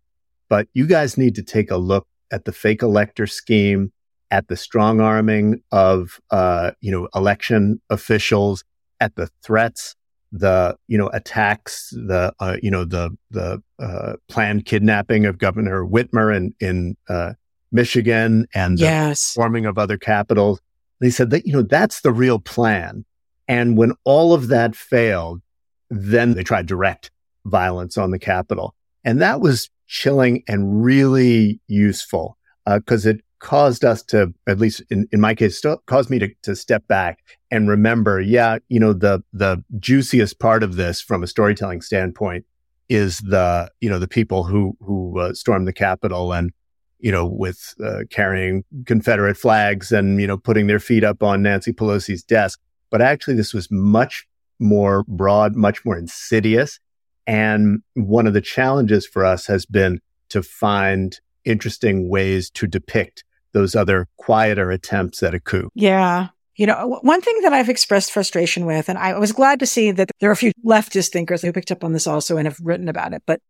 But 0.49 0.69
you 0.73 0.87
guys 0.87 1.19
need 1.19 1.35
to 1.37 1.43
take 1.43 1.71
a 1.71 1.77
look 1.77 2.07
at 2.33 2.45
the 2.45 2.53
fake 2.53 2.83
elector 2.83 3.27
scheme, 3.27 3.93
at 4.31 4.49
the 4.49 4.57
strong 4.57 5.01
arming 5.01 5.63
of, 5.73 6.21
uh, 6.31 6.73
you 6.81 6.91
know, 6.91 7.09
election 7.15 7.81
officials, 7.91 8.65
at 9.01 9.17
the 9.17 9.29
threats 9.43 9.97
the 10.33 10.77
you 10.89 10.97
know 10.97 11.09
attacks, 11.09 11.91
the 11.91 12.33
uh, 12.41 12.57
you 12.63 12.71
know 12.71 12.85
the 12.85 13.17
the 13.31 13.63
uh, 13.79 14.15
planned 14.29 14.65
kidnapping 14.65 15.27
of 15.27 15.39
Governor 15.39 15.85
Whitmer 15.85 16.35
in 16.35 16.55
in 16.61 16.97
uh, 17.09 17.33
Michigan 17.73 18.47
and 18.55 18.79
the 18.79 18.83
yes. 18.83 19.33
forming 19.33 19.67
of 19.67 19.79
other 19.79 19.99
capitals. 19.99 20.61
They 21.01 21.11
said 21.11 21.31
that 21.31 21.47
you 21.47 21.53
know 21.53 21.63
that's 21.63 22.01
the 22.03 22.13
real 22.13 22.39
plan. 22.39 23.05
And 23.49 23.77
when 23.77 23.93
all 24.05 24.33
of 24.33 24.49
that 24.49 24.77
failed, 24.77 25.43
then 25.91 26.35
they 26.35 26.45
tried 26.45 26.67
direct 26.67 27.11
violence 27.45 27.99
on 27.99 28.13
the 28.13 28.19
Capitol, 28.19 28.75
and 29.05 29.21
that 29.21 29.41
was 29.41 29.71
chilling 29.87 30.45
and 30.47 30.85
really 30.85 31.61
useful 31.67 32.39
because 32.65 33.07
uh, 33.07 33.11
it 33.11 33.25
caused 33.41 33.85
us 33.85 34.03
to, 34.05 34.33
at 34.47 34.59
least 34.59 34.83
in, 34.91 35.09
in 35.13 35.21
my 35.21 35.35
case, 35.35 35.61
st- 35.61 35.85
caused 35.87 36.11
me 36.11 36.19
to, 36.19 36.29
to 36.43 36.55
step 36.55 36.87
back 36.87 37.19
and 37.51 37.69
remember, 37.69 38.21
yeah, 38.21 38.59
you 38.69 38.79
know, 38.79 38.93
the, 38.93 39.23
the 39.33 39.65
juiciest 39.79 40.39
part 40.39 40.63
of 40.63 40.77
this 40.77 41.01
from 41.01 41.23
a 41.23 41.27
storytelling 41.27 41.81
standpoint 41.81 42.45
is 42.89 43.19
the, 43.19 43.71
you 43.81 43.89
know, 43.89 43.99
the 43.99 44.09
people 44.09 44.45
who, 44.45 44.77
who 44.81 45.19
uh, 45.19 45.33
stormed 45.33 45.67
the 45.67 45.73
Capitol 45.73 46.33
and, 46.33 46.53
you 46.99 47.11
know, 47.11 47.27
with 47.27 47.75
uh, 47.85 48.01
carrying 48.11 48.63
Confederate 48.87 49.37
flags 49.37 49.91
and, 49.91 50.21
you 50.21 50.27
know, 50.27 50.37
putting 50.37 50.67
their 50.67 50.81
feet 50.81 51.03
up 51.03 51.23
on 51.23 51.43
Nancy 51.43 51.73
Pelosi's 51.73 52.23
desk. 52.23 52.61
But 52.91 53.01
actually, 53.01 53.35
this 53.35 53.55
was 53.55 53.71
much 53.71 54.27
more 54.59 55.05
broad, 55.09 55.57
much 55.57 55.85
more 55.85 55.97
insidious. 55.97 56.79
And 57.27 57.83
one 57.95 58.27
of 58.27 58.35
the 58.35 58.41
challenges 58.41 59.07
for 59.07 59.25
us 59.25 59.47
has 59.47 59.65
been 59.65 60.01
to 60.29 60.43
find 60.43 61.19
interesting 61.45 62.09
ways 62.09 62.51
to 62.51 62.67
depict 62.67 63.25
those 63.53 63.75
other 63.75 64.07
quieter 64.17 64.71
attempts 64.71 65.23
at 65.23 65.35
a 65.35 65.41
coup. 65.41 65.71
Yeah. 65.75 66.29
You 66.57 66.67
know, 66.67 66.99
one 67.03 67.21
thing 67.23 67.41
that 67.43 67.53
I've 67.53 67.69
expressed 67.69 68.13
frustration 68.13 68.67
with, 68.67 68.89
and 68.89 68.99
I 68.99 69.19
was 69.19 69.33
glad 69.33 69.61
to 69.61 69.67
see 69.67 69.93
that 69.93 70.11
there 70.21 70.29
are 70.29 70.33
a 70.33 70.37
few 70.37 70.53
leftist 70.65 71.11
thinkers 71.11 71.43
who 71.43 71.53
picked 71.53 71.71
up 71.71 71.85
on 71.85 71.93
this 71.93 72.07
also 72.07 72.37
and 72.37 72.47
have 72.47 72.59
written 72.63 72.89
about 72.89 73.15
it, 73.15 73.23
but 73.27 73.41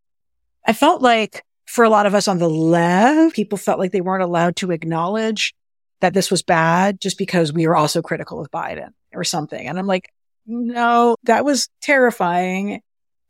I 0.66 0.72
felt 0.72 1.02
like 1.02 1.42
for 1.66 1.84
a 1.84 1.88
lot 1.88 2.06
of 2.06 2.14
us 2.14 2.28
on 2.28 2.38
the 2.38 2.48
left, 2.48 3.34
people 3.34 3.58
felt 3.58 3.78
like 3.78 3.92
they 3.92 4.00
weren't 4.00 4.22
allowed 4.22 4.56
to 4.56 4.70
acknowledge 4.70 5.54
that 6.00 6.14
this 6.14 6.30
was 6.30 6.42
bad 6.42 7.00
just 7.00 7.18
because 7.18 7.52
we 7.52 7.66
were 7.66 7.76
also 7.76 8.02
critical 8.02 8.40
of 8.40 8.50
Biden 8.50 8.90
or 9.12 9.24
something. 9.24 9.66
And 9.66 9.78
I'm 9.78 9.86
like, 9.86 10.10
no, 10.46 11.16
that 11.24 11.44
was 11.44 11.68
terrifying. 11.82 12.80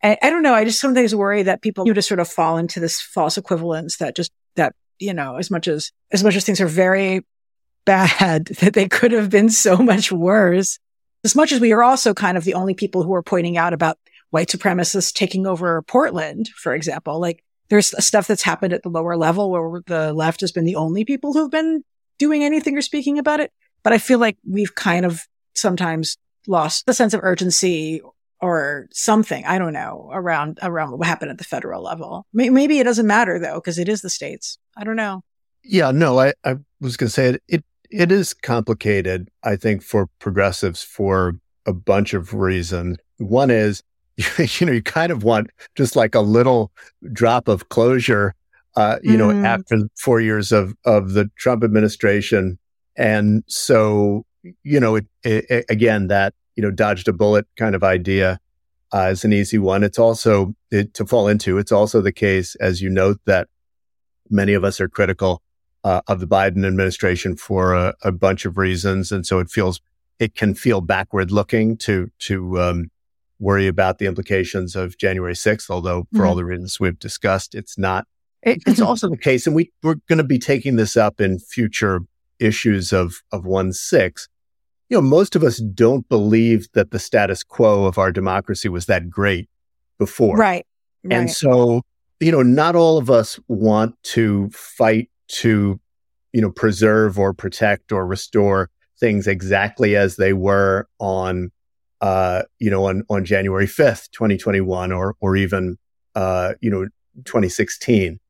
I, 0.02 0.16
I 0.22 0.30
don't 0.30 0.42
know. 0.42 0.54
I 0.54 0.64
just 0.64 0.80
sometimes 0.80 1.14
worry 1.14 1.42
that 1.42 1.62
people 1.62 1.86
you 1.86 1.94
just 1.94 2.08
sort 2.08 2.20
of 2.20 2.28
fall 2.28 2.56
into 2.56 2.80
this 2.80 3.00
false 3.00 3.36
equivalence 3.36 3.98
that 3.98 4.16
just 4.16 4.32
that 4.56 4.74
you 5.00 5.14
know 5.14 5.36
as 5.36 5.50
much 5.50 5.66
as 5.66 5.90
as 6.12 6.22
much 6.22 6.36
as 6.36 6.44
things 6.44 6.60
are 6.60 6.68
very 6.68 7.24
bad 7.84 8.46
that 8.60 8.74
they 8.74 8.88
could 8.88 9.12
have 9.12 9.30
been 9.30 9.50
so 9.50 9.76
much 9.76 10.12
worse. 10.12 10.78
As 11.24 11.34
much 11.34 11.52
as 11.52 11.60
we 11.60 11.72
are 11.72 11.82
also 11.82 12.14
kind 12.14 12.38
of 12.38 12.44
the 12.44 12.54
only 12.54 12.74
people 12.74 13.02
who 13.02 13.14
are 13.14 13.22
pointing 13.22 13.58
out 13.58 13.72
about 13.72 13.98
white 14.30 14.48
supremacists 14.48 15.12
taking 15.12 15.46
over 15.46 15.82
Portland, 15.82 16.48
for 16.56 16.74
example, 16.74 17.20
like 17.20 17.44
there's 17.68 17.92
stuff 18.04 18.26
that's 18.26 18.42
happened 18.42 18.72
at 18.72 18.82
the 18.82 18.88
lower 18.88 19.16
level 19.16 19.50
where 19.50 19.82
the 19.86 20.12
left 20.12 20.40
has 20.40 20.52
been 20.52 20.64
the 20.64 20.76
only 20.76 21.04
people 21.04 21.32
who've 21.32 21.50
been 21.50 21.82
doing 22.18 22.42
anything 22.42 22.76
or 22.76 22.82
speaking 22.82 23.18
about 23.18 23.40
it. 23.40 23.52
But 23.82 23.92
I 23.92 23.98
feel 23.98 24.18
like 24.18 24.36
we've 24.48 24.74
kind 24.74 25.04
of 25.04 25.22
sometimes 25.54 26.16
lost 26.46 26.86
the 26.86 26.94
sense 26.94 27.14
of 27.14 27.20
urgency 27.22 28.00
or 28.40 28.88
something. 28.92 29.44
I 29.44 29.58
don't 29.58 29.72
know 29.72 30.10
around, 30.12 30.58
around 30.62 30.98
what 30.98 31.06
happened 31.06 31.30
at 31.30 31.38
the 31.38 31.44
federal 31.44 31.82
level. 31.82 32.26
Maybe 32.32 32.78
it 32.78 32.84
doesn't 32.84 33.06
matter 33.06 33.38
though, 33.38 33.56
because 33.56 33.78
it 33.78 33.88
is 33.88 34.00
the 34.00 34.10
states. 34.10 34.58
I 34.76 34.84
don't 34.84 34.96
know. 34.96 35.22
Yeah, 35.62 35.90
no, 35.90 36.18
I, 36.18 36.32
I 36.44 36.56
was 36.80 36.96
going 36.96 37.08
to 37.08 37.12
say 37.12 37.28
it, 37.28 37.42
it, 37.48 37.64
it 37.90 38.12
is 38.12 38.34
complicated, 38.34 39.28
I 39.44 39.56
think, 39.56 39.82
for 39.82 40.08
progressives 40.18 40.82
for 40.82 41.34
a 41.66 41.72
bunch 41.72 42.14
of 42.14 42.32
reasons. 42.34 42.98
One 43.18 43.50
is, 43.50 43.82
you 44.38 44.66
know, 44.66 44.72
you 44.72 44.82
kind 44.82 45.12
of 45.12 45.22
want 45.22 45.50
just 45.76 45.96
like 45.96 46.14
a 46.14 46.20
little 46.20 46.72
drop 47.12 47.48
of 47.48 47.68
closure, 47.68 48.34
uh, 48.76 48.98
you 49.02 49.12
mm. 49.12 49.18
know, 49.18 49.46
after 49.46 49.88
four 49.98 50.20
years 50.20 50.52
of, 50.52 50.74
of 50.84 51.12
the 51.12 51.30
Trump 51.36 51.62
administration. 51.62 52.58
And 52.96 53.44
so, 53.46 54.24
you 54.62 54.80
know, 54.80 54.96
it, 54.96 55.06
it, 55.24 55.64
again, 55.68 56.08
that 56.08 56.34
you 56.60 56.66
know, 56.66 56.70
dodged 56.70 57.08
a 57.08 57.12
bullet 57.14 57.46
kind 57.56 57.74
of 57.74 57.82
idea 57.82 58.38
uh, 58.92 59.08
is 59.10 59.24
an 59.24 59.32
easy 59.32 59.56
one. 59.56 59.82
It's 59.82 59.98
also 59.98 60.54
it, 60.70 60.92
to 60.92 61.06
fall 61.06 61.26
into. 61.26 61.56
It's 61.56 61.72
also 61.72 62.02
the 62.02 62.12
case, 62.12 62.54
as 62.56 62.82
you 62.82 62.90
note, 62.90 63.18
that 63.24 63.48
many 64.30 64.54
of 64.54 64.64
us 64.64 64.80
are 64.80 64.88
critical 64.88 65.42
uh, 65.84 66.00
of 66.06 66.20
the 66.20 66.26
Biden 66.26 66.66
administration 66.66 67.36
for 67.36 67.74
a, 67.74 67.94
a, 68.02 68.12
bunch 68.12 68.44
of 68.44 68.58
reasons, 68.58 69.10
and 69.12 69.26
so 69.26 69.38
it 69.38 69.50
feels 69.50 69.80
it 70.18 70.34
can 70.34 70.54
feel 70.54 70.80
backward 70.80 71.30
looking 71.30 71.76
to 71.78 72.10
to 72.20 72.60
um, 72.60 72.90
worry 73.38 73.66
about 73.66 73.98
the 73.98 74.06
implications 74.06 74.76
of 74.76 74.98
January 74.98 75.34
6th. 75.34 75.70
Although, 75.70 76.06
for 76.12 76.18
mm-hmm. 76.18 76.26
all 76.26 76.34
the 76.34 76.44
reasons 76.44 76.78
we've 76.78 76.98
discussed, 76.98 77.54
it's 77.54 77.78
not. 77.78 78.06
It, 78.42 78.62
it's 78.66 78.80
also 78.80 79.08
the 79.08 79.16
case, 79.16 79.46
and 79.46 79.56
we 79.56 79.72
we're 79.82 79.96
going 80.08 80.18
to 80.18 80.24
be 80.24 80.38
taking 80.38 80.76
this 80.76 80.96
up 80.96 81.20
in 81.20 81.38
future 81.38 82.00
issues 82.38 82.92
of 82.92 83.22
of 83.32 83.46
one 83.46 83.72
six 83.72 84.28
you 84.90 84.96
know, 84.96 85.02
most 85.02 85.36
of 85.36 85.44
us 85.44 85.58
don't 85.58 86.06
believe 86.08 86.66
that 86.74 86.90
the 86.90 86.98
status 86.98 87.44
quo 87.44 87.84
of 87.84 87.96
our 87.96 88.10
democracy 88.10 88.68
was 88.68 88.86
that 88.86 89.08
great 89.08 89.48
before. 89.98 90.36
Right. 90.36 90.66
right. 91.04 91.16
And 91.16 91.30
so, 91.30 91.82
you 92.20 92.30
know, 92.30 92.42
not 92.42 92.76
all 92.76 92.98
of 92.98 93.10
us 93.10 93.40
want 93.48 94.00
to 94.02 94.50
fight 94.50 95.10
to, 95.28 95.80
you 96.32 96.40
know, 96.40 96.50
preserve 96.50 97.18
or 97.18 97.32
protect 97.32 97.92
or 97.92 98.06
restore 98.06 98.70
things 98.98 99.26
exactly 99.26 99.96
as 99.96 100.16
they 100.16 100.34
were 100.34 100.86
on, 100.98 101.50
uh, 102.02 102.42
you 102.58 102.70
know, 102.70 102.84
on, 102.84 103.02
on 103.08 103.24
January 103.24 103.66
5th, 103.66 104.10
2021 104.10 104.92
or, 104.92 105.16
or 105.20 105.34
even, 105.34 105.78
uh, 106.14 106.52
you 106.60 106.70
know, 106.70 106.84
2016. 107.24 108.20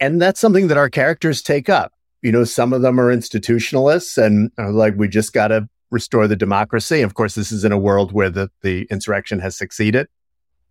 And 0.00 0.20
that's 0.20 0.40
something 0.40 0.66
that 0.68 0.76
our 0.76 0.90
characters 0.90 1.40
take 1.40 1.68
up. 1.68 1.92
You 2.22 2.32
know, 2.32 2.44
some 2.44 2.72
of 2.72 2.82
them 2.82 2.98
are 3.00 3.14
institutionalists 3.14 4.18
and 4.18 4.50
are 4.58 4.72
like, 4.72 4.94
we 4.96 5.08
just 5.08 5.32
got 5.32 5.48
to 5.48 5.68
restore 5.90 6.26
the 6.26 6.36
democracy. 6.36 7.02
Of 7.02 7.14
course, 7.14 7.36
this 7.36 7.52
is 7.52 7.64
in 7.64 7.72
a 7.72 7.78
world 7.78 8.12
where 8.12 8.30
the, 8.30 8.50
the 8.62 8.86
insurrection 8.90 9.38
has 9.40 9.56
succeeded. 9.56 10.08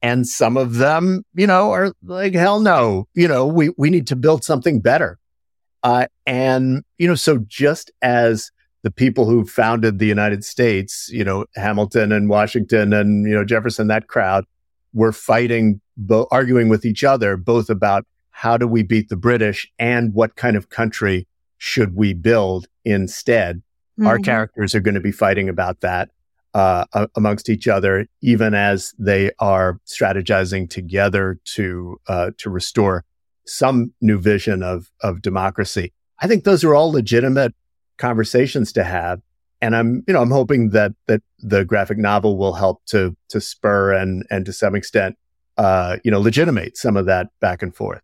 And 0.01 0.27
some 0.27 0.57
of 0.57 0.75
them, 0.75 1.23
you 1.33 1.47
know, 1.47 1.71
are 1.71 1.93
like, 2.03 2.33
hell 2.33 2.59
no, 2.59 3.07
you 3.13 3.27
know, 3.27 3.45
we, 3.45 3.71
we 3.77 3.89
need 3.89 4.07
to 4.07 4.15
build 4.15 4.43
something 4.43 4.79
better. 4.79 5.17
Uh, 5.83 6.07
and, 6.25 6.83
you 6.97 7.07
know, 7.07 7.15
so 7.15 7.39
just 7.47 7.91
as 8.01 8.51
the 8.83 8.91
people 8.91 9.27
who 9.27 9.45
founded 9.45 9.97
the 9.97 10.05
United 10.05 10.43
States, 10.43 11.09
you 11.11 11.23
know, 11.23 11.45
Hamilton 11.55 12.11
and 12.11 12.29
Washington 12.29 12.93
and, 12.93 13.27
you 13.27 13.33
know, 13.33 13.43
Jefferson, 13.43 13.87
that 13.87 14.07
crowd 14.07 14.45
were 14.93 15.11
fighting, 15.11 15.81
bo- 15.97 16.27
arguing 16.31 16.69
with 16.69 16.85
each 16.85 17.03
other, 17.03 17.37
both 17.37 17.69
about 17.69 18.05
how 18.29 18.57
do 18.57 18.67
we 18.67 18.83
beat 18.83 19.09
the 19.09 19.15
British 19.15 19.71
and 19.79 20.13
what 20.13 20.35
kind 20.35 20.55
of 20.55 20.69
country 20.69 21.27
should 21.57 21.95
we 21.95 22.13
build 22.13 22.67
instead 22.83 23.61
Mm-hmm. 23.99 24.07
Our 24.07 24.19
characters 24.19 24.75
are 24.75 24.81
going 24.81 24.95
to 24.95 25.01
be 25.01 25.11
fighting 25.11 25.47
about 25.47 25.79
that 25.81 26.09
uh, 26.55 26.85
amongst 27.15 27.49
each 27.49 27.67
other, 27.67 28.07
even 28.21 28.53
as 28.53 28.93
they 28.97 29.29
are 29.39 29.77
strategizing 29.85 30.69
together 30.69 31.37
to 31.43 31.99
uh, 32.07 32.31
to 32.37 32.49
restore 32.49 33.03
some 33.45 33.93
new 34.01 34.17
vision 34.17 34.63
of 34.63 34.89
of 35.01 35.21
democracy. 35.21 35.91
I 36.21 36.27
think 36.27 36.45
those 36.45 36.63
are 36.63 36.73
all 36.73 36.91
legitimate 36.91 37.53
conversations 37.97 38.71
to 38.71 38.85
have, 38.85 39.21
and 39.61 39.75
I'm 39.75 40.03
you 40.07 40.13
know 40.13 40.21
I'm 40.21 40.31
hoping 40.31 40.69
that 40.69 40.93
that 41.07 41.21
the 41.39 41.65
graphic 41.65 41.97
novel 41.97 42.37
will 42.37 42.53
help 42.53 42.83
to 42.85 43.15
to 43.29 43.41
spur 43.41 43.93
and 43.93 44.25
and 44.31 44.45
to 44.45 44.53
some 44.53 44.75
extent 44.75 45.17
uh, 45.57 45.97
you 46.05 46.09
know 46.09 46.21
legitimate 46.21 46.77
some 46.77 46.95
of 46.95 47.05
that 47.05 47.27
back 47.41 47.63
and 47.63 47.75
forth. 47.75 48.01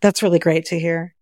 That's 0.00 0.22
really 0.22 0.38
great 0.38 0.66
to 0.66 0.78
hear. 0.78 1.16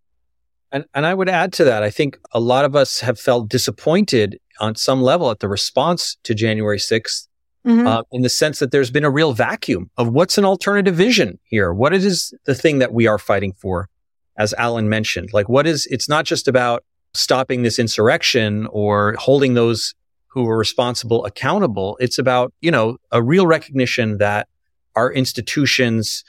And, 0.72 0.87
and 0.95 1.05
I 1.05 1.12
would 1.12 1.28
add 1.28 1.53
to 1.55 1.64
that, 1.64 1.83
I 1.83 1.91
think 1.91 2.18
a 2.33 2.41
lot 2.41 2.64
of 2.64 2.74
us 2.74 3.01
have 3.01 3.20
felt 3.20 3.51
disappointed 3.51 4.41
on 4.61 4.75
some 4.75 5.03
level 5.03 5.31
at 5.31 5.41
the 5.41 5.49
response 5.49 6.17
to 6.25 6.35
January 6.35 6.79
6th, 6.79 7.27
mm-hmm. 7.67 7.87
uh, 7.87 8.03
in 8.13 8.23
the 8.23 8.29
sense 8.29 8.59
that 8.59 8.71
there's 8.71 8.91
been 8.91 9.05
a 9.05 9.11
real 9.11 9.33
vacuum 9.33 9.91
of 9.97 10.09
what's 10.09 10.39
an 10.39 10.45
alternative 10.45 10.95
vision 10.95 11.39
here. 11.45 11.73
What 11.73 11.93
is 11.95 12.33
the 12.45 12.55
thing 12.55 12.79
that 12.79 12.93
we 12.93 13.07
are 13.07 13.19
fighting 13.19 13.53
for? 13.53 13.89
As 14.37 14.55
Alan 14.55 14.89
mentioned, 14.89 15.31
like 15.33 15.49
what 15.49 15.67
is, 15.67 15.87
it's 15.91 16.09
not 16.09 16.25
just 16.25 16.49
about 16.49 16.85
stopping 17.15 17.63
this 17.63 17.79
insurrection 17.79 18.67
or 18.71 19.15
holding 19.19 19.55
those 19.55 19.95
who 20.29 20.49
are 20.49 20.57
responsible 20.57 21.27
accountable. 21.27 21.99
It's 22.01 22.19
about, 22.19 22.55
you 22.63 22.71
know, 22.71 22.97
a 23.11 23.23
real 23.23 23.47
recognition 23.47 24.17
that 24.19 24.49
our 24.97 25.13
institutions 25.13 26.25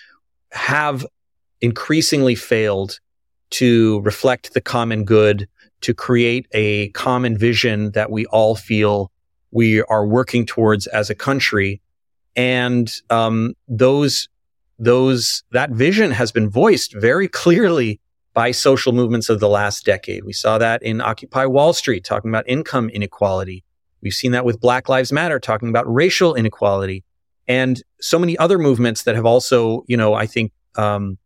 have 0.51 1.05
increasingly 1.61 2.35
failed 2.35 2.99
to 3.51 4.01
reflect 4.01 4.53
the 4.53 4.61
common 4.61 5.05
good, 5.05 5.47
to 5.83 5.93
create 5.93 6.47
a 6.51 6.89
common 6.89 7.37
vision 7.37 7.91
that 7.91 8.09
we 8.09 8.25
all 8.27 8.55
feel 8.55 9.11
we 9.51 9.81
are 9.83 10.05
working 10.05 10.45
towards 10.45 10.87
as 10.87 11.09
a 11.09 11.15
country. 11.15 11.81
And 12.35 12.91
um, 13.09 13.53
those, 13.67 14.27
those, 14.79 15.43
that 15.51 15.69
vision 15.69 16.11
has 16.11 16.31
been 16.31 16.49
voiced 16.49 16.95
very 16.95 17.27
clearly 17.27 17.99
by 18.33 18.51
social 18.51 18.93
movements 18.93 19.29
of 19.29 19.39
the 19.39 19.47
last 19.47 19.85
decade. 19.85 20.23
We 20.23 20.33
saw 20.33 20.57
that 20.57 20.81
in 20.81 21.01
Occupy 21.01 21.45
Wall 21.45 21.73
Street, 21.73 22.03
talking 22.03 22.31
about 22.31 22.47
income 22.47 22.89
inequality. 22.89 23.63
We've 24.01 24.13
seen 24.13 24.31
that 24.31 24.43
with 24.43 24.59
Black 24.59 24.89
Lives 24.89 25.11
Matter, 25.11 25.39
talking 25.39 25.69
about 25.69 25.91
racial 25.93 26.33
inequality, 26.33 27.03
and 27.47 27.81
so 28.01 28.17
many 28.17 28.37
other 28.37 28.57
movements 28.57 29.03
that 29.03 29.15
have 29.15 29.25
also, 29.25 29.83
you 29.87 29.97
know, 29.97 30.13
I 30.13 30.25
think 30.25 30.51
um, 30.75 31.17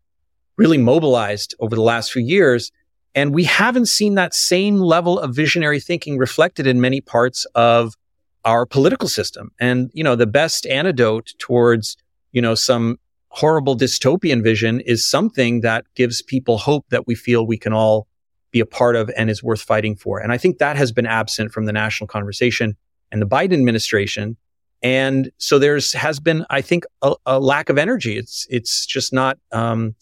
really 0.57 0.77
mobilized 0.77 1.55
over 1.59 1.75
the 1.75 1.81
last 1.81 2.11
few 2.11 2.21
years. 2.23 2.71
And 3.17 3.33
we 3.33 3.45
haven't 3.45 3.87
seen 3.87 4.13
that 4.13 4.35
same 4.35 4.77
level 4.77 5.17
of 5.19 5.35
visionary 5.35 5.79
thinking 5.79 6.19
reflected 6.19 6.67
in 6.67 6.79
many 6.79 7.01
parts 7.01 7.45
of 7.55 7.95
our 8.45 8.67
political 8.67 9.07
system. 9.07 9.49
And, 9.59 9.89
you 9.91 10.03
know, 10.03 10.15
the 10.15 10.27
best 10.27 10.67
antidote 10.67 11.33
towards, 11.39 11.97
you 12.31 12.43
know, 12.43 12.53
some 12.53 12.99
horrible 13.29 13.75
dystopian 13.75 14.43
vision 14.43 14.81
is 14.81 15.03
something 15.03 15.61
that 15.61 15.85
gives 15.95 16.21
people 16.21 16.59
hope 16.59 16.85
that 16.91 17.07
we 17.07 17.15
feel 17.15 17.47
we 17.47 17.57
can 17.57 17.73
all 17.73 18.05
be 18.51 18.59
a 18.59 18.67
part 18.67 18.95
of 18.95 19.09
and 19.17 19.31
is 19.31 19.41
worth 19.41 19.63
fighting 19.63 19.95
for. 19.95 20.19
And 20.19 20.31
I 20.31 20.37
think 20.37 20.59
that 20.59 20.77
has 20.77 20.91
been 20.91 21.07
absent 21.07 21.51
from 21.51 21.65
the 21.65 21.73
national 21.73 22.07
conversation 22.07 22.77
and 23.11 23.19
the 23.19 23.25
Biden 23.25 23.53
administration. 23.53 24.37
And 24.83 25.31
so 25.39 25.57
there's 25.57 25.93
has 25.93 26.19
been, 26.19 26.45
I 26.51 26.61
think, 26.61 26.85
a, 27.01 27.15
a 27.25 27.39
lack 27.39 27.69
of 27.69 27.79
energy. 27.79 28.15
It's 28.15 28.45
it's 28.47 28.85
just 28.85 29.11
not 29.11 29.39
um, 29.51 29.95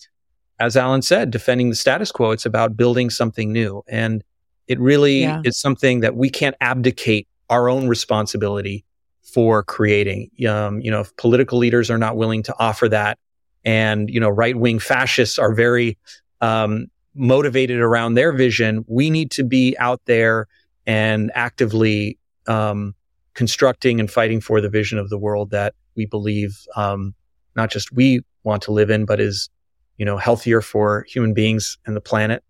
as 0.59 0.77
Alan 0.77 1.01
said, 1.01 1.31
defending 1.31 1.69
the 1.69 1.75
status 1.75 2.11
quo. 2.11 2.31
It's 2.31 2.45
about 2.45 2.77
building 2.77 3.09
something 3.09 3.51
new. 3.51 3.83
And 3.87 4.23
it 4.67 4.79
really 4.79 5.21
yeah. 5.21 5.41
is 5.43 5.57
something 5.57 5.99
that 5.99 6.15
we 6.15 6.29
can't 6.29 6.55
abdicate 6.61 7.27
our 7.49 7.69
own 7.69 7.87
responsibility 7.87 8.85
for 9.21 9.63
creating. 9.63 10.29
Um, 10.47 10.79
you 10.79 10.89
know, 10.89 11.01
if 11.01 11.15
political 11.17 11.57
leaders 11.57 11.91
are 11.91 11.97
not 11.97 12.15
willing 12.15 12.43
to 12.43 12.55
offer 12.57 12.87
that, 12.89 13.19
and 13.63 14.09
you 14.09 14.19
know, 14.19 14.29
right 14.29 14.55
wing 14.55 14.79
fascists 14.79 15.37
are 15.37 15.53
very 15.53 15.97
um, 16.41 16.87
motivated 17.15 17.79
around 17.79 18.13
their 18.13 18.31
vision, 18.31 18.85
we 18.87 19.09
need 19.09 19.31
to 19.31 19.43
be 19.43 19.75
out 19.77 20.01
there 20.05 20.47
and 20.87 21.31
actively 21.35 22.17
um, 22.47 22.95
constructing 23.33 23.99
and 23.99 24.09
fighting 24.09 24.39
for 24.39 24.61
the 24.61 24.69
vision 24.69 24.97
of 24.97 25.09
the 25.09 25.17
world 25.17 25.51
that 25.51 25.73
we 25.95 26.05
believe 26.05 26.59
um, 26.75 27.13
not 27.55 27.71
just 27.71 27.91
we 27.91 28.21
want 28.43 28.61
to 28.63 28.71
live 28.71 28.89
in, 28.89 29.05
but 29.05 29.19
is 29.19 29.49
you 29.97 30.05
know 30.05 30.17
healthier 30.17 30.61
for 30.61 31.05
human 31.07 31.33
beings 31.33 31.77
and 31.85 31.95
the 31.95 32.01
planet. 32.01 32.43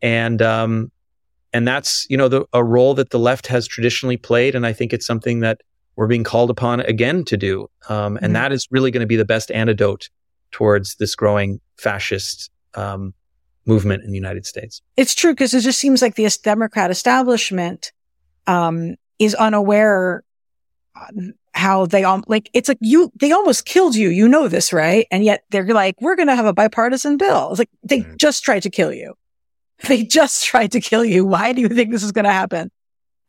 And 0.00 0.40
um, 0.42 0.92
and 1.52 1.66
that's 1.66 2.06
you 2.08 2.16
know 2.16 2.28
the, 2.28 2.44
a 2.52 2.62
role 2.62 2.94
that 2.94 3.10
the 3.10 3.18
left 3.18 3.46
has 3.48 3.66
traditionally 3.66 4.16
played, 4.16 4.54
and 4.54 4.66
I 4.66 4.72
think 4.72 4.92
it's 4.92 5.06
something 5.06 5.40
that 5.40 5.60
we're 5.96 6.06
being 6.06 6.24
called 6.24 6.50
upon 6.50 6.80
again 6.80 7.24
to 7.24 7.36
do. 7.36 7.68
Um, 7.88 8.16
and 8.16 8.26
mm-hmm. 8.26 8.32
that 8.34 8.52
is 8.52 8.68
really 8.70 8.90
going 8.90 9.00
to 9.00 9.06
be 9.06 9.16
the 9.16 9.24
best 9.24 9.50
antidote 9.50 10.08
towards 10.52 10.94
this 10.96 11.14
growing 11.14 11.60
fascist 11.76 12.50
um, 12.74 13.14
movement 13.66 14.04
in 14.04 14.10
the 14.10 14.16
United 14.16 14.46
States. 14.46 14.80
It's 14.96 15.14
true 15.14 15.32
because 15.32 15.54
it 15.54 15.62
just 15.62 15.78
seems 15.78 16.00
like 16.00 16.14
the 16.14 16.28
Democrat 16.42 16.90
establishment 16.90 17.92
um, 18.46 18.94
is 19.18 19.34
unaware 19.34 20.22
how 21.54 21.86
they 21.86 22.04
all 22.04 22.22
like 22.26 22.50
it's 22.52 22.68
like 22.68 22.78
you 22.80 23.10
they 23.18 23.32
almost 23.32 23.64
killed 23.64 23.94
you. 23.94 24.08
You 24.08 24.28
know 24.28 24.48
this 24.48 24.72
right? 24.72 25.06
And 25.10 25.24
yet 25.24 25.44
they're 25.50 25.66
like 25.66 25.96
we're 26.00 26.16
going 26.16 26.28
to 26.28 26.36
have 26.36 26.46
a 26.46 26.52
bipartisan 26.52 27.16
bill. 27.16 27.50
It's 27.50 27.58
like 27.58 27.70
they 27.82 28.00
mm-hmm. 28.00 28.16
just 28.16 28.44
tried 28.44 28.62
to 28.64 28.70
kill 28.70 28.92
you. 28.92 29.14
They 29.86 30.02
just 30.02 30.44
tried 30.44 30.72
to 30.72 30.80
kill 30.80 31.04
you. 31.04 31.24
Why 31.24 31.52
do 31.52 31.60
you 31.60 31.68
think 31.68 31.92
this 31.92 32.02
is 32.02 32.10
going 32.10 32.24
to 32.24 32.32
happen 32.32 32.72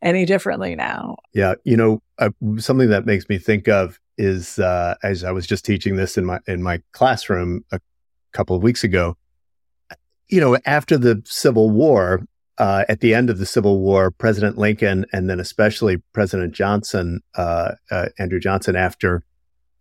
any 0.02 0.26
differently 0.26 0.74
now? 0.74 1.16
Yeah 1.32 1.54
you 1.64 1.76
know 1.76 2.02
uh, 2.18 2.30
something 2.58 2.90
that 2.90 3.06
makes 3.06 3.28
me 3.28 3.38
think 3.38 3.68
of 3.68 4.00
is 4.18 4.58
uh, 4.58 4.94
as 5.02 5.24
i 5.24 5.32
was 5.32 5.46
just 5.46 5.64
teaching 5.64 5.96
this 5.96 6.18
in 6.18 6.24
my 6.24 6.38
in 6.46 6.62
my 6.62 6.80
classroom 6.92 7.64
a 7.72 7.80
couple 8.32 8.54
of 8.54 8.62
weeks 8.62 8.84
ago 8.84 9.16
you 10.28 10.40
know 10.40 10.56
after 10.66 10.96
the 10.96 11.20
civil 11.24 11.70
war 11.70 12.22
uh, 12.60 12.84
at 12.90 13.00
the 13.00 13.14
end 13.14 13.30
of 13.30 13.38
the 13.38 13.46
Civil 13.46 13.80
War, 13.80 14.10
President 14.10 14.58
Lincoln 14.58 15.06
and 15.14 15.30
then 15.30 15.40
especially 15.40 15.96
President 16.12 16.52
Johnson, 16.52 17.22
uh, 17.34 17.72
uh, 17.90 18.10
Andrew 18.18 18.38
Johnson, 18.38 18.76
after 18.76 19.24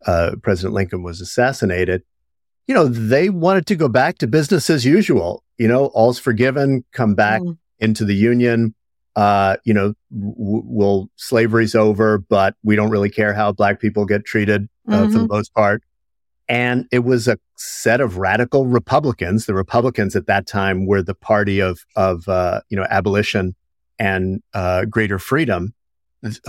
uh, 0.05 0.31
President 0.41 0.73
Lincoln 0.73 1.03
was 1.03 1.19
assassinated, 1.19 2.03
you 2.67 2.73
know, 2.73 2.87
they 2.87 3.29
wanted 3.29 3.67
to 3.67 3.75
go 3.75 3.89
back 3.89 4.17
to 4.19 4.27
business 4.27 4.69
as 4.69 4.85
usual. 4.85 5.43
You 5.57 5.67
know, 5.67 5.87
all's 5.87 6.19
forgiven, 6.19 6.85
come 6.93 7.15
back 7.15 7.41
mm. 7.41 7.57
into 7.79 8.05
the 8.05 8.15
Union. 8.15 8.73
Uh, 9.13 9.57
you 9.65 9.73
know, 9.73 9.93
w- 10.13 10.63
will 10.65 11.09
slavery's 11.17 11.75
over, 11.75 12.17
but 12.17 12.55
we 12.63 12.77
don't 12.77 12.91
really 12.91 13.09
care 13.09 13.33
how 13.33 13.51
black 13.51 13.81
people 13.81 14.05
get 14.05 14.23
treated 14.23 14.69
uh, 14.87 14.91
mm-hmm. 14.91 15.05
for 15.05 15.11
the 15.11 15.17
mm-hmm. 15.25 15.33
most 15.33 15.53
part. 15.53 15.83
And 16.49 16.87
it 16.91 16.99
was 16.99 17.27
a 17.27 17.37
set 17.55 18.01
of 18.01 18.17
radical 18.17 18.65
Republicans. 18.65 19.45
The 19.45 19.53
Republicans 19.53 20.15
at 20.15 20.25
that 20.25 20.47
time 20.47 20.87
were 20.87 21.03
the 21.03 21.13
party 21.13 21.59
of, 21.59 21.85
of, 21.95 22.27
uh, 22.27 22.61
you 22.69 22.75
know, 22.75 22.87
abolition 22.89 23.55
and, 23.99 24.41
uh, 24.53 24.85
greater 24.85 25.19
freedom 25.19 25.75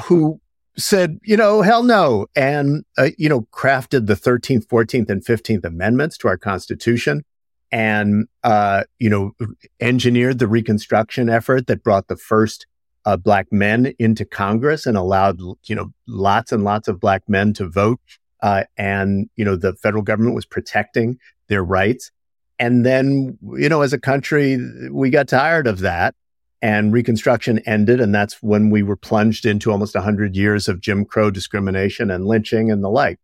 who 0.04 0.40
said, 0.76 1.18
you 1.22 1.36
know, 1.36 1.62
hell 1.62 1.82
no. 1.82 2.26
And, 2.34 2.84
uh, 2.96 3.10
you 3.18 3.28
know, 3.28 3.42
crafted 3.52 4.06
the 4.06 4.14
13th, 4.14 4.66
14th 4.66 5.10
and 5.10 5.24
15th 5.24 5.64
amendments 5.64 6.16
to 6.18 6.28
our 6.28 6.38
constitution 6.38 7.22
and, 7.70 8.26
uh, 8.42 8.84
you 8.98 9.10
know, 9.10 9.32
engineered 9.80 10.38
the 10.38 10.48
reconstruction 10.48 11.28
effort 11.28 11.66
that 11.66 11.84
brought 11.84 12.08
the 12.08 12.16
first 12.16 12.66
uh, 13.04 13.16
black 13.16 13.52
men 13.52 13.92
into 13.98 14.24
Congress 14.24 14.86
and 14.86 14.96
allowed, 14.96 15.40
you 15.64 15.74
know, 15.74 15.92
lots 16.06 16.52
and 16.52 16.64
lots 16.64 16.88
of 16.88 17.00
black 17.00 17.22
men 17.28 17.52
to 17.54 17.68
vote 17.68 18.00
uh, 18.42 18.64
and, 18.76 19.28
you 19.36 19.44
know, 19.44 19.56
the 19.56 19.74
federal 19.74 20.02
government 20.02 20.34
was 20.34 20.46
protecting 20.46 21.18
their 21.48 21.62
rights. 21.62 22.10
And 22.58 22.84
then, 22.84 23.38
you 23.56 23.68
know, 23.68 23.82
as 23.82 23.92
a 23.92 23.98
country, 23.98 24.58
we 24.90 25.10
got 25.10 25.28
tired 25.28 25.66
of 25.66 25.80
that 25.80 26.14
and 26.62 26.92
Reconstruction 26.92 27.60
ended. 27.60 28.00
And 28.00 28.14
that's 28.14 28.42
when 28.42 28.70
we 28.70 28.82
were 28.82 28.96
plunged 28.96 29.46
into 29.46 29.70
almost 29.70 29.94
100 29.94 30.36
years 30.36 30.68
of 30.68 30.80
Jim 30.80 31.04
Crow 31.04 31.30
discrimination 31.30 32.10
and 32.10 32.26
lynching 32.26 32.70
and 32.70 32.84
the 32.84 32.90
like. 32.90 33.18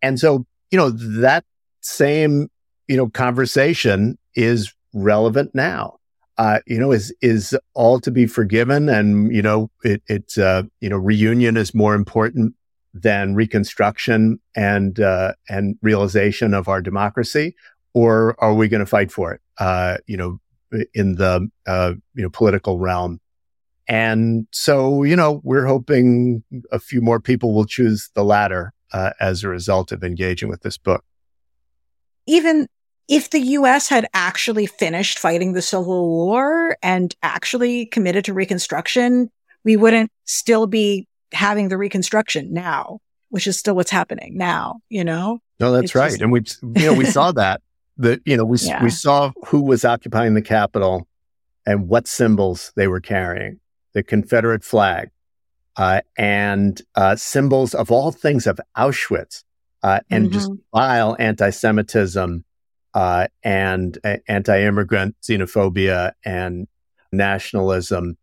And 0.00 0.18
so, 0.18 0.46
you 0.70 0.78
know, 0.78 0.90
that 0.90 1.44
same, 1.80 2.48
you 2.86 2.96
know, 2.96 3.08
conversation 3.08 4.18
is 4.34 4.72
relevant 4.94 5.54
now. 5.54 5.96
Uh, 6.38 6.60
you 6.66 6.78
know, 6.78 6.92
is, 6.92 7.12
is 7.20 7.58
all 7.74 7.98
to 7.98 8.12
be 8.12 8.24
forgiven. 8.26 8.88
And, 8.88 9.34
you 9.34 9.42
know, 9.42 9.70
it, 9.82 10.02
it's, 10.06 10.38
uh, 10.38 10.62
you 10.80 10.88
know, 10.88 10.96
reunion 10.96 11.56
is 11.56 11.74
more 11.74 11.94
important 11.94 12.54
than 13.02 13.34
reconstruction 13.34 14.40
and 14.56 15.00
uh, 15.00 15.32
and 15.48 15.76
realization 15.82 16.54
of 16.54 16.68
our 16.68 16.80
democracy, 16.80 17.54
or 17.94 18.36
are 18.38 18.54
we 18.54 18.68
going 18.68 18.80
to 18.80 18.86
fight 18.86 19.10
for 19.10 19.32
it? 19.32 19.40
Uh, 19.58 19.98
you 20.06 20.16
know, 20.16 20.40
in 20.94 21.16
the 21.16 21.48
uh, 21.66 21.92
you 22.14 22.22
know 22.22 22.30
political 22.30 22.78
realm. 22.78 23.20
And 23.90 24.46
so, 24.50 25.02
you 25.02 25.16
know, 25.16 25.40
we're 25.44 25.64
hoping 25.64 26.44
a 26.70 26.78
few 26.78 27.00
more 27.00 27.20
people 27.20 27.54
will 27.54 27.64
choose 27.64 28.10
the 28.14 28.22
latter 28.22 28.74
uh, 28.92 29.12
as 29.18 29.42
a 29.42 29.48
result 29.48 29.92
of 29.92 30.04
engaging 30.04 30.50
with 30.50 30.60
this 30.60 30.76
book. 30.76 31.04
Even 32.26 32.68
if 33.08 33.30
the 33.30 33.40
US 33.40 33.88
had 33.88 34.06
actually 34.12 34.66
finished 34.66 35.18
fighting 35.18 35.54
the 35.54 35.62
Civil 35.62 36.08
War 36.08 36.76
and 36.82 37.14
actually 37.22 37.86
committed 37.86 38.26
to 38.26 38.34
Reconstruction, 38.34 39.30
we 39.64 39.76
wouldn't 39.76 40.10
still 40.26 40.66
be 40.66 41.07
having 41.32 41.68
the 41.68 41.78
reconstruction 41.78 42.52
now, 42.52 43.00
which 43.30 43.46
is 43.46 43.58
still 43.58 43.74
what's 43.74 43.90
happening 43.90 44.36
now, 44.36 44.80
you 44.88 45.04
know? 45.04 45.40
No, 45.60 45.72
that's 45.72 45.86
it's 45.86 45.94
right. 45.94 46.10
Just... 46.10 46.22
and 46.22 46.32
we, 46.32 46.42
you 46.80 46.86
know, 46.86 46.94
we 46.94 47.04
saw 47.04 47.32
that, 47.32 47.62
that, 47.98 48.20
you 48.24 48.36
know, 48.36 48.44
we, 48.44 48.58
yeah. 48.58 48.82
we 48.82 48.90
saw 48.90 49.32
who 49.46 49.62
was 49.62 49.84
occupying 49.84 50.34
the 50.34 50.42
Capitol 50.42 51.06
and 51.66 51.88
what 51.88 52.08
symbols 52.08 52.72
they 52.76 52.88
were 52.88 53.00
carrying, 53.00 53.60
the 53.92 54.02
Confederate 54.02 54.64
flag, 54.64 55.10
uh, 55.76 56.00
and 56.16 56.82
uh, 56.94 57.14
symbols 57.14 57.74
of 57.74 57.90
all 57.90 58.10
things 58.10 58.46
of 58.46 58.60
Auschwitz, 58.76 59.44
uh, 59.82 60.00
and 60.10 60.26
mm-hmm. 60.26 60.34
just 60.34 60.50
vile 60.74 61.16
anti-Semitism, 61.18 62.44
uh, 62.94 63.28
and 63.44 63.98
anti-immigrant 64.26 65.14
xenophobia 65.22 66.12
and 66.24 66.66
nationalism 67.12 68.17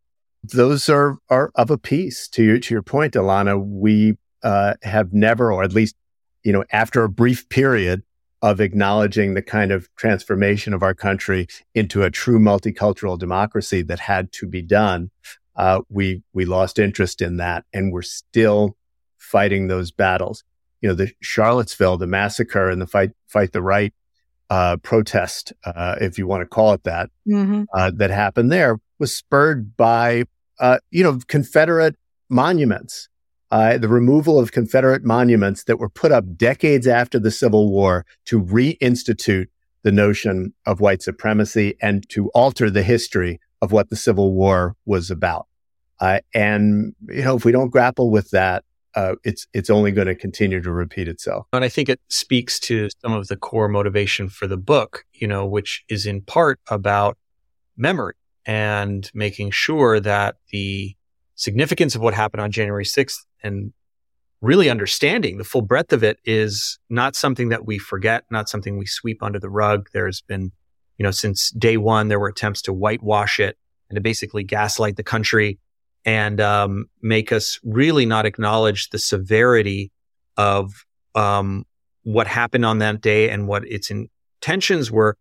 those 0.51 0.89
are, 0.89 1.17
are 1.29 1.51
of 1.55 1.69
a 1.69 1.77
piece 1.77 2.27
to 2.29 2.43
your, 2.43 2.59
to 2.59 2.73
your 2.73 2.83
point, 2.83 3.13
Ilana. 3.13 3.63
We, 3.63 4.17
uh, 4.43 4.75
have 4.83 5.13
never, 5.13 5.51
or 5.51 5.63
at 5.63 5.73
least, 5.73 5.95
you 6.43 6.53
know, 6.53 6.63
after 6.71 7.03
a 7.03 7.09
brief 7.09 7.49
period 7.49 8.03
of 8.41 8.61
acknowledging 8.61 9.33
the 9.33 9.41
kind 9.41 9.71
of 9.71 9.89
transformation 9.95 10.73
of 10.73 10.83
our 10.83 10.93
country 10.93 11.47
into 11.73 12.03
a 12.03 12.11
true 12.11 12.39
multicultural 12.39 13.17
democracy 13.17 13.81
that 13.81 13.99
had 13.99 14.31
to 14.33 14.45
be 14.45 14.61
done, 14.61 15.09
uh, 15.55 15.81
we, 15.89 16.21
we 16.33 16.45
lost 16.45 16.77
interest 16.77 17.21
in 17.21 17.37
that 17.37 17.65
and 17.73 17.91
we're 17.91 18.03
still 18.03 18.77
fighting 19.17 19.67
those 19.67 19.91
battles. 19.91 20.43
You 20.81 20.89
know, 20.89 20.95
the 20.95 21.11
Charlottesville, 21.21 21.97
the 21.97 22.05
massacre 22.05 22.69
and 22.69 22.79
the 22.79 22.87
fight, 22.87 23.11
fight 23.25 23.51
the 23.51 23.61
right, 23.61 23.93
uh, 24.51 24.77
protest, 24.77 25.53
uh, 25.65 25.95
if 25.99 26.19
you 26.19 26.27
want 26.27 26.41
to 26.41 26.45
call 26.45 26.73
it 26.73 26.83
that, 26.83 27.09
mm-hmm. 27.27 27.63
uh, 27.73 27.91
that 27.95 28.11
happened 28.11 28.51
there 28.51 28.77
was 28.99 29.15
spurred 29.15 29.75
by 29.75 30.25
uh, 30.59 30.79
you 30.91 31.03
know, 31.03 31.19
Confederate 31.27 31.95
monuments, 32.29 33.09
uh, 33.51 33.77
the 33.77 33.87
removal 33.87 34.39
of 34.39 34.51
Confederate 34.51 35.03
monuments 35.03 35.63
that 35.65 35.77
were 35.77 35.89
put 35.89 36.11
up 36.11 36.37
decades 36.37 36.87
after 36.87 37.19
the 37.19 37.31
Civil 37.31 37.69
War 37.69 38.05
to 38.25 38.41
reinstitute 38.41 39.47
the 39.83 39.91
notion 39.91 40.53
of 40.65 40.79
white 40.79 41.01
supremacy 41.01 41.75
and 41.81 42.07
to 42.09 42.29
alter 42.29 42.69
the 42.69 42.83
history 42.83 43.39
of 43.61 43.71
what 43.71 43.89
the 43.89 43.95
Civil 43.95 44.33
War 44.33 44.75
was 44.85 45.11
about. 45.11 45.47
Uh, 45.99 46.19
and 46.33 46.95
you 47.07 47.23
know, 47.23 47.35
if 47.35 47.45
we 47.45 47.51
don't 47.51 47.69
grapple 47.69 48.09
with 48.09 48.31
that, 48.31 48.63
uh, 48.95 49.15
it's 49.23 49.45
it's 49.53 49.69
only 49.69 49.91
going 49.91 50.07
to 50.07 50.15
continue 50.15 50.61
to 50.61 50.71
repeat 50.71 51.07
itself. 51.07 51.45
And 51.53 51.63
I 51.63 51.69
think 51.69 51.89
it 51.89 51.99
speaks 52.09 52.59
to 52.61 52.89
some 53.01 53.13
of 53.13 53.27
the 53.27 53.35
core 53.35 53.67
motivation 53.67 54.29
for 54.29 54.47
the 54.47 54.57
book, 54.57 55.05
you 55.13 55.27
know, 55.27 55.45
which 55.45 55.83
is 55.89 56.05
in 56.05 56.21
part 56.21 56.59
about 56.67 57.17
memory 57.77 58.15
and 58.45 59.09
making 59.13 59.51
sure 59.51 59.99
that 59.99 60.35
the 60.51 60.95
significance 61.35 61.95
of 61.95 62.01
what 62.01 62.13
happened 62.13 62.41
on 62.41 62.51
January 62.51 62.85
6th 62.85 63.17
and 63.43 63.73
really 64.41 64.69
understanding 64.69 65.37
the 65.37 65.43
full 65.43 65.61
breadth 65.61 65.91
of 65.91 66.03
it 66.03 66.19
is 66.23 66.77
not 66.89 67.15
something 67.15 67.49
that 67.49 67.65
we 67.65 67.77
forget, 67.77 68.23
not 68.29 68.47
something 68.47 68.77
we 68.77 68.85
sweep 68.85 69.23
under 69.23 69.39
the 69.39 69.49
rug. 69.49 69.89
There's 69.93 70.21
been, 70.21 70.51
you 70.97 71.03
know, 71.03 71.11
since 71.11 71.49
day 71.51 71.77
one, 71.77 72.07
there 72.07 72.19
were 72.19 72.27
attempts 72.27 72.61
to 72.63 72.73
whitewash 72.73 73.39
it 73.39 73.57
and 73.89 73.95
to 73.95 74.01
basically 74.01 74.43
gaslight 74.43 74.97
the 74.97 75.03
country 75.03 75.59
and 76.05 76.39
um, 76.39 76.85
make 77.01 77.31
us 77.31 77.59
really 77.63 78.05
not 78.05 78.25
acknowledge 78.25 78.89
the 78.89 78.99
severity 78.99 79.91
of 80.37 80.85
um, 81.15 81.65
what 82.03 82.27
happened 82.27 82.65
on 82.65 82.77
that 82.79 83.01
day 83.01 83.29
and 83.29 83.47
what 83.47 83.65
its 83.65 83.89
intentions 83.89 84.91
were 84.91 85.17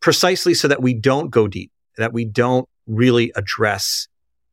precisely 0.00 0.54
so 0.54 0.68
that 0.68 0.80
we 0.80 0.94
don't 0.94 1.30
go 1.30 1.48
deep, 1.48 1.72
that 1.98 2.12
we 2.12 2.24
don't 2.24 2.68
really 2.86 3.30
address 3.36 4.08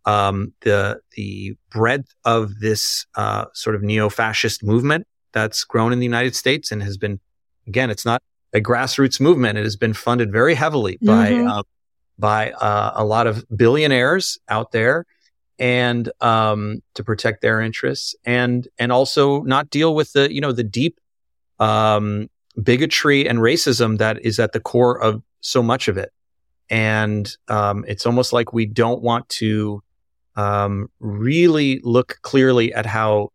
um, 0.05 0.53
the 0.61 0.99
the 1.15 1.55
breadth 1.71 2.13
of 2.25 2.59
this 2.59 3.05
uh, 3.15 3.45
sort 3.53 3.75
of 3.75 3.81
neo-fascist 3.81 4.63
movement 4.63 5.07
that's 5.31 5.63
grown 5.63 5.91
in 5.91 5.99
the 5.99 6.05
United 6.05 6.35
States 6.35 6.71
and 6.71 6.81
has 6.81 6.97
been, 6.97 7.19
again, 7.67 7.89
it's 7.89 8.05
not 8.05 8.21
a 8.53 8.61
grassroots 8.61 9.19
movement. 9.19 9.57
It 9.57 9.63
has 9.63 9.75
been 9.75 9.93
funded 9.93 10.31
very 10.31 10.55
heavily 10.55 10.97
by 11.01 11.31
mm-hmm. 11.31 11.47
uh, 11.47 11.63
by 12.17 12.51
uh, 12.51 12.93
a 12.95 13.03
lot 13.03 13.27
of 13.27 13.45
billionaires 13.55 14.37
out 14.47 14.71
there, 14.71 15.05
and 15.59 16.09
um, 16.21 16.81
to 16.93 17.03
protect 17.03 17.41
their 17.41 17.61
interests, 17.61 18.15
and 18.25 18.67
and 18.79 18.91
also 18.91 19.41
not 19.41 19.69
deal 19.69 19.93
with 19.93 20.13
the 20.13 20.33
you 20.33 20.41
know 20.41 20.51
the 20.51 20.63
deep 20.63 20.99
um, 21.59 22.29
bigotry 22.61 23.27
and 23.27 23.39
racism 23.39 23.97
that 23.97 24.23
is 24.23 24.39
at 24.39 24.53
the 24.53 24.59
core 24.59 25.01
of 25.01 25.21
so 25.41 25.61
much 25.61 25.87
of 25.87 25.97
it. 25.97 26.11
And 26.69 27.31
um, 27.47 27.85
it's 27.87 28.05
almost 28.05 28.33
like 28.33 28.53
we 28.53 28.65
don't 28.65 29.01
want 29.01 29.29
to 29.29 29.81
um, 30.35 30.89
really 30.99 31.79
look 31.83 32.17
clearly 32.21 32.73
at 32.73 32.85
how 32.85 33.31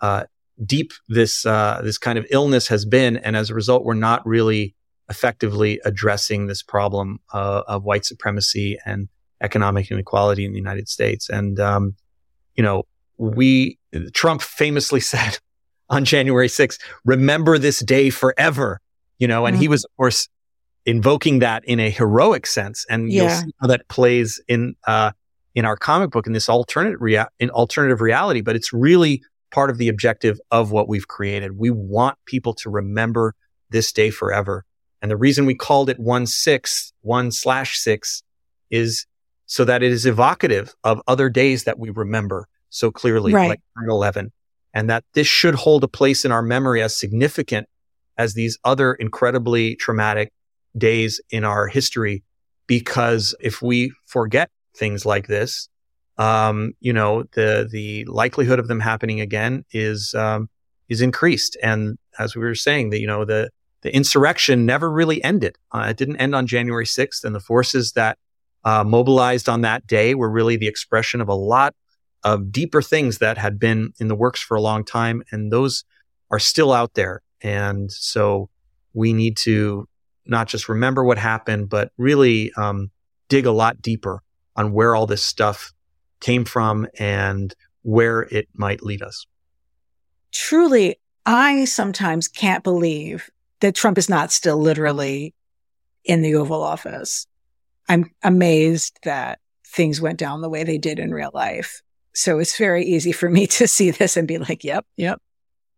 uh, 0.00 0.24
deep 0.64 0.92
this 1.08 1.46
uh, 1.46 1.80
this 1.82 1.98
kind 1.98 2.18
of 2.18 2.26
illness 2.30 2.68
has 2.68 2.84
been, 2.84 3.16
and 3.18 3.36
as 3.36 3.50
a 3.50 3.54
result, 3.54 3.84
we're 3.84 3.94
not 3.94 4.24
really 4.26 4.74
effectively 5.10 5.80
addressing 5.84 6.46
this 6.46 6.62
problem 6.62 7.20
uh, 7.32 7.62
of 7.66 7.84
white 7.84 8.04
supremacy 8.04 8.78
and 8.86 9.08
economic 9.40 9.90
inequality 9.90 10.44
in 10.44 10.52
the 10.52 10.58
United 10.58 10.88
States. 10.88 11.28
And 11.28 11.58
um, 11.60 11.94
you 12.54 12.62
know, 12.62 12.84
we 13.16 13.78
Trump 14.12 14.42
famously 14.42 15.00
said 15.12 15.38
on 15.90 16.04
January 16.04 16.48
6th, 16.48 16.80
remember 17.04 17.58
this 17.58 17.80
day 17.80 18.10
forever. 18.10 18.80
You 19.18 19.28
know, 19.28 19.46
and 19.46 19.54
mm-hmm. 19.54 19.62
he 19.62 19.68
was, 19.68 19.84
of 19.84 19.96
course, 19.96 20.28
invoking 20.86 21.38
that 21.40 21.64
in 21.64 21.80
a 21.80 21.90
heroic 21.90 22.46
sense. 22.46 22.84
And 22.88 23.10
yeah. 23.10 23.22
you'll 23.22 23.30
see 23.30 23.54
how 23.60 23.66
that 23.68 23.88
plays 23.88 24.40
in, 24.48 24.74
uh, 24.86 25.12
in 25.54 25.64
our 25.64 25.76
comic 25.76 26.10
book 26.10 26.26
in 26.26 26.32
this 26.32 26.48
alternate 26.48 27.00
rea- 27.00 27.26
in 27.38 27.50
alternative 27.50 28.00
reality, 28.00 28.40
but 28.40 28.56
it's 28.56 28.72
really 28.72 29.22
part 29.50 29.70
of 29.70 29.78
the 29.78 29.88
objective 29.88 30.38
of 30.50 30.72
what 30.72 30.88
we've 30.88 31.08
created. 31.08 31.56
We 31.56 31.70
want 31.70 32.18
people 32.26 32.54
to 32.54 32.70
remember 32.70 33.34
this 33.70 33.92
day 33.92 34.10
forever. 34.10 34.64
And 35.00 35.10
the 35.10 35.16
reason 35.16 35.46
we 35.46 35.54
called 35.54 35.88
it 35.88 35.98
one 35.98 36.26
six, 36.26 36.92
one 37.02 37.30
slash 37.30 37.78
six 37.78 38.22
is 38.70 39.06
so 39.46 39.64
that 39.64 39.82
it 39.82 39.92
is 39.92 40.06
evocative 40.06 40.74
of 40.82 41.00
other 41.06 41.28
days 41.28 41.64
that 41.64 41.78
we 41.78 41.90
remember 41.90 42.48
so 42.70 42.90
clearly, 42.90 43.32
right. 43.32 43.48
like 43.48 43.60
9 43.76 43.88
11. 43.88 44.32
And 44.72 44.90
that 44.90 45.04
this 45.14 45.28
should 45.28 45.54
hold 45.54 45.84
a 45.84 45.88
place 45.88 46.24
in 46.24 46.32
our 46.32 46.42
memory 46.42 46.82
as 46.82 46.98
significant 46.98 47.68
as 48.18 48.34
these 48.34 48.58
other 48.64 48.94
incredibly 48.94 49.76
traumatic 49.76 50.32
days 50.76 51.20
in 51.30 51.44
our 51.44 51.66
history. 51.66 52.22
Because 52.66 53.34
if 53.40 53.60
we 53.60 53.92
forget 54.06 54.50
things 54.76 55.04
like 55.04 55.26
this, 55.26 55.68
um, 56.16 56.72
you 56.80 56.92
know, 56.92 57.24
the, 57.34 57.68
the 57.70 58.04
likelihood 58.06 58.58
of 58.58 58.68
them 58.68 58.80
happening 58.80 59.20
again 59.20 59.64
is, 59.72 60.14
um, 60.14 60.48
is 60.88 61.00
increased. 61.00 61.56
And 61.62 61.98
as 62.18 62.34
we 62.34 62.42
were 62.42 62.54
saying, 62.54 62.90
that, 62.90 63.00
you 63.00 63.06
know, 63.06 63.24
the, 63.24 63.50
the 63.82 63.94
insurrection 63.94 64.64
never 64.64 64.90
really 64.90 65.22
ended. 65.22 65.56
Uh, 65.72 65.88
it 65.90 65.96
didn't 65.96 66.16
end 66.16 66.34
on 66.34 66.46
January 66.46 66.86
6th 66.86 67.24
and 67.24 67.34
the 67.34 67.40
forces 67.40 67.92
that, 67.92 68.18
uh, 68.64 68.82
mobilized 68.82 69.48
on 69.48 69.60
that 69.60 69.86
day 69.86 70.14
were 70.14 70.30
really 70.30 70.56
the 70.56 70.68
expression 70.68 71.20
of 71.20 71.28
a 71.28 71.34
lot 71.34 71.74
of 72.22 72.50
deeper 72.50 72.80
things 72.80 73.18
that 73.18 73.36
had 73.36 73.58
been 73.58 73.92
in 74.00 74.08
the 74.08 74.14
works 74.14 74.40
for 74.40 74.56
a 74.56 74.60
long 74.60 74.84
time. 74.84 75.22
And 75.30 75.52
those 75.52 75.84
are 76.30 76.38
still 76.38 76.72
out 76.72 76.94
there. 76.94 77.20
And 77.42 77.92
so 77.92 78.48
we 78.94 79.12
need 79.12 79.36
to 79.38 79.86
not 80.26 80.48
just 80.48 80.68
remember 80.68 81.04
what 81.04 81.18
happened, 81.18 81.68
but 81.68 81.92
really 81.98 82.52
um, 82.56 82.90
dig 83.28 83.46
a 83.46 83.52
lot 83.52 83.80
deeper 83.82 84.20
on 84.56 84.72
where 84.72 84.94
all 84.94 85.06
this 85.06 85.22
stuff 85.22 85.72
came 86.20 86.44
from 86.44 86.86
and 86.98 87.54
where 87.82 88.22
it 88.22 88.48
might 88.54 88.82
lead 88.82 89.02
us. 89.02 89.26
Truly, 90.32 90.96
I 91.26 91.64
sometimes 91.64 92.28
can't 92.28 92.64
believe 92.64 93.30
that 93.60 93.74
Trump 93.74 93.98
is 93.98 94.08
not 94.08 94.32
still 94.32 94.58
literally 94.58 95.34
in 96.04 96.22
the 96.22 96.34
Oval 96.34 96.62
Office. 96.62 97.26
I'm 97.88 98.10
amazed 98.22 98.98
that 99.04 99.38
things 99.66 100.00
went 100.00 100.18
down 100.18 100.40
the 100.40 100.48
way 100.48 100.64
they 100.64 100.78
did 100.78 100.98
in 100.98 101.12
real 101.12 101.30
life. 101.32 101.82
So 102.14 102.38
it's 102.38 102.56
very 102.56 102.84
easy 102.84 103.12
for 103.12 103.28
me 103.28 103.46
to 103.58 103.66
see 103.68 103.90
this 103.90 104.16
and 104.16 104.28
be 104.28 104.38
like, 104.38 104.64
yep, 104.64 104.86
yep. 104.96 105.20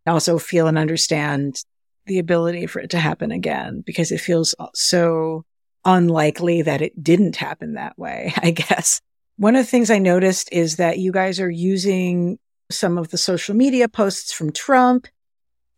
I 0.05 0.11
also 0.11 0.37
feel 0.37 0.67
and 0.67 0.77
understand 0.77 1.63
the 2.07 2.19
ability 2.19 2.67
for 2.67 2.79
it 2.79 2.89
to 2.91 2.99
happen 2.99 3.31
again 3.31 3.83
because 3.85 4.11
it 4.11 4.21
feels 4.21 4.55
so 4.73 5.45
unlikely 5.85 6.61
that 6.63 6.81
it 6.81 7.01
didn't 7.01 7.35
happen 7.35 7.73
that 7.73 7.97
way, 7.97 8.33
I 8.41 8.51
guess. 8.51 9.01
One 9.37 9.55
of 9.55 9.65
the 9.65 9.69
things 9.69 9.91
I 9.91 9.99
noticed 9.99 10.49
is 10.51 10.77
that 10.77 10.97
you 10.97 11.11
guys 11.11 11.39
are 11.39 11.49
using 11.49 12.39
some 12.71 12.97
of 12.97 13.09
the 13.09 13.17
social 13.17 13.55
media 13.55 13.87
posts 13.87 14.33
from 14.33 14.51
Trump 14.51 15.07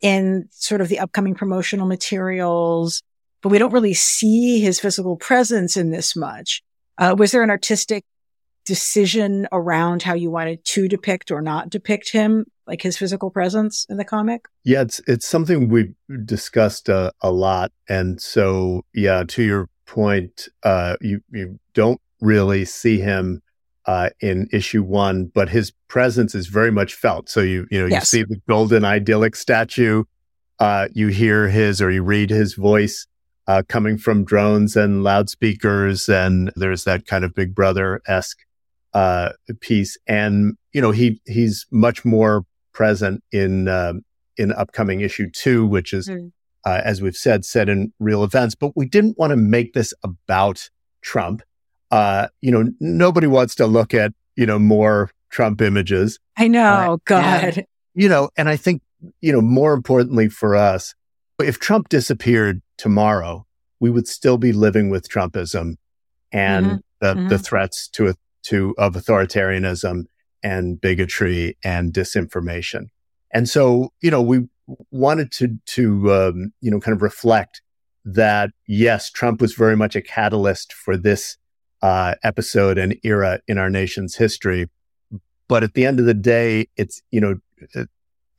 in 0.02 0.48
sort 0.52 0.82
of 0.82 0.88
the 0.88 1.00
upcoming 1.00 1.36
promotional 1.36 1.86
materials, 1.86 3.04
but 3.42 3.50
we 3.50 3.58
don't 3.58 3.74
really 3.74 3.94
see 3.94 4.60
his 4.60 4.80
physical 4.80 5.18
presence 5.18 5.76
in 5.76 5.92
this 5.92 6.16
much. 6.16 6.64
Uh, 6.98 7.16
was 7.18 7.32
there 7.32 7.44
an 7.44 7.50
artistic 7.50 8.06
decision 8.70 9.47
around 9.51 10.03
how 10.03 10.13
you 10.13 10.30
wanted 10.30 10.63
to 10.63 10.88
depict 10.88 11.32
or 11.32 11.41
not 11.41 11.72
depict 11.72 12.11
him, 12.11 12.45
like 12.67 12.84
his 12.84 12.95
physical 12.95 13.32
presence 13.32 13.88
in 13.89 13.97
the 13.97 14.05
comic? 14.05 14.45
Yeah, 14.63 14.84
it's 14.84 15.01
it's 15.07 15.28
something 15.28 15.70
we've 15.70 15.95
discussed 16.24 16.88
uh, 16.88 17.09
a 17.22 17.32
lot, 17.32 17.72
and 17.89 18.22
so 18.22 18.86
yeah, 18.93 19.24
to 19.30 19.41
your 19.41 19.70
point, 19.88 20.47
uh, 20.61 20.97
you 21.01 21.22
you 21.32 21.59
don't 21.74 21.99
really 22.22 22.63
see 22.63 22.99
him 22.99 23.41
uh, 23.88 24.11
in 24.22 24.47
issue 24.53 24.84
one, 24.84 25.32
but 25.34 25.49
his 25.49 25.72
presence 25.88 26.36
is 26.36 26.45
very 26.45 26.72
much 26.72 26.93
felt. 26.93 27.28
So 27.28 27.41
you 27.41 27.65
you 27.72 27.82
know 27.82 27.88
yes. 27.88 28.13
you 28.13 28.20
see 28.20 28.24
the 28.24 28.39
golden 28.47 28.86
idyllic 28.86 29.36
statue, 29.36 30.03
uh, 30.59 30.89
you 30.93 31.07
hear 31.07 31.47
his 31.47 31.82
or 31.82 31.89
you 31.89 32.03
read 32.03 32.30
his 32.30 32.53
voice. 32.53 33.07
Uh, 33.47 33.63
coming 33.67 33.97
from 33.97 34.24
drones 34.24 34.76
and 34.76 35.03
loudspeakers, 35.03 36.07
and 36.07 36.51
there's 36.55 36.84
that 36.84 37.07
kind 37.07 37.26
of 37.26 37.34
Big 37.34 37.55
Brother 37.55 37.99
esque 38.07 38.38
uh, 38.94 39.32
piece, 39.62 39.98
and 40.08 40.58
you 40.74 40.82
know 40.82 40.92
he 40.92 41.22
he's 41.26 41.66
much 41.72 42.06
more 42.06 42.46
present 42.74 43.24
in 43.32 43.68
uh, 43.68 43.94
in 44.38 44.52
upcoming 44.54 45.02
issue 45.02 45.30
two, 45.32 45.66
which 45.66 45.94
is 45.94 46.10
mm. 46.10 46.32
uh, 46.66 46.82
as 46.84 47.02
we've 47.02 47.18
said, 47.18 47.46
set 47.46 47.70
in 47.70 47.94
real 48.00 48.24
events. 48.24 48.56
But 48.56 48.76
we 48.76 48.86
didn't 48.86 49.18
want 49.18 49.32
to 49.32 49.38
make 49.38 49.74
this 49.74 49.94
about 50.04 50.70
Trump. 51.02 51.42
Uh, 51.92 52.28
you 52.42 52.52
know, 52.52 52.72
nobody 52.80 53.28
wants 53.28 53.56
to 53.56 53.68
look 53.68 53.94
at 53.94 54.14
you 54.36 54.46
know 54.46 54.60
more 54.60 55.12
Trump 55.30 55.62
images. 55.62 56.20
I 56.38 56.48
know, 56.48 56.94
uh, 56.94 56.98
God. 57.06 57.44
And, 57.44 57.66
you 57.94 58.10
know, 58.10 58.30
and 58.38 58.50
I 58.50 58.56
think 58.56 58.82
you 59.22 59.32
know 59.32 59.42
more 59.42 59.74
importantly 59.74 60.30
for 60.30 60.56
us, 60.56 60.96
if 61.40 61.60
Trump 61.60 61.90
disappeared 61.90 62.62
tomorrow, 62.78 63.46
we 63.80 63.90
would 63.90 64.08
still 64.08 64.38
be 64.38 64.52
living 64.52 64.90
with 64.90 65.10
Trumpism 65.10 65.76
and 66.32 66.66
mm-hmm. 66.66 66.76
the, 67.02 67.14
mm-hmm. 67.14 67.28
the 67.28 67.40
threats 67.40 67.88
to 67.90 68.08
to 68.50 68.76
of 68.78 68.93
authoritarianism 68.93 70.06
and 70.43 70.80
bigotry 70.80 71.58
and 71.64 71.93
disinformation. 71.93 72.88
And 73.32 73.47
so, 73.47 73.91
you 74.02 74.10
know, 74.10 74.22
we 74.22 74.47
wanted 74.91 75.32
to 75.34 75.58
to 75.66 76.14
um, 76.14 76.54
you 76.62 76.72
know 76.72 76.80
kind 76.80 76.95
of 76.95 77.02
reflect 77.02 77.62
that 78.06 78.52
yes, 78.68 79.10
Trump 79.12 79.41
was 79.41 79.54
very 79.54 79.76
much 79.76 79.95
a 79.95 80.02
catalyst 80.02 80.74
for 80.74 80.97
this 80.97 81.38
uh, 81.82 82.16
episode 82.24 82.78
and 82.78 82.97
era 83.04 83.39
in 83.47 83.58
our 83.58 83.70
nation's 83.70 84.16
history. 84.16 84.70
But 85.47 85.64
at 85.64 85.74
the 85.74 85.86
end 85.86 86.00
of 86.00 86.06
the 86.06 86.14
day, 86.14 86.68
it's 86.76 87.02
you 87.12 87.22
know 87.22 87.36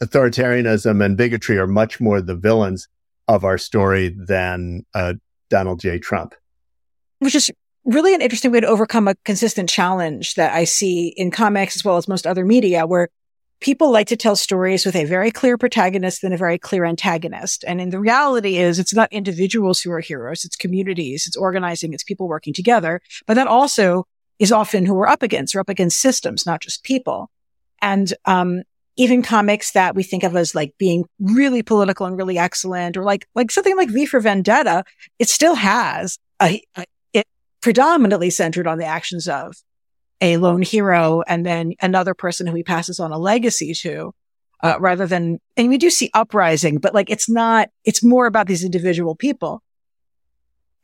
authoritarianism 0.02 1.04
and 1.04 1.16
bigotry 1.16 1.58
are 1.58 1.66
much 1.66 2.00
more 2.00 2.20
the 2.20 2.34
villains 2.34 2.88
of 3.28 3.44
our 3.44 3.58
story 3.58 4.08
than 4.08 4.84
uh, 4.94 5.14
Donald 5.50 5.80
J. 5.80 5.98
Trump. 5.98 6.34
Which 7.18 7.34
is 7.34 7.50
really 7.84 8.14
an 8.14 8.20
interesting 8.20 8.52
way 8.52 8.60
to 8.60 8.66
overcome 8.66 9.08
a 9.08 9.14
consistent 9.24 9.68
challenge 9.68 10.34
that 10.34 10.52
I 10.52 10.64
see 10.64 11.08
in 11.16 11.30
comics 11.30 11.76
as 11.76 11.84
well 11.84 11.96
as 11.96 12.08
most 12.08 12.26
other 12.26 12.44
media 12.44 12.86
where 12.86 13.08
people 13.60 13.90
like 13.90 14.06
to 14.06 14.16
tell 14.16 14.36
stories 14.36 14.86
with 14.86 14.96
a 14.96 15.04
very 15.04 15.30
clear 15.30 15.58
protagonist 15.58 16.24
and 16.24 16.32
a 16.32 16.38
very 16.38 16.58
clear 16.58 16.84
antagonist. 16.84 17.64
And 17.66 17.80
in 17.80 17.90
the 17.90 18.00
reality 18.00 18.56
is 18.56 18.78
it's 18.78 18.94
not 18.94 19.12
individuals 19.12 19.80
who 19.80 19.92
are 19.92 20.00
heroes. 20.00 20.44
It's 20.44 20.56
communities. 20.56 21.26
It's 21.26 21.36
organizing. 21.36 21.92
It's 21.92 22.04
people 22.04 22.26
working 22.26 22.54
together. 22.54 23.00
But 23.26 23.34
that 23.34 23.46
also 23.46 24.06
is 24.38 24.50
often 24.50 24.86
who 24.86 24.94
we're 24.94 25.08
up 25.08 25.22
against. 25.22 25.54
We're 25.54 25.60
up 25.60 25.68
against 25.68 26.00
systems, 26.00 26.46
not 26.46 26.62
just 26.62 26.84
people. 26.84 27.30
And, 27.82 28.12
um, 28.24 28.62
even 28.96 29.22
comics 29.22 29.72
that 29.72 29.94
we 29.94 30.02
think 30.02 30.24
of 30.24 30.36
as 30.36 30.54
like 30.54 30.74
being 30.76 31.06
really 31.18 31.62
political 31.62 32.04
and 32.06 32.18
really 32.18 32.36
excellent 32.36 32.96
or 32.96 33.04
like, 33.04 33.26
like 33.34 33.50
something 33.50 33.76
like 33.76 33.88
V 33.88 34.04
for 34.04 34.20
Vendetta, 34.20 34.84
it 35.18 35.28
still 35.28 35.54
has 35.54 36.18
a, 36.42 36.62
a 36.76 36.84
predominantly 37.61 38.30
centered 38.30 38.66
on 38.66 38.78
the 38.78 38.84
actions 38.84 39.28
of 39.28 39.54
a 40.20 40.36
lone 40.36 40.62
hero 40.62 41.22
and 41.26 41.44
then 41.46 41.72
another 41.80 42.14
person 42.14 42.46
who 42.46 42.54
he 42.54 42.62
passes 42.62 43.00
on 43.00 43.12
a 43.12 43.18
legacy 43.18 43.72
to, 43.74 44.12
uh, 44.62 44.76
rather 44.78 45.06
than, 45.06 45.38
and 45.56 45.68
we 45.68 45.78
do 45.78 45.90
see 45.90 46.11
uprising, 46.14 46.78
but 46.78 46.94
like 46.94 47.11
it's 47.11 47.28
not, 47.28 47.68
it's 47.84 48.04
more 48.04 48.26
about 48.26 48.46
these 48.46 48.64
individual 48.64 49.14
people. 49.14 49.62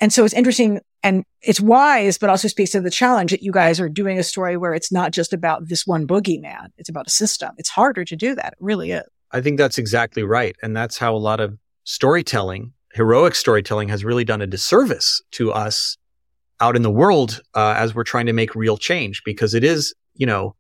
and 0.01 0.13
so 0.13 0.25
it's 0.25 0.35
interesting 0.35 0.81
and 1.03 1.25
it's 1.41 1.61
wise, 1.61 2.19
but 2.19 2.31
also 2.31 2.49
speaks 2.49 2.71
to 2.71 2.81
the 2.81 2.91
challenge 2.91 3.31
that 3.31 3.43
you 3.43 3.53
guys 3.53 3.79
are 3.79 3.89
doing 3.89 4.19
a 4.19 4.23
story 4.23 4.57
where 4.57 4.75
it's 4.75 4.91
not 4.91 5.13
just 5.13 5.33
about 5.33 5.69
this 5.69 5.87
one 5.87 6.07
boogeyman. 6.07 6.69
It's 6.79 6.89
about 6.89 7.07
a 7.07 7.11
system. 7.11 7.51
It's 7.59 7.69
harder 7.69 8.05
to 8.05 8.17
do 8.17 8.35
that. 8.35 8.55
It 8.55 8.59
really 8.61 8.91
is. 8.91 9.05
I 9.31 9.41
think 9.41 9.59
that's 9.59 9.79
exactly 9.79 10.23
right. 10.23 10.57
And 10.63 10.77
that's 10.77 10.99
how 10.99 11.15
a 11.15 11.19
lot 11.19 11.41
of 11.41 11.59
storytelling, 11.85 12.73
heroic 12.93 13.35
storytelling 13.35 13.89
has 13.89 14.05
really 14.05 14.25
done 14.25 14.43
a 14.43 14.47
disservice 14.47 15.23
to 15.33 15.53
us 15.53 15.97
out 16.61 16.77
in 16.77 16.83
the 16.83 16.91
world 16.91 17.41
uh, 17.55 17.75
as 17.77 17.95
we're 17.95 18.05
trying 18.05 18.27
to 18.27 18.33
make 18.33 18.55
real 18.55 18.77
change 18.77 19.23
because 19.25 19.55
it 19.55 19.65
is, 19.65 19.95
you 20.15 20.27
know, 20.27 20.55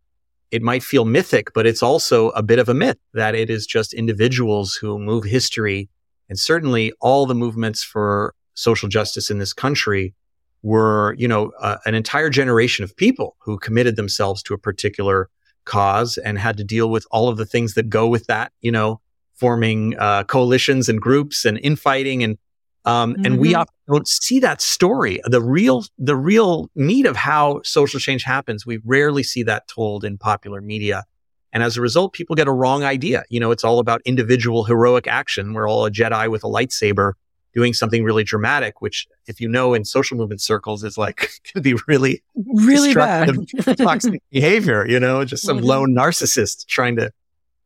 it 0.50 0.62
might 0.62 0.82
feel 0.82 1.04
mythic, 1.04 1.52
but 1.54 1.66
it's 1.66 1.82
also 1.82 2.30
a 2.30 2.42
bit 2.42 2.58
of 2.58 2.68
a 2.68 2.74
myth 2.74 2.98
that 3.14 3.34
it 3.34 3.50
is 3.50 3.66
just 3.66 3.92
individuals 3.92 4.74
who 4.74 4.98
move 4.98 5.24
history. 5.24 5.88
And 6.28 6.38
certainly 6.38 6.92
all 7.00 7.26
the 7.26 7.34
movements 7.34 7.82
for 7.82 8.34
social 8.54 8.88
justice 8.88 9.30
in 9.30 9.38
this 9.38 9.52
country 9.52 10.14
were, 10.62 11.14
you 11.18 11.28
know, 11.28 11.52
uh, 11.60 11.78
an 11.84 11.94
entire 11.94 12.30
generation 12.30 12.84
of 12.84 12.96
people 12.96 13.36
who 13.40 13.58
committed 13.58 13.96
themselves 13.96 14.42
to 14.44 14.54
a 14.54 14.58
particular 14.58 15.28
cause 15.64 16.16
and 16.18 16.38
had 16.38 16.56
to 16.56 16.64
deal 16.64 16.90
with 16.90 17.06
all 17.10 17.28
of 17.28 17.36
the 17.36 17.46
things 17.46 17.74
that 17.74 17.88
go 17.88 18.06
with 18.06 18.26
that, 18.26 18.52
you 18.60 18.70
know, 18.70 19.00
forming 19.34 19.96
uh, 19.98 20.24
coalitions 20.24 20.88
and 20.88 21.00
groups 21.00 21.44
and 21.44 21.58
infighting 21.58 22.22
and 22.22 22.38
um, 22.86 23.14
mm-hmm. 23.14 23.26
and 23.26 23.38
we 23.38 23.48
mm-hmm. 23.48 23.60
often 23.60 23.74
don't 23.88 24.08
see 24.08 24.38
that 24.40 24.62
story, 24.62 25.20
the 25.24 25.42
real, 25.42 25.84
the 25.98 26.16
real 26.16 26.70
meat 26.74 27.04
of 27.04 27.16
how 27.16 27.60
social 27.62 28.00
change 28.00 28.22
happens. 28.22 28.64
We 28.64 28.78
rarely 28.84 29.24
see 29.24 29.42
that 29.42 29.68
told 29.68 30.04
in 30.04 30.16
popular 30.16 30.60
media. 30.60 31.04
And 31.52 31.62
as 31.62 31.76
a 31.76 31.80
result, 31.80 32.12
people 32.12 32.36
get 32.36 32.48
a 32.48 32.52
wrong 32.52 32.84
idea. 32.84 33.24
You 33.28 33.40
know, 33.40 33.50
it's 33.50 33.64
all 33.64 33.80
about 33.80 34.02
individual 34.04 34.64
heroic 34.64 35.06
action. 35.06 35.52
We're 35.52 35.68
all 35.68 35.84
a 35.84 35.90
Jedi 35.90 36.30
with 36.30 36.44
a 36.44 36.48
lightsaber 36.48 37.14
doing 37.54 37.72
something 37.72 38.04
really 38.04 38.22
dramatic, 38.22 38.80
which 38.80 39.06
if 39.26 39.40
you 39.40 39.48
know 39.48 39.72
in 39.74 39.84
social 39.84 40.16
movement 40.16 40.42
circles 40.42 40.84
is 40.84 40.96
like 40.96 41.30
could 41.52 41.62
be 41.62 41.74
really, 41.88 42.22
really 42.34 42.94
bad 42.94 43.34
toxic 43.78 44.22
behavior, 44.30 44.86
you 44.86 45.00
know, 45.00 45.24
just 45.24 45.42
some 45.42 45.58
mm-hmm. 45.58 45.66
lone 45.66 45.94
narcissist 45.94 46.66
trying 46.66 46.96
to 46.96 47.10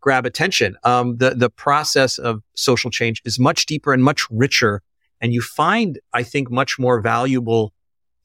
grab 0.00 0.24
attention. 0.24 0.76
Um, 0.84 1.16
the, 1.18 1.30
the 1.30 1.50
process 1.50 2.16
of 2.16 2.42
social 2.54 2.90
change 2.90 3.20
is 3.24 3.38
much 3.38 3.66
deeper 3.66 3.92
and 3.92 4.02
much 4.02 4.26
richer 4.30 4.82
and 5.20 5.32
you 5.32 5.40
find, 5.40 5.98
I 6.12 6.22
think, 6.22 6.50
much 6.50 6.78
more 6.78 7.00
valuable 7.00 7.72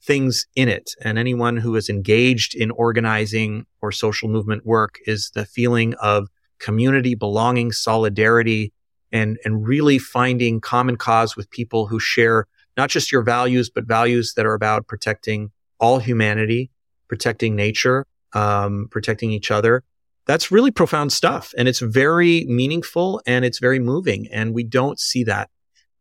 things 0.02 0.46
in 0.56 0.70
it. 0.70 0.92
And 1.02 1.18
anyone 1.18 1.58
who 1.58 1.76
is 1.76 1.90
engaged 1.90 2.56
in 2.56 2.72
organizing 2.72 3.66
or 3.82 3.92
social 3.92 4.30
movement 4.30 4.66
work 4.66 5.00
is 5.06 5.32
the 5.34 5.46
feeling 5.46 5.94
of 5.96 6.28
community, 6.60 7.16
belonging, 7.16 7.72
solidarity, 7.72 8.72
and, 9.12 9.38
and 9.44 9.68
really 9.68 9.98
finding 9.98 10.62
common 10.62 10.96
cause 10.96 11.36
with 11.36 11.50
people 11.50 11.88
who 11.88 12.00
share 12.00 12.48
not 12.78 12.90
just 12.90 13.12
your 13.12 13.24
values, 13.24 13.70
but 13.70 13.86
values 13.86 14.34
that 14.36 14.46
are 14.46 14.54
about 14.54 14.88
protecting 14.88 15.52
all 15.80 16.00
humanity, 16.00 16.70
protecting 17.08 17.56
nature, 17.56 18.06
um, 18.34 18.88
protecting 18.92 19.32
each 19.32 19.52
other. 19.52 19.84
That's 20.28 20.52
really 20.52 20.72
profound 20.72 21.14
stuff. 21.14 21.54
And 21.58 21.68
it's 21.68 21.80
very 21.80 22.46
meaningful 22.46 23.22
and 23.26 23.46
it's 23.46 23.60
very 23.60 23.80
moving. 23.80 24.28
And 24.32 24.54
we 24.54 24.64
don't 24.64 25.00
see 25.00 25.24
that 25.26 25.50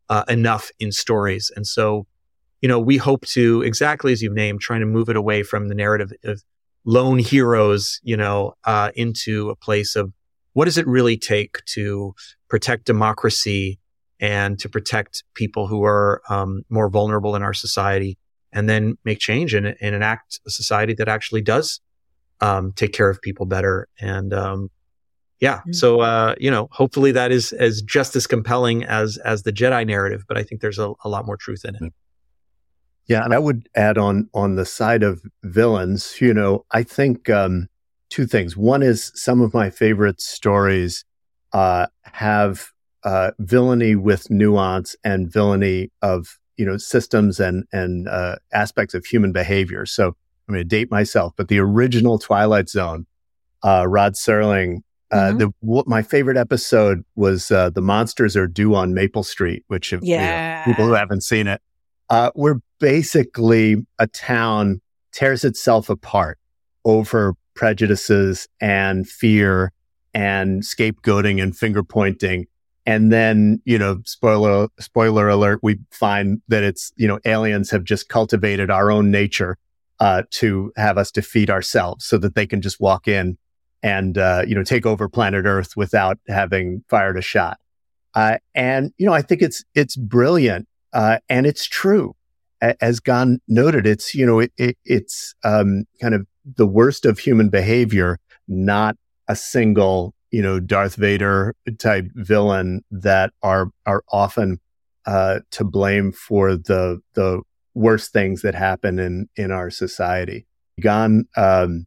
uh, 0.09 0.23
enough 0.27 0.71
in 0.79 0.91
stories. 0.91 1.51
And 1.55 1.65
so, 1.65 2.05
you 2.61 2.69
know, 2.69 2.79
we 2.79 2.97
hope 2.97 3.25
to 3.27 3.61
exactly 3.61 4.11
as 4.11 4.21
you've 4.21 4.33
named, 4.33 4.61
trying 4.61 4.81
to 4.81 4.85
move 4.85 5.09
it 5.09 5.15
away 5.15 5.43
from 5.43 5.67
the 5.67 5.75
narrative 5.75 6.11
of 6.23 6.43
lone 6.85 7.19
heroes, 7.19 7.99
you 8.03 8.17
know, 8.17 8.53
uh, 8.63 8.91
into 8.95 9.49
a 9.49 9.55
place 9.55 9.95
of 9.95 10.13
what 10.53 10.65
does 10.65 10.77
it 10.77 10.87
really 10.87 11.17
take 11.17 11.63
to 11.65 12.13
protect 12.47 12.85
democracy 12.85 13.79
and 14.19 14.57
to 14.59 14.69
protect 14.69 15.23
people 15.33 15.67
who 15.67 15.83
are 15.83 16.21
um, 16.29 16.63
more 16.69 16.89
vulnerable 16.89 17.35
in 17.35 17.43
our 17.43 17.53
society, 17.53 18.17
and 18.53 18.69
then 18.69 18.97
make 19.03 19.19
change 19.19 19.53
and, 19.53 19.75
and 19.81 19.95
enact 19.95 20.39
a 20.47 20.49
society 20.49 20.93
that 20.93 21.09
actually 21.09 21.41
does 21.41 21.81
um, 22.39 22.71
take 22.73 22.93
care 22.93 23.09
of 23.09 23.21
people 23.21 23.45
better 23.45 23.87
and 23.99 24.33
um, 24.33 24.69
yeah. 25.45 25.57
Mm-hmm. 25.57 25.73
So, 25.73 25.99
uh, 25.99 26.33
you 26.39 26.49
know, 26.49 26.67
hopefully 26.71 27.11
that 27.11 27.31
is 27.31 27.53
as 27.53 27.83
just 27.83 28.15
as 28.15 28.25
compelling 28.25 28.83
as, 28.83 29.17
as 29.17 29.43
the 29.43 29.53
Jedi 29.53 29.85
narrative, 29.85 30.23
but 30.27 30.39
I 30.39 30.43
think 30.43 30.61
there's 30.61 30.79
a, 30.79 30.93
a 31.03 31.07
lot 31.07 31.27
more 31.27 31.37
truth 31.37 31.63
in 31.63 31.75
it. 31.75 31.93
Yeah. 33.05 33.23
And 33.23 33.31
I 33.31 33.37
would 33.37 33.69
add 33.75 33.99
on, 33.99 34.27
on 34.33 34.55
the 34.55 34.65
side 34.65 35.03
of 35.03 35.21
villains, 35.43 36.19
you 36.19 36.33
know, 36.33 36.65
I 36.71 36.81
think, 36.81 37.29
um, 37.29 37.67
two 38.09 38.25
things. 38.25 38.57
One 38.57 38.81
is 38.81 39.11
some 39.13 39.39
of 39.39 39.53
my 39.53 39.69
favorite 39.69 40.19
stories, 40.19 41.05
uh, 41.53 41.85
have, 42.01 42.71
uh, 43.03 43.29
villainy 43.37 43.95
with 43.95 44.31
nuance 44.31 44.95
and 45.03 45.31
villainy 45.31 45.91
of, 46.01 46.39
you 46.57 46.65
know, 46.65 46.77
systems 46.77 47.39
and, 47.39 47.65
and, 47.71 48.07
uh, 48.07 48.37
aspects 48.51 48.95
of 48.95 49.05
human 49.05 49.31
behavior. 49.31 49.85
So 49.85 50.07
I'm 50.47 50.55
going 50.55 50.61
to 50.61 50.63
date 50.63 50.89
myself, 50.89 51.33
but 51.37 51.49
the 51.49 51.59
original 51.59 52.17
Twilight 52.17 52.67
Zone, 52.67 53.05
uh, 53.61 53.85
Rod 53.87 54.13
Serling 54.13 54.81
uh, 55.11 55.15
mm-hmm. 55.15 55.37
the 55.37 55.53
what 55.59 55.87
my 55.87 56.01
favorite 56.01 56.37
episode 56.37 57.03
was 57.15 57.51
uh, 57.51 57.69
the 57.69 57.81
monsters 57.81 58.35
are 58.35 58.47
due 58.47 58.75
on 58.75 58.93
Maple 58.93 59.23
Street, 59.23 59.63
which 59.67 59.93
if, 59.93 60.01
yeah. 60.01 60.59
You 60.59 60.59
know, 60.59 60.73
people 60.73 60.87
who 60.87 60.93
haven't 60.93 61.21
seen 61.21 61.47
it, 61.47 61.61
uh, 62.09 62.31
where 62.35 62.59
basically 62.79 63.85
a 63.99 64.07
town 64.07 64.81
tears 65.11 65.43
itself 65.43 65.89
apart 65.89 66.39
over 66.83 67.35
prejudices 67.53 68.47
and 68.59 69.07
fear 69.07 69.71
and 70.13 70.61
scapegoating 70.63 71.41
and 71.41 71.55
finger 71.55 71.83
pointing. 71.83 72.47
And 72.85 73.11
then, 73.11 73.61
you 73.65 73.79
know, 73.79 74.01
spoiler, 74.05 74.67
spoiler 74.79 75.27
alert, 75.27 75.59
we 75.63 75.79
find 75.91 76.41
that 76.49 76.63
it's, 76.63 76.91
you 76.95 77.07
know, 77.07 77.19
aliens 77.25 77.71
have 77.71 77.83
just 77.83 78.09
cultivated 78.09 78.69
our 78.69 78.91
own 78.91 79.09
nature, 79.09 79.57
uh, 79.99 80.23
to 80.31 80.71
have 80.75 80.97
us 80.97 81.11
defeat 81.11 81.49
ourselves 81.49 82.05
so 82.05 82.17
that 82.17 82.35
they 82.35 82.45
can 82.45 82.61
just 82.61 82.79
walk 82.79 83.07
in 83.07 83.37
and 83.85 84.17
uh, 84.17 84.41
you 84.47 84.55
know 84.55 84.63
take 84.63 84.85
over 84.85 85.07
planet 85.07 85.45
Earth 85.45 85.77
without 85.77 86.17
having 86.27 86.83
fired 86.89 87.17
a 87.17 87.21
shot. 87.21 87.59
Uh, 88.15 88.37
and 88.55 88.91
you 88.97 89.05
know, 89.05 89.13
I 89.13 89.21
think 89.21 89.41
it's 89.41 89.63
it's 89.75 89.95
brilliant 89.95 90.67
uh, 90.91 91.19
and 91.29 91.45
it's 91.45 91.65
true. 91.65 92.15
A- 92.63 92.83
as 92.83 92.99
Gan 92.99 93.39
noted, 93.47 93.85
it's 93.85 94.15
you 94.15 94.25
know 94.25 94.39
it, 94.39 94.51
it, 94.57 94.77
it's 94.85 95.35
um, 95.43 95.85
kind 96.01 96.15
of 96.15 96.25
the 96.57 96.65
worst 96.65 97.05
of 97.05 97.19
human 97.19 97.49
behavior, 97.49 98.17
not 98.47 98.97
a 99.27 99.35
single 99.35 100.15
you 100.31 100.41
know 100.41 100.59
Darth 100.59 100.95
Vader 100.95 101.53
type 101.77 102.07
villain 102.15 102.83
that 102.89 103.33
are 103.43 103.69
are 103.85 104.03
often 104.11 104.59
uh, 105.05 105.41
to 105.51 105.63
blame 105.63 106.11
for 106.11 106.55
the 106.55 107.01
the 107.13 107.41
worst 107.75 108.11
things 108.11 108.41
that 108.41 108.55
happen 108.55 108.97
in 108.97 109.29
in 109.35 109.51
our 109.51 109.69
society. 109.69 110.47
Gan 110.81 111.27
um, 111.37 111.85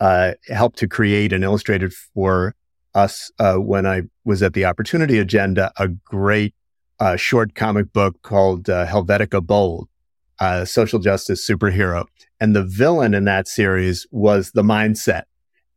uh, 0.00 0.32
helped 0.48 0.78
to 0.78 0.88
create 0.88 1.32
and 1.32 1.44
illustrated 1.44 1.92
for 1.92 2.54
us 2.94 3.30
uh, 3.38 3.56
when 3.56 3.86
I 3.86 4.02
was 4.24 4.42
at 4.42 4.54
the 4.54 4.64
Opportunity 4.64 5.18
Agenda 5.18 5.72
a 5.76 5.88
great 5.88 6.54
uh, 6.98 7.16
short 7.16 7.54
comic 7.54 7.92
book 7.92 8.20
called 8.22 8.68
uh, 8.68 8.86
Helvetica 8.86 9.44
Bold, 9.44 9.88
social 10.64 10.98
justice 10.98 11.48
superhero. 11.48 12.06
And 12.40 12.56
the 12.56 12.64
villain 12.64 13.14
in 13.14 13.24
that 13.24 13.46
series 13.46 14.06
was 14.10 14.52
the 14.52 14.62
mindset. 14.62 15.24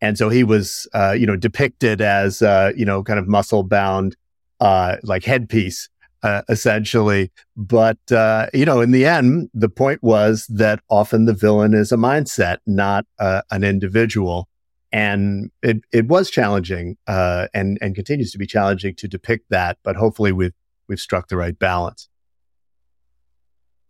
And 0.02 0.18
so 0.18 0.30
he 0.30 0.44
was, 0.44 0.88
uh, 0.94 1.12
you 1.12 1.26
know, 1.26 1.36
depicted 1.36 2.02
as, 2.02 2.42
uh, 2.42 2.72
you 2.76 2.86
know, 2.86 3.04
kind 3.04 3.20
of 3.20 3.28
muscle 3.28 3.64
bound, 3.64 4.16
like 4.60 5.24
headpiece 5.24 5.90
uh, 6.24 6.42
essentially. 6.50 7.32
But, 7.56 8.12
uh, 8.12 8.48
you 8.54 8.66
know, 8.66 8.82
in 8.82 8.92
the 8.92 9.06
end, 9.06 9.50
the 9.54 9.70
point 9.70 10.02
was 10.02 10.48
that 10.48 10.80
often 10.90 11.26
the 11.26 11.34
villain 11.34 11.74
is 11.74 11.92
a 11.92 11.98
mindset, 11.98 12.58
not 12.66 13.06
uh, 13.20 13.42
an 13.52 13.64
individual. 13.64 14.48
And 14.92 15.52
it, 15.62 15.82
it 15.92 16.08
was 16.08 16.30
challenging, 16.30 16.98
uh, 17.08 17.48
and, 17.54 17.78
and 17.82 17.96
continues 17.96 18.32
to 18.32 18.38
be 18.38 18.46
challenging 18.46 18.96
to 18.96 19.08
depict 19.08 19.50
that, 19.50 19.78
but 19.84 19.96
hopefully 19.96 20.32
we've, 20.32 20.54
we've 20.88 21.00
struck 21.00 21.28
the 21.28 21.38
right 21.38 21.58
balance. 21.58 22.10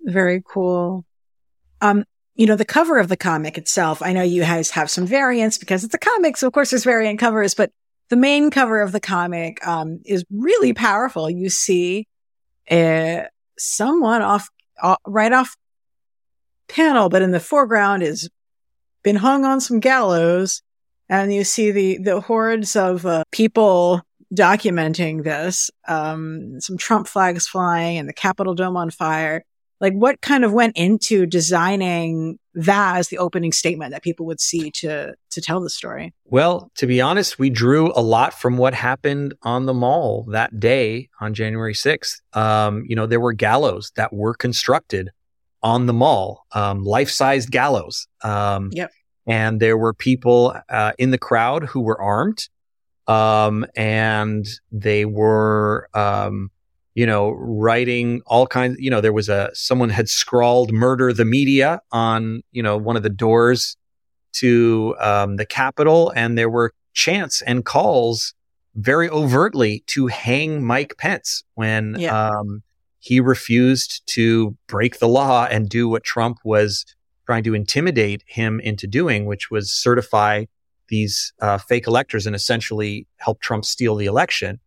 Very 0.02 0.42
cool. 0.46 1.06
Um, 1.82 2.06
you 2.36 2.46
know, 2.46 2.56
the 2.56 2.66
cover 2.66 2.98
of 3.00 3.10
the 3.10 3.18
comic 3.18 3.58
itself, 3.58 4.02
I 4.02 4.14
know 4.14 4.24
you 4.24 4.42
guys 4.42 4.72
have 4.72 4.90
some 4.90 5.06
variants 5.06 5.58
because 5.58 5.84
it's 5.84 5.94
a 5.94 6.00
comic. 6.00 6.38
So 6.38 6.48
of 6.48 6.54
course 6.54 6.72
there's 6.72 6.84
variant 6.86 7.20
covers, 7.20 7.54
but 7.54 7.72
the 8.10 8.16
main 8.16 8.50
cover 8.50 8.82
of 8.82 8.92
the 8.92 9.00
comic, 9.00 9.66
um, 9.68 10.00
is 10.06 10.26
really 10.32 10.74
powerful. 10.74 11.30
You 11.30 11.50
see 11.50 12.08
uh, 12.70 13.24
someone 13.58 14.22
off, 14.22 14.50
uh, 14.82 14.96
right 15.06 15.32
off 15.32 15.56
panel, 16.68 17.10
but 17.10 17.22
in 17.22 17.32
the 17.32 17.40
foreground 17.40 18.04
is 18.04 18.30
been 19.04 19.16
hung 19.18 19.46
on 19.46 19.60
some 19.62 19.80
gallows. 19.80 20.62
And 21.10 21.34
you 21.34 21.44
see 21.44 21.72
the, 21.72 21.98
the 21.98 22.22
hordes 22.22 22.76
of 22.76 23.06
uh, 23.06 23.24
people 23.32 24.02
documenting 24.34 25.24
this, 25.24 25.70
um, 25.88 26.60
some 26.60 26.78
Trump 26.78 27.08
flags 27.08 27.48
flying 27.48 27.98
and 27.98 28.10
the 28.10 28.14
Capitol 28.14 28.56
dome 28.56 28.78
on 28.78 28.90
fire. 28.90 29.44
Like 29.84 29.94
what 29.96 30.22
kind 30.22 30.46
of 30.46 30.54
went 30.54 30.78
into 30.78 31.26
designing 31.26 32.40
that 32.54 32.96
as 32.96 33.10
the 33.10 33.18
opening 33.18 33.52
statement 33.52 33.92
that 33.92 34.02
people 34.02 34.26
would 34.28 34.40
see 34.40 34.72
to 34.72 35.14
to 35.32 35.42
tell 35.42 35.60
the 35.60 35.70
story? 35.70 36.14
Well, 36.24 36.72
to 36.78 36.88
be 36.88 37.02
honest, 37.02 37.38
we 37.38 37.50
drew 37.50 37.92
a 37.94 38.02
lot 38.02 38.34
from 38.34 38.56
what 38.56 38.74
happened 38.74 39.34
on 39.44 39.66
the 39.66 39.74
mall 39.74 40.26
that 40.32 40.58
day 40.58 41.10
on 41.20 41.34
January 41.34 41.74
6th. 41.74 42.22
Um, 42.32 42.86
you 42.88 42.96
know, 42.96 43.06
there 43.06 43.20
were 43.20 43.34
gallows 43.34 43.92
that 43.98 44.14
were 44.14 44.34
constructed 44.34 45.10
on 45.62 45.86
the 45.86 45.94
mall, 45.94 46.46
um, 46.54 46.86
life-sized 46.86 47.52
gallows. 47.52 48.08
Um, 48.24 48.70
yep. 48.72 48.90
And 49.28 49.60
there 49.60 49.78
were 49.78 49.94
people 49.94 50.56
uh, 50.70 50.94
in 50.98 51.12
the 51.12 51.18
crowd 51.18 51.66
who 51.66 51.82
were 51.82 52.02
armed, 52.02 52.48
um, 53.08 53.66
and 53.76 54.48
they 54.72 55.04
were 55.04 55.90
um, 55.94 56.52
you 56.96 57.06
know, 57.06 57.32
writing 57.32 58.22
all 58.26 58.46
kinds, 58.46 58.78
you 58.80 58.90
know, 58.90 59.02
there 59.02 59.14
was 59.14 59.30
a, 59.30 59.50
someone 59.54 59.90
had 59.90 60.10
scrawled 60.10 60.72
murder 60.72 61.12
the 61.12 61.26
media 61.26 61.82
on, 61.92 62.42
you 62.52 62.62
know, 62.62 62.78
one 62.78 62.96
of 62.96 63.04
the 63.04 63.10
doors 63.10 63.76
to 64.34 64.96
um, 65.00 65.38
the 65.38 65.46
Capitol. 65.46 66.12
And 66.16 66.38
there 66.38 66.50
were 66.50 66.74
chants 66.94 67.42
and 67.42 67.66
calls 67.66 68.34
very 68.76 69.10
overtly 69.10 69.84
to 69.88 70.08
hang 70.08 70.64
Mike 70.64 70.96
Pence 70.98 71.44
when 71.56 71.96
yeah. 71.98 72.30
um, 72.30 72.62
he 73.00 73.20
refused 73.20 74.02
to 74.08 74.56
break 74.68 75.00
the 75.00 75.08
law 75.08 75.46
and 75.50 75.70
do 75.70 75.90
what 75.90 76.04
Trump 76.04 76.38
was 76.44 76.86
trying 77.26 77.44
to 77.44 77.54
intimidate 77.54 78.24
him 78.28 78.60
into 78.60 78.88
doing, 78.88 79.26
which 79.26 79.50
was 79.50 79.72
certify 79.72 80.46
these 80.90 81.34
uh, 81.40 81.58
fake 81.58 81.88
electors 81.88 82.28
and 82.28 82.36
essentially 82.36 83.08
help 83.18 83.42
Trump 83.42 83.66
steal 83.66 83.96
the 83.96 84.06
election. 84.06 84.60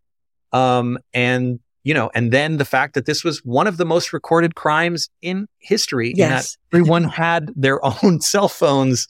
Um, 0.53 0.99
and 1.13 1.61
you 1.87 1.95
know, 1.95 2.11
and 2.15 2.33
then 2.33 2.57
the 2.57 2.65
fact 2.65 2.95
that 2.95 3.07
this 3.07 3.23
was 3.23 3.45
one 3.45 3.69
of 3.69 3.77
the 3.77 3.85
most 3.85 4.13
recorded 4.13 4.57
crimes 4.57 5.09
in 5.23 5.47
history. 5.59 6.13
Yes. 6.17 6.59
everyone 6.73 7.05
had 7.05 7.53
their 7.55 7.79
own 8.03 8.21
cell 8.21 8.49
phones, 8.49 9.07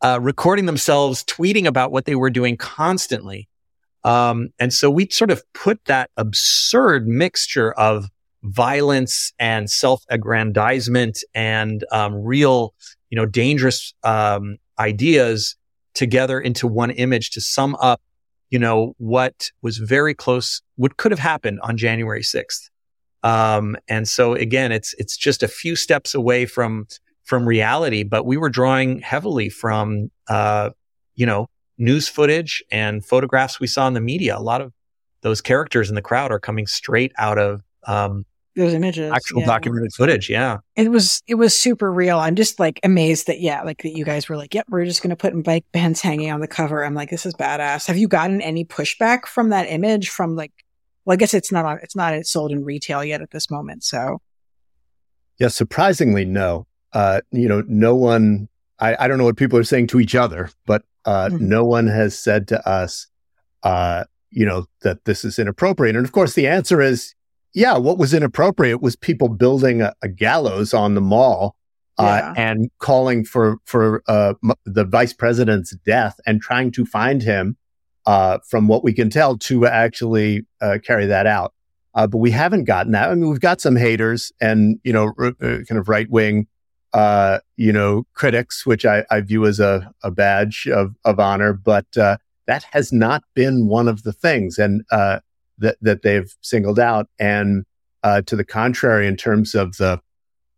uh, 0.00 0.20
recording 0.22 0.66
themselves, 0.66 1.24
tweeting 1.24 1.66
about 1.66 1.90
what 1.90 2.04
they 2.04 2.14
were 2.14 2.30
doing 2.30 2.56
constantly. 2.56 3.48
Um, 4.04 4.50
and 4.60 4.72
so 4.72 4.92
we 4.92 5.08
sort 5.10 5.32
of 5.32 5.42
put 5.54 5.84
that 5.86 6.08
absurd 6.16 7.08
mixture 7.08 7.72
of 7.72 8.06
violence 8.44 9.32
and 9.40 9.68
self-aggrandizement 9.68 11.18
and 11.34 11.84
um, 11.90 12.14
real, 12.14 12.74
you 13.10 13.16
know, 13.16 13.26
dangerous 13.26 13.92
um, 14.04 14.58
ideas 14.78 15.56
together 15.94 16.38
into 16.38 16.68
one 16.68 16.92
image 16.92 17.30
to 17.30 17.40
sum 17.40 17.76
up 17.80 18.00
you 18.54 18.60
know, 18.60 18.94
what 18.98 19.50
was 19.62 19.78
very 19.78 20.14
close, 20.14 20.62
what 20.76 20.96
could 20.96 21.10
have 21.10 21.18
happened 21.18 21.58
on 21.64 21.76
January 21.76 22.22
6th. 22.22 22.70
Um, 23.24 23.76
and 23.88 24.06
so 24.06 24.34
again, 24.34 24.70
it's, 24.70 24.94
it's 24.96 25.16
just 25.16 25.42
a 25.42 25.48
few 25.48 25.74
steps 25.74 26.14
away 26.14 26.46
from, 26.46 26.86
from 27.24 27.48
reality, 27.48 28.04
but 28.04 28.26
we 28.26 28.36
were 28.36 28.48
drawing 28.48 29.00
heavily 29.00 29.48
from, 29.48 30.12
uh, 30.28 30.70
you 31.16 31.26
know, 31.26 31.48
news 31.78 32.06
footage 32.06 32.62
and 32.70 33.04
photographs 33.04 33.58
we 33.58 33.66
saw 33.66 33.88
in 33.88 33.94
the 33.94 34.00
media. 34.00 34.38
A 34.38 34.38
lot 34.38 34.60
of 34.60 34.72
those 35.22 35.40
characters 35.40 35.88
in 35.88 35.96
the 35.96 36.00
crowd 36.00 36.30
are 36.30 36.38
coming 36.38 36.68
straight 36.68 37.10
out 37.18 37.38
of, 37.38 37.60
um, 37.88 38.24
those 38.56 38.74
images 38.74 39.12
actual 39.12 39.40
yeah. 39.40 39.46
documented 39.46 39.92
footage 39.92 40.30
yeah. 40.30 40.58
It 40.76 40.90
was 40.90 41.22
it 41.26 41.34
was 41.34 41.58
super 41.58 41.92
real. 41.92 42.18
I'm 42.18 42.34
just 42.34 42.58
like 42.58 42.80
amazed 42.82 43.26
that 43.26 43.40
yeah 43.40 43.62
like 43.62 43.82
that 43.82 43.96
you 43.96 44.04
guys 44.04 44.28
were 44.28 44.36
like 44.36 44.54
yep 44.54 44.66
we're 44.68 44.84
just 44.84 45.02
going 45.02 45.10
to 45.10 45.16
put 45.16 45.46
Mike 45.46 45.64
Pence 45.72 46.00
hanging 46.00 46.30
on 46.30 46.40
the 46.40 46.48
cover. 46.48 46.84
I'm 46.84 46.94
like 46.94 47.10
this 47.10 47.26
is 47.26 47.34
badass. 47.34 47.86
Have 47.86 47.96
you 47.96 48.08
gotten 48.08 48.40
any 48.40 48.64
pushback 48.64 49.26
from 49.26 49.50
that 49.50 49.64
image 49.64 50.08
from 50.08 50.36
like 50.36 50.52
well 51.04 51.14
i 51.14 51.16
guess 51.16 51.34
it's 51.34 51.52
not 51.52 51.64
on 51.64 51.78
it's 51.82 51.96
not 51.96 52.14
it's 52.14 52.30
sold 52.30 52.52
in 52.52 52.64
retail 52.64 53.04
yet 53.04 53.20
at 53.20 53.30
this 53.30 53.50
moment 53.50 53.84
so. 53.84 54.20
Yeah 55.38 55.48
surprisingly 55.48 56.24
no. 56.24 56.66
Uh 56.92 57.20
you 57.30 57.48
know 57.48 57.62
no 57.66 57.94
one 57.94 58.48
i 58.78 58.96
i 58.98 59.08
don't 59.08 59.18
know 59.18 59.24
what 59.24 59.36
people 59.36 59.58
are 59.58 59.64
saying 59.64 59.88
to 59.88 60.00
each 60.00 60.14
other 60.14 60.50
but 60.66 60.82
uh 61.04 61.28
mm-hmm. 61.28 61.48
no 61.48 61.64
one 61.64 61.86
has 61.86 62.18
said 62.18 62.48
to 62.48 62.68
us 62.68 63.08
uh 63.62 64.04
you 64.34 64.44
know 64.44 64.66
that 64.82 65.04
this 65.04 65.24
is 65.24 65.38
inappropriate. 65.38 65.96
And 65.96 66.04
of 66.04 66.12
course 66.12 66.34
the 66.34 66.46
answer 66.46 66.82
is 66.82 67.14
yeah, 67.54 67.78
what 67.78 67.98
was 67.98 68.12
inappropriate 68.12 68.82
was 68.82 68.96
people 68.96 69.28
building 69.28 69.80
a, 69.80 69.94
a 70.02 70.08
gallows 70.08 70.74
on 70.74 70.94
the 70.94 71.00
mall 71.00 71.56
uh, 71.98 72.20
yeah. 72.20 72.34
and 72.36 72.70
calling 72.78 73.24
for 73.24 73.58
for 73.64 74.02
uh, 74.08 74.34
m- 74.42 74.54
the 74.64 74.84
vice 74.84 75.12
president's 75.12 75.74
death 75.86 76.18
and 76.26 76.42
trying 76.42 76.72
to 76.72 76.84
find 76.84 77.22
him. 77.22 77.56
Uh, 78.06 78.36
from 78.46 78.68
what 78.68 78.84
we 78.84 78.92
can 78.92 79.08
tell, 79.08 79.38
to 79.38 79.64
actually 79.64 80.42
uh, 80.60 80.76
carry 80.84 81.06
that 81.06 81.26
out, 81.26 81.54
uh, 81.94 82.06
but 82.06 82.18
we 82.18 82.30
haven't 82.30 82.64
gotten 82.64 82.92
that. 82.92 83.08
I 83.08 83.14
mean, 83.14 83.30
we've 83.30 83.40
got 83.40 83.62
some 83.62 83.76
haters 83.76 84.30
and 84.42 84.78
you 84.84 84.92
know, 84.92 85.14
r- 85.18 85.28
uh, 85.40 85.64
kind 85.66 85.78
of 85.78 85.88
right 85.88 86.10
wing, 86.10 86.46
you 87.56 87.72
know, 87.72 88.04
critics, 88.12 88.66
which 88.66 88.84
I, 88.84 89.06
I 89.10 89.22
view 89.22 89.46
as 89.46 89.58
a, 89.58 89.90
a 90.02 90.10
badge 90.10 90.68
of 90.68 90.96
of 91.06 91.18
honor, 91.18 91.54
but 91.54 91.86
that 91.94 92.64
has 92.72 92.92
not 92.92 93.24
been 93.32 93.68
one 93.68 93.88
of 93.88 94.02
the 94.02 94.12
things. 94.12 94.58
And 94.58 94.84
that, 95.58 95.76
that 95.80 96.02
they've 96.02 96.32
singled 96.40 96.78
out. 96.78 97.08
And 97.18 97.64
uh, 98.02 98.22
to 98.22 98.36
the 98.36 98.44
contrary, 98.44 99.06
in 99.06 99.16
terms 99.16 99.54
of 99.54 99.76
the 99.76 100.00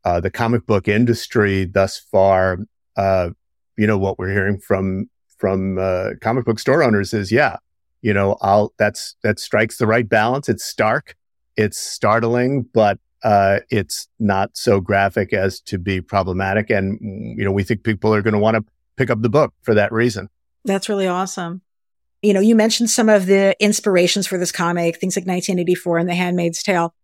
uh, 0.05 0.21
the 0.21 0.31
comic 0.31 0.67
book 0.67 0.87
industry 0.87 1.65
thus 1.65 1.99
far, 1.99 2.59
uh, 2.97 3.31
you 3.77 3.87
know 3.87 3.99
what 3.99 4.19
we're 4.19 4.31
hearing 4.31 4.59
from 4.59 5.09
from 5.39 5.79
uh, 5.79 6.11
comic 6.21 6.45
book 6.45 6.59
store 6.59 6.83
owners 6.83 7.13
is, 7.13 7.31
yeah, 7.31 7.57
you 8.03 8.13
know, 8.13 8.37
I'll 8.41 8.73
that's 8.79 9.17
that 9.23 9.39
strikes 9.39 9.79
the 9.79 9.87
right 9.87 10.09
balance. 10.09 10.49
It's 10.49 10.65
stark, 10.65 11.17
it's 11.57 11.79
startling, 11.79 12.67
but 12.73 12.99
uh, 13.23 13.61
it's 13.71 14.09
not 14.19 14.57
so 14.57 14.81
graphic 14.81 15.33
as 15.33 15.61
to 15.63 15.79
be 15.79 16.01
problematic. 16.01 16.71
And 16.71 16.99
you 17.39 17.45
know, 17.45 17.53
we 17.53 17.63
think 17.63 17.83
people 17.83 18.15
are 18.15 18.23
going 18.23 18.35
to 18.35 18.41
want 18.41 18.57
to 18.57 18.65
pick 18.97 19.11
up 19.11 19.23
the 19.23 19.29
book 19.29 19.55
for 19.63 19.75
that 19.75 19.93
reason. 19.93 20.29
That's 20.65 20.89
really 20.89 21.07
awesome 21.07 21.63
you 22.23 22.33
know, 22.33 22.41
you 22.41 22.55
mentioned 22.55 22.91
some 22.91 23.09
of 23.09 23.27
the 23.27 23.57
inspirations 23.61 24.27
for 24.27 24.39
this 24.39 24.53
comic, 24.53 24.99
things 24.99 25.17
like 25.17 25.27
1984 25.27 25.99
and 25.99 26.09
The 26.09 26.15
Handmaid's 26.15 26.63
Tale. 26.63 26.95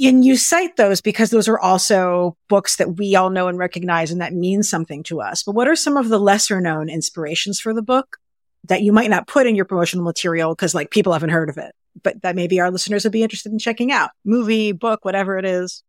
And 0.00 0.24
you 0.24 0.36
cite 0.36 0.76
those 0.76 1.00
because 1.00 1.30
those 1.30 1.48
are 1.48 1.58
also 1.58 2.36
books 2.48 2.76
that 2.76 2.96
we 2.98 3.16
all 3.16 3.30
know 3.30 3.48
and 3.48 3.58
recognize 3.58 4.12
and 4.12 4.20
that 4.20 4.32
mean 4.32 4.62
something 4.62 5.02
to 5.04 5.20
us. 5.20 5.42
But 5.42 5.56
what 5.56 5.66
are 5.66 5.74
some 5.74 5.96
of 5.96 6.08
the 6.08 6.20
lesser 6.20 6.60
known 6.60 6.88
inspirations 6.88 7.58
for 7.58 7.74
the 7.74 7.82
book 7.82 8.18
that 8.64 8.82
you 8.82 8.92
might 8.92 9.10
not 9.10 9.26
put 9.26 9.46
in 9.46 9.56
your 9.56 9.64
promotional 9.64 10.04
material 10.04 10.54
because 10.54 10.74
like 10.74 10.90
people 10.90 11.12
haven't 11.12 11.30
heard 11.30 11.48
of 11.48 11.58
it, 11.58 11.74
but 12.02 12.22
that 12.22 12.36
maybe 12.36 12.60
our 12.60 12.70
listeners 12.70 13.04
would 13.04 13.12
be 13.12 13.22
interested 13.22 13.50
in 13.50 13.58
checking 13.58 13.90
out? 13.90 14.10
Movie, 14.24 14.72
book, 14.72 15.04
whatever 15.04 15.36
it 15.36 15.44
is. 15.44 15.82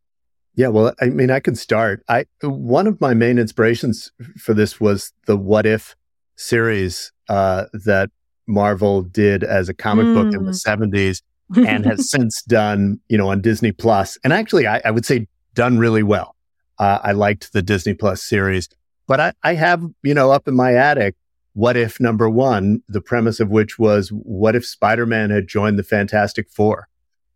Yeah, 0.56 0.70
well, 0.70 0.94
I 1.00 1.06
mean, 1.06 1.30
I 1.30 1.40
can 1.40 1.56
start. 1.56 2.04
I 2.10 2.26
one 2.42 2.88
of 2.88 3.00
my 3.00 3.14
main 3.14 3.38
inspirations 3.38 4.12
for 4.38 4.54
this 4.54 4.80
was 4.80 5.14
the 5.26 5.38
What 5.38 5.66
If 5.66 5.96
series 6.36 7.12
uh, 7.30 7.66
that 7.86 8.10
Marvel 8.50 9.04
did 9.04 9.44
as 9.44 9.70
a 9.70 9.74
comic 9.74 10.06
mm. 10.08 10.14
book 10.16 10.34
in 10.34 10.46
the 10.46 10.52
70s 10.52 11.22
mm. 11.54 11.68
and 11.68 11.86
has 11.86 12.10
since 12.10 12.42
done, 12.44 13.00
you 13.08 13.18
know, 13.18 13.30
on 13.30 13.42
Disney 13.42 13.72
Plus. 13.72 14.18
And 14.24 14.34
actually, 14.34 14.68
I, 14.68 14.82
I 14.84 14.92
would 14.92 15.06
say 15.06 15.28
done 15.54 15.78
really 15.78 16.04
well. 16.04 16.36
Uh, 16.80 17.00
I 17.04 17.12
liked 17.12 17.54
the 17.54 17.62
Disney 17.62 17.94
Plus 17.94 18.24
series, 18.24 18.70
but 19.08 19.20
I, 19.20 19.34
I 19.44 19.54
have, 19.54 19.84
you 20.04 20.14
know, 20.14 20.32
up 20.32 20.48
in 20.48 20.56
my 20.56 20.74
attic, 20.74 21.16
what 21.54 21.76
if 21.76 22.00
number 22.00 22.30
one, 22.30 22.82
the 22.88 23.02
premise 23.02 23.40
of 23.40 23.50
which 23.50 23.78
was, 23.78 24.10
what 24.10 24.56
if 24.56 24.66
Spider-Man 24.66 25.30
had 25.30 25.48
joined 25.48 25.78
the 25.78 25.84
Fantastic 25.84 26.50
Four? 26.50 26.88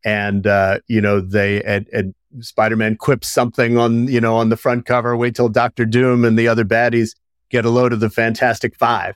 And, 0.06 0.48
uh, 0.48 0.80
you 0.88 1.02
know, 1.02 1.20
they 1.20 1.62
and, 1.64 1.88
had 1.94 2.14
Spider-Man 2.40 2.98
quips 2.98 3.28
something 3.28 3.78
on, 3.78 4.08
you 4.08 4.22
know, 4.22 4.36
on 4.36 4.50
the 4.50 4.58
front 4.58 4.86
cover, 4.86 5.16
wait 5.18 5.36
till 5.36 5.50
Doctor 5.50 5.86
Doom 5.86 6.26
and 6.26 6.38
the 6.38 6.48
other 6.48 6.64
baddies 6.64 7.16
get 7.50 7.66
a 7.66 7.70
load 7.70 7.94
of 7.94 8.00
the 8.00 8.10
Fantastic 8.10 8.76
Five. 8.76 9.16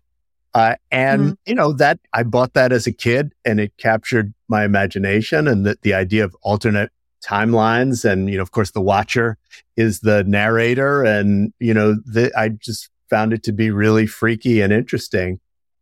Uh, 0.57 0.75
and, 0.89 1.21
mm-hmm. 1.21 1.33
you 1.45 1.53
know, 1.53 1.71
that 1.71 1.99
I 2.13 2.23
bought 2.23 2.55
that 2.55 2.71
as 2.71 2.87
a 2.87 2.91
kid 2.91 3.35
and 3.45 3.59
it 3.59 3.77
captured 3.77 4.33
my 4.47 4.65
imagination 4.65 5.47
and 5.47 5.67
the, 5.67 5.77
the 5.83 5.93
idea 5.93 6.23
of 6.23 6.35
alternate 6.41 6.89
timelines. 7.23 8.03
And, 8.03 8.27
you 8.27 8.37
know, 8.37 8.41
of 8.41 8.49
course, 8.49 8.71
the 8.71 8.81
watcher 8.81 9.37
is 9.75 9.99
the 9.99 10.23
narrator. 10.23 11.03
And, 11.03 11.53
you 11.59 11.75
know, 11.75 11.97
the, 12.05 12.31
I 12.35 12.49
just 12.49 12.89
found 13.07 13.33
it 13.33 13.43
to 13.43 13.51
be 13.51 13.69
really 13.69 14.07
freaky 14.07 14.61
and 14.61 14.73
interesting. 14.73 15.39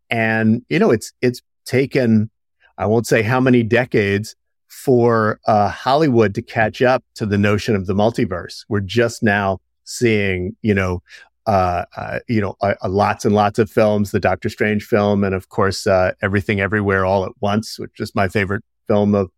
And, 0.10 0.66
you 0.68 0.78
know, 0.78 0.92
it's, 0.92 1.14
it's 1.22 1.42
taken, 1.66 2.30
I 2.78 2.86
won't 2.86 3.08
say 3.08 3.22
how 3.22 3.40
many 3.40 3.64
decades 3.64 4.36
for 4.68 5.40
uh, 5.48 5.70
Hollywood 5.70 6.36
to 6.36 6.42
catch 6.42 6.82
up 6.82 7.02
to 7.16 7.26
the 7.26 7.38
notion 7.38 7.78
of 7.78 7.86
the 7.86 7.94
multiverse. 7.94 8.66
We're 8.68 8.82
just 8.82 9.24
now 9.24 9.60
seeing, 9.86 10.58
you 10.62 10.74
know, 10.74 11.02
uh, 11.46 11.86
uh, 11.96 12.20
you 12.28 12.42
know, 12.42 12.56
uh, 12.62 12.74
lots 12.88 13.26
and 13.26 13.36
lots 13.36 13.60
of 13.60 13.70
films, 13.70 14.12
the 14.12 14.20
Doctor 14.20 14.50
Strange 14.50 14.84
film, 14.84 15.24
and 15.24 15.36
of 15.36 15.50
course, 15.50 15.86
uh, 15.86 16.12
Everything 16.22 16.60
Everywhere 16.60 17.06
All 17.06 17.26
at 17.26 17.32
Once, 17.40 17.78
which 17.80 18.00
is 18.00 18.14
my 18.16 18.28
favorite 18.28 18.64
film 18.88 19.14
of 19.14 19.30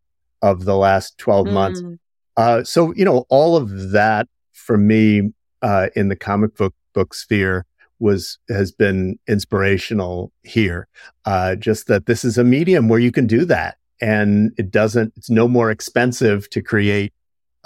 of 0.41 0.65
the 0.65 0.77
last 0.77 1.17
twelve 1.17 1.47
mm. 1.47 1.53
months. 1.53 1.81
Uh, 2.37 2.63
so, 2.63 2.93
you 2.93 3.03
know, 3.03 3.25
all 3.29 3.57
of 3.57 3.91
that 3.91 4.27
for 4.53 4.77
me 4.77 5.33
uh, 5.61 5.87
in 5.95 6.07
the 6.07 6.15
comic 6.15 6.55
book 6.55 6.73
book 6.93 7.13
sphere 7.13 7.65
was 7.99 8.37
has 8.47 8.71
been 8.71 9.17
inspirational 9.27 10.31
here. 10.43 10.87
just 11.59 11.87
that 11.87 12.05
this 12.05 12.23
is 12.23 12.37
a 12.37 12.43
medium 12.43 12.87
where 12.87 12.99
you 12.99 13.11
can 13.11 13.27
do 13.27 13.43
that, 13.43 13.77
and 13.99 14.53
it 14.57 14.71
doesn't. 14.71 15.13
It's 15.17 15.29
no 15.29 15.47
more 15.47 15.71
expensive 15.71 16.49
to 16.51 16.61
create 16.61 17.11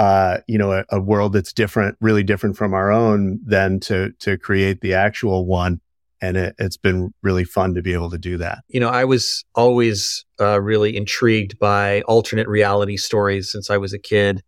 uh, 0.01 0.39
you 0.47 0.57
know, 0.57 0.71
a, 0.71 0.83
a, 0.89 0.99
world 0.99 1.31
that's 1.31 1.53
different, 1.53 1.95
really 2.01 2.23
different 2.23 2.57
from 2.57 2.73
our 2.73 2.91
own 2.91 3.39
than 3.45 3.79
to, 3.79 4.11
to 4.17 4.35
create 4.35 4.81
the 4.81 4.95
actual 4.95 5.45
one. 5.45 5.79
And 6.19 6.37
it, 6.37 6.55
has 6.57 6.75
been 6.75 7.13
really 7.21 7.43
fun 7.43 7.75
to 7.75 7.83
be 7.83 7.93
able 7.93 8.09
to 8.09 8.17
do 8.17 8.35
that. 8.37 8.63
You 8.67 8.79
know, 8.79 8.89
I 8.89 9.05
was 9.05 9.45
always 9.53 10.25
uh, 10.39 10.59
really 10.59 10.97
intrigued 10.97 11.59
by 11.59 12.01
alternate 12.07 12.47
reality 12.47 12.97
stories 12.97 13.51
since 13.51 13.69
I 13.69 13.77
was 13.77 13.93
a 13.93 13.99
kid. 13.99 14.41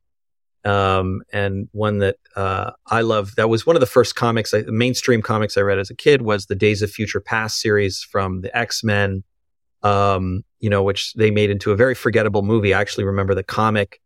Um, 0.65 1.21
and 1.31 1.67
one 1.71 1.99
that 1.99 2.15
uh, 2.35 2.71
I 2.87 3.01
love 3.01 3.35
that 3.35 3.47
was 3.47 3.63
one 3.63 3.75
of 3.75 3.79
the 3.79 3.85
first 3.85 4.15
comics, 4.15 4.55
I, 4.55 4.63
mainstream 4.65 5.21
comics 5.21 5.55
I 5.55 5.61
read 5.61 5.77
as 5.77 5.91
a 5.91 5.95
kid 5.95 6.23
was 6.23 6.47
the 6.47 6.55
Days 6.55 6.81
of 6.81 6.89
Future 6.89 7.21
Past 7.21 7.61
series 7.61 8.01
from 8.01 8.41
the 8.41 8.57
X 8.57 8.83
Men, 8.83 9.23
um, 9.83 10.45
you 10.59 10.71
know, 10.71 10.81
which 10.81 11.13
they 11.13 11.29
made 11.29 11.51
into 11.51 11.71
a 11.71 11.75
very 11.75 11.93
forgettable 11.93 12.41
movie. 12.41 12.73
I 12.73 12.81
actually 12.81 13.03
remember 13.03 13.35
the 13.35 13.43
comic, 13.43 13.99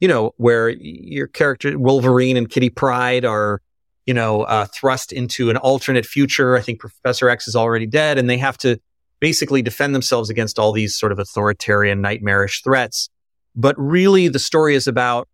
you 0.00 0.08
know, 0.08 0.32
where 0.36 0.68
your 0.68 1.26
character 1.26 1.78
Wolverine 1.78 2.36
and 2.36 2.48
Kitty 2.48 2.70
Pryde 2.70 3.24
are, 3.24 3.60
you 4.06 4.14
know, 4.14 4.42
uh, 4.42 4.66
thrust 4.66 5.12
into 5.12 5.50
an 5.50 5.56
alternate 5.56 6.06
future. 6.06 6.56
I 6.56 6.60
think 6.60 6.80
Professor 6.80 7.28
X 7.28 7.48
is 7.48 7.56
already 7.56 7.86
dead, 7.86 8.18
and 8.18 8.28
they 8.28 8.38
have 8.38 8.58
to 8.58 8.80
basically 9.20 9.62
defend 9.62 9.94
themselves 9.94 10.30
against 10.30 10.58
all 10.58 10.72
these 10.72 10.96
sort 10.96 11.12
of 11.12 11.18
authoritarian, 11.18 12.00
nightmarish 12.00 12.62
threats. 12.62 13.08
But 13.56 13.74
really, 13.78 14.28
the 14.28 14.38
story 14.38 14.74
is 14.74 14.86
about 14.86 15.28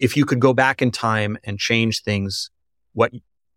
if 0.00 0.16
you 0.16 0.24
could 0.24 0.40
go 0.40 0.52
back 0.52 0.82
in 0.82 0.90
time 0.90 1.38
and 1.44 1.58
change 1.58 2.02
things, 2.02 2.50
what 2.94 3.12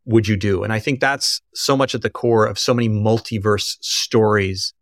would 0.06 0.28
you 0.28 0.36
do? 0.36 0.64
And 0.64 0.74
I 0.74 0.80
think 0.80 1.00
that's 1.00 1.42
so 1.56 1.76
much 1.76 1.96
at 1.96 2.02
the 2.02 2.10
core 2.10 2.46
of 2.46 2.60
so 2.60 2.74
many 2.74 2.90
multiverse 2.90 3.78
stories 3.82 4.74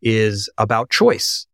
is 0.00 0.48
about 0.56 0.90
choice. 0.90 1.47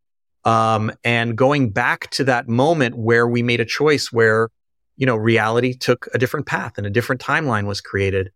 Um, 0.45 0.93
and 1.03 1.37
going 1.37 1.71
back 1.71 2.11
to 2.11 2.25
that 2.25 2.49
moment 2.49 2.97
where 2.97 3.27
we 3.27 3.43
made 3.43 3.61
a 3.61 3.65
choice 3.65 4.13
where, 4.13 4.51
you 4.97 5.07
know, 5.07 5.17
reality 5.17 5.75
took 5.75 6.07
a 6.13 6.19
different 6.19 6.47
path 6.47 6.77
and 6.77 6.87
a 6.87 6.91
different 6.91 7.21
timeline 7.21 7.67
was 7.67 7.81
created. 7.81 8.31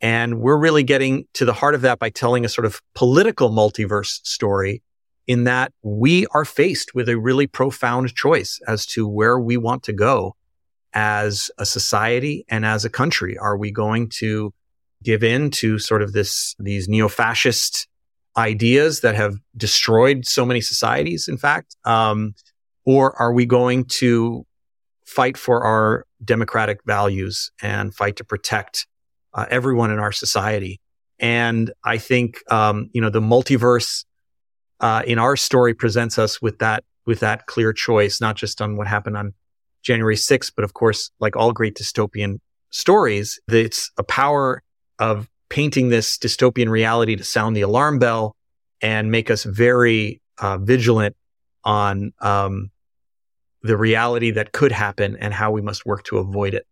And 0.00 0.40
we're 0.40 0.58
really 0.58 0.82
getting 0.82 1.26
to 1.34 1.44
the 1.44 1.54
heart 1.54 1.74
of 1.74 1.80
that 1.82 1.98
by 1.98 2.10
telling 2.10 2.44
a 2.44 2.48
sort 2.48 2.66
of 2.66 2.82
political 2.94 3.50
multiverse 3.50 4.20
story 4.26 4.82
in 5.26 5.44
that 5.44 5.72
we 5.82 6.26
are 6.34 6.44
faced 6.44 6.94
with 6.94 7.08
a 7.08 7.18
really 7.18 7.46
profound 7.46 8.14
choice 8.14 8.60
as 8.68 8.84
to 8.86 9.08
where 9.08 9.38
we 9.38 9.56
want 9.56 9.82
to 9.84 9.92
go 9.92 10.36
as 10.92 11.50
a 11.58 11.64
society 11.64 12.44
and 12.48 12.66
as 12.66 12.84
a 12.84 12.90
country? 12.90 13.38
Are 13.38 13.56
we 13.56 13.70
going 13.70 14.10
to 14.20 14.52
give 15.02 15.24
in 15.24 15.50
to 15.50 15.78
sort 15.78 16.02
of 16.02 16.12
this, 16.12 16.54
these 16.58 16.88
neo-fascist 16.88 17.88
ideas 18.36 19.00
that 19.00 19.14
have 19.14 19.36
destroyed 19.56 20.26
so 20.26 20.44
many 20.44 20.60
societies, 20.60 21.28
in 21.28 21.36
fact? 21.36 21.76
Um, 21.84 22.34
or 22.84 23.18
are 23.20 23.32
we 23.32 23.46
going 23.46 23.84
to 23.84 24.44
fight 25.04 25.36
for 25.36 25.64
our 25.64 26.06
democratic 26.24 26.80
values 26.84 27.50
and 27.62 27.94
fight 27.94 28.16
to 28.16 28.24
protect 28.24 28.86
uh, 29.32 29.46
everyone 29.50 29.90
in 29.90 29.98
our 29.98 30.12
society? 30.12 30.80
And 31.18 31.72
I 31.84 31.98
think, 31.98 32.38
um, 32.50 32.90
you 32.92 33.00
know, 33.00 33.10
the 33.10 33.20
multiverse 33.20 34.04
uh, 34.80 35.02
in 35.06 35.18
our 35.18 35.36
story 35.36 35.74
presents 35.74 36.18
us 36.18 36.42
with 36.42 36.58
that 36.58 36.84
with 37.06 37.20
that 37.20 37.46
clear 37.46 37.72
choice, 37.72 38.20
not 38.20 38.34
just 38.34 38.62
on 38.62 38.76
what 38.76 38.86
happened 38.86 39.16
on 39.16 39.34
January 39.82 40.16
6th. 40.16 40.52
But 40.56 40.64
of 40.64 40.72
course, 40.72 41.10
like 41.20 41.36
all 41.36 41.52
great 41.52 41.76
dystopian 41.76 42.38
stories, 42.70 43.38
it's 43.48 43.90
a 43.98 44.02
power 44.02 44.62
of 44.98 45.28
painting 45.54 45.88
this 45.88 46.18
dystopian 46.18 46.68
reality 46.68 47.14
to 47.14 47.22
sound 47.22 47.56
the 47.56 47.60
alarm 47.60 48.00
bell 48.00 48.34
and 48.82 49.12
make 49.12 49.30
us 49.30 49.44
very 49.44 50.20
uh, 50.38 50.58
vigilant 50.58 51.14
on 51.62 52.12
um, 52.20 52.72
the 53.62 53.76
reality 53.76 54.32
that 54.32 54.50
could 54.50 54.72
happen 54.72 55.16
and 55.20 55.32
how 55.32 55.52
we 55.52 55.62
must 55.62 55.86
work 55.86 56.02
to 56.02 56.18
avoid 56.18 56.54
it. 56.54 56.66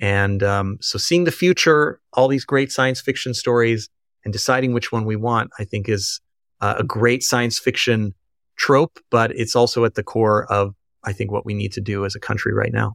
And 0.00 0.42
um, 0.42 0.78
so, 0.80 0.96
seeing 0.98 1.24
the 1.24 1.30
future, 1.30 2.00
all 2.14 2.26
these 2.26 2.46
great 2.46 2.72
science 2.72 3.02
fiction 3.02 3.34
stories, 3.34 3.90
and 4.24 4.32
deciding 4.32 4.72
which 4.72 4.90
one 4.90 5.04
we 5.04 5.14
want, 5.14 5.50
I 5.58 5.64
think 5.64 5.90
is 5.90 6.18
uh, 6.62 6.76
a 6.78 6.84
great 6.84 7.22
science 7.22 7.58
fiction 7.58 8.14
trope, 8.56 8.98
but 9.10 9.30
it's 9.32 9.54
also 9.54 9.84
at 9.84 9.94
the 9.94 10.02
core 10.02 10.50
of 10.50 10.74
I 11.04 11.12
think, 11.12 11.30
what 11.30 11.44
we 11.44 11.52
need 11.52 11.72
to 11.72 11.82
do 11.82 12.06
as 12.06 12.14
a 12.14 12.20
country 12.20 12.54
right 12.54 12.72
now. 12.72 12.94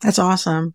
That's 0.00 0.18
awesome. 0.18 0.74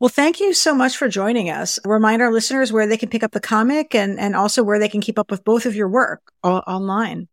Well, 0.00 0.08
thank 0.08 0.38
you 0.38 0.54
so 0.54 0.74
much 0.74 0.96
for 0.96 1.08
joining 1.08 1.50
us. 1.50 1.78
Remind 1.84 2.22
our 2.22 2.32
listeners 2.32 2.72
where 2.72 2.86
they 2.86 2.96
can 2.96 3.08
pick 3.08 3.24
up 3.24 3.32
the 3.32 3.40
comic 3.40 3.94
and, 3.94 4.18
and 4.18 4.36
also 4.36 4.62
where 4.62 4.78
they 4.78 4.88
can 4.88 5.00
keep 5.00 5.18
up 5.18 5.30
with 5.30 5.42
both 5.42 5.66
of 5.66 5.74
your 5.74 5.88
work 5.88 6.22
online. 6.44 7.26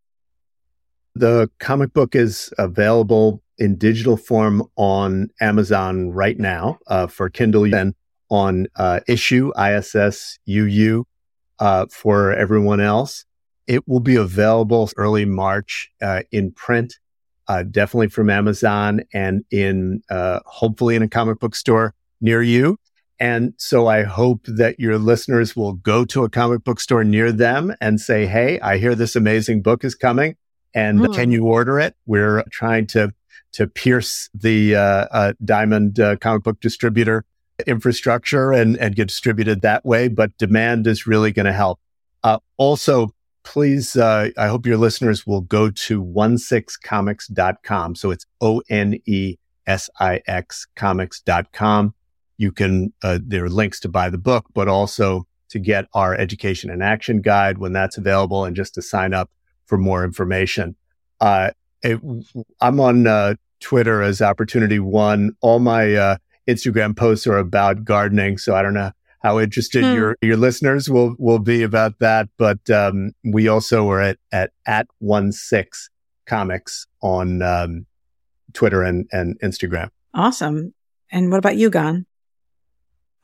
The 1.14 1.50
comic 1.60 1.94
book 1.94 2.16
is 2.16 2.52
available 2.58 3.42
in 3.58 3.78
digital 3.78 4.18
form 4.18 4.64
on 4.76 5.30
Amazon 5.40 6.12
right 6.12 6.40
now 6.40 6.80
uh, 6.88 7.08
for 7.08 7.30
Kindle 7.30 7.74
and 7.74 7.94
on 8.30 8.68
uh, 8.76 9.00
issue 9.08 9.52
ISSUU 9.56 11.04
uh, 11.60 11.86
for 11.92 12.34
everyone 12.34 12.82
else. 12.82 13.26
It 13.68 13.88
will 13.88 14.00
be 14.00 14.16
available 14.16 14.90
early 14.98 15.26
March 15.26 15.92
uh, 16.02 16.24
in 16.32 16.52
print 16.52 16.96
uh, 17.48 17.64
definitely 17.64 18.10
from 18.10 18.30
Amazon 18.30 19.02
and 19.14 19.46
in 19.52 20.02
uh, 20.10 20.40
hopefully 20.46 20.96
in 20.96 21.04
a 21.04 21.08
comic 21.08 21.40
book 21.40 21.56
store 21.56 21.94
near 22.22 22.42
you. 22.42 22.78
And 23.20 23.54
so 23.58 23.88
I 23.88 24.04
hope 24.04 24.42
that 24.46 24.80
your 24.80 24.98
listeners 24.98 25.56
will 25.56 25.74
go 25.74 26.04
to 26.06 26.24
a 26.24 26.30
comic 26.30 26.64
book 26.64 26.80
store 26.80 27.04
near 27.04 27.32
them 27.32 27.74
and 27.80 28.00
say, 28.00 28.26
Hey, 28.26 28.60
I 28.60 28.78
hear 28.78 28.94
this 28.94 29.16
amazing 29.16 29.62
book 29.62 29.84
is 29.84 29.96
coming 29.96 30.36
and 30.74 31.00
mm. 31.00 31.16
can 31.16 31.32
you 31.32 31.46
order 31.46 31.80
it? 31.80 31.96
We're 32.06 32.44
trying 32.52 32.88
to, 32.88 33.14
to 33.54 33.68
pierce 33.68 34.30
the, 34.34 34.76
uh, 34.76 35.08
uh 35.12 35.34
diamond 35.44 36.00
uh, 36.00 36.18
comic 36.18 36.44
book 36.44 36.60
distributor 36.60 37.24
infrastructure 37.66 38.52
and, 38.52 38.78
and 38.78 38.96
get 38.96 39.08
distributed 39.08 39.62
that 39.62 39.86
way. 39.86 40.10
But 40.10 40.38
demand 40.38 40.88
is 40.88 41.08
really 41.08 41.32
going 41.32 41.46
to 41.46 41.54
help. 41.54 41.80
Uh, 42.24 42.40
also, 42.58 43.14
please, 43.44 43.96
uh, 43.96 44.30
I 44.38 44.48
hope 44.48 44.66
your 44.66 44.78
listeners 44.78 45.26
will 45.26 45.42
go 45.42 45.70
to 45.70 46.04
one6comics.com. 46.04 47.96
So 47.96 48.12
it's 48.12 48.26
O 48.42 48.62
N 48.70 49.00
E 49.06 49.38
S 49.68 49.90
I 50.00 50.22
X 50.28 50.68
comics.com. 50.76 51.94
You 52.38 52.52
can, 52.52 52.94
uh, 53.04 53.20
there 53.24 53.46
are 53.46 53.50
links 53.50 53.80
to 53.82 53.90
buy 53.90 54.10
the 54.10 54.18
book, 54.18 54.46
but 54.54 54.68
also 54.68 55.28
to 55.50 55.60
get 55.60 55.86
our 55.94 56.16
education 56.16 56.70
and 56.70 56.84
action 56.84 57.22
guide 57.22 57.58
when 57.58 57.74
that's 57.74 57.98
available 57.98 58.46
and 58.46 58.56
just 58.56 58.74
to 58.76 58.82
sign 58.82 59.14
up 59.14 59.30
for 59.66 59.78
more 59.78 60.04
information. 60.04 60.76
Uh, 61.22 61.52
it, 61.82 62.00
I'm 62.62 62.80
on 62.80 63.08
uh, 63.08 63.36
Twitter 63.60 64.02
as 64.02 64.22
Opportunity 64.22 64.80
One. 64.80 65.36
All 65.42 65.60
my 65.60 65.94
uh, 65.94 66.18
Instagram 66.48 66.96
posts 66.96 67.28
are 67.28 67.38
about 67.38 67.86
gardening. 67.86 68.38
So 68.38 68.56
I 68.56 68.62
don't 68.62 68.74
know 68.74 68.92
how 69.22 69.40
interested 69.40 69.84
hmm. 69.84 69.94
your 69.94 70.18
your 70.22 70.38
listeners 70.38 70.90
will 70.90 71.16
will 71.18 71.40
be 71.40 71.64
about 71.64 72.00
that. 72.00 72.30
But 72.38 72.70
um, 72.70 73.12
we 73.24 73.48
also 73.48 73.90
are 73.90 74.02
at 74.02 74.18
at 74.32 74.52
at 74.66 74.88
one 75.00 75.32
six 75.32 75.90
comics 76.26 76.86
on 77.02 77.42
um, 77.42 77.86
Twitter 78.54 78.84
and 78.84 79.08
and 79.12 79.40
Instagram. 79.42 79.90
Awesome. 80.14 80.74
And 81.12 81.32
what 81.32 81.38
about 81.38 81.58
you, 81.58 81.70
Gan? 81.70 82.06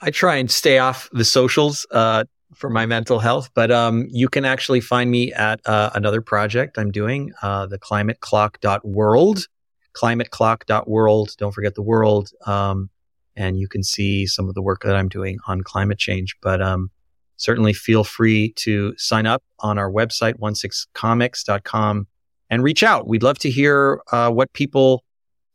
I 0.02 0.10
try 0.10 0.38
and 0.38 0.50
stay 0.50 0.80
off 0.80 1.10
the 1.12 1.26
socials 1.26 1.86
uh, 1.92 2.24
for 2.56 2.70
my 2.70 2.86
mental 2.86 3.20
health, 3.20 3.50
but 3.54 3.72
um, 3.72 4.08
you 4.10 4.28
can 4.28 4.46
actually 4.46 4.82
find 4.82 5.12
me 5.12 5.32
at 5.34 5.62
uh, 5.66 5.92
another 5.94 6.22
project 6.22 6.78
I'm 6.78 6.92
doing, 6.92 7.32
uh, 7.42 7.68
the 7.68 7.78
climateclock.world, 7.78 9.48
climateclock.world. 9.94 11.36
Don't 11.38 11.52
forget 11.52 11.76
the 11.76 11.82
world. 11.82 12.32
Um, 12.46 12.90
and 13.36 13.60
you 13.60 13.68
can 13.68 13.84
see 13.84 14.26
some 14.26 14.50
of 14.50 14.56
the 14.56 14.62
work 14.62 14.84
that 14.84 14.96
I'm 14.96 15.08
doing 15.08 15.40
on 15.48 15.62
climate 15.62 15.98
change. 15.98 16.36
But 16.42 16.62
um, 16.62 16.92
certainly 17.38 17.74
feel 17.74 18.04
free 18.04 18.54
to 18.58 18.94
sign 18.98 19.26
up 19.26 19.44
on 19.60 19.78
our 19.78 19.90
website, 19.90 20.40
16comics.com, 20.40 22.08
and 22.50 22.64
reach 22.64 22.84
out. 22.84 23.08
We'd 23.08 23.24
love 23.24 23.40
to 23.40 23.50
hear 23.50 24.02
uh, 24.12 24.32
what 24.32 24.52
people 24.54 25.04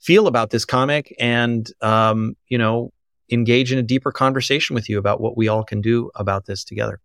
feel 0.00 0.26
about 0.26 0.50
this 0.50 0.64
comic 0.64 1.14
and, 1.18 1.70
um, 1.80 2.36
you 2.48 2.58
know, 2.58 2.92
engage 3.30 3.72
in 3.72 3.78
a 3.78 3.82
deeper 3.82 4.12
conversation 4.12 4.74
with 4.74 4.88
you 4.88 4.98
about 4.98 5.20
what 5.20 5.36
we 5.36 5.48
all 5.48 5.64
can 5.64 5.80
do 5.80 6.10
about 6.14 6.46
this 6.46 6.64
together. 6.64 7.00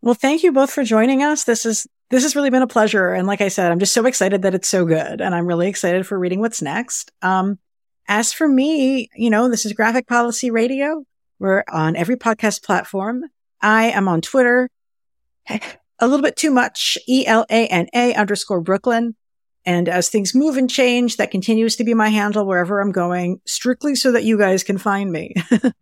Well, 0.00 0.14
thank 0.14 0.42
you 0.42 0.52
both 0.52 0.70
for 0.70 0.84
joining 0.84 1.22
us. 1.22 1.44
This 1.44 1.64
is 1.64 1.86
this 2.10 2.22
has 2.22 2.36
really 2.36 2.50
been 2.50 2.62
a 2.62 2.66
pleasure. 2.66 3.12
And 3.12 3.26
like 3.26 3.40
I 3.40 3.48
said, 3.48 3.72
I'm 3.72 3.78
just 3.78 3.94
so 3.94 4.06
excited 4.06 4.42
that 4.42 4.54
it's 4.54 4.68
so 4.68 4.84
good. 4.84 5.20
And 5.20 5.34
I'm 5.34 5.46
really 5.46 5.68
excited 5.68 6.06
for 6.06 6.18
reading 6.18 6.40
what's 6.40 6.60
next. 6.60 7.10
Um, 7.22 7.58
as 8.06 8.32
for 8.32 8.46
me, 8.46 9.08
you 9.16 9.30
know, 9.30 9.48
this 9.48 9.64
is 9.64 9.72
Graphic 9.72 10.06
Policy 10.06 10.50
Radio. 10.50 11.04
We're 11.38 11.64
on 11.72 11.96
every 11.96 12.16
podcast 12.16 12.62
platform. 12.62 13.24
I 13.60 13.86
am 13.86 14.08
on 14.08 14.20
Twitter. 14.20 14.68
A 16.00 16.08
little 16.08 16.22
bit 16.22 16.36
too 16.36 16.50
much. 16.50 16.98
E 17.08 17.26
L 17.26 17.46
A 17.48 17.66
N 17.68 17.86
A 17.94 18.14
underscore 18.14 18.60
Brooklyn. 18.60 19.14
And 19.66 19.88
as 19.88 20.08
things 20.08 20.34
move 20.34 20.56
and 20.56 20.70
change, 20.70 21.16
that 21.16 21.30
continues 21.30 21.76
to 21.76 21.84
be 21.84 21.94
my 21.94 22.08
handle 22.08 22.46
wherever 22.46 22.80
I'm 22.80 22.92
going, 22.92 23.40
strictly 23.46 23.94
so 23.94 24.12
that 24.12 24.24
you 24.24 24.36
guys 24.36 24.62
can 24.62 24.78
find 24.78 25.10
me. 25.10 25.34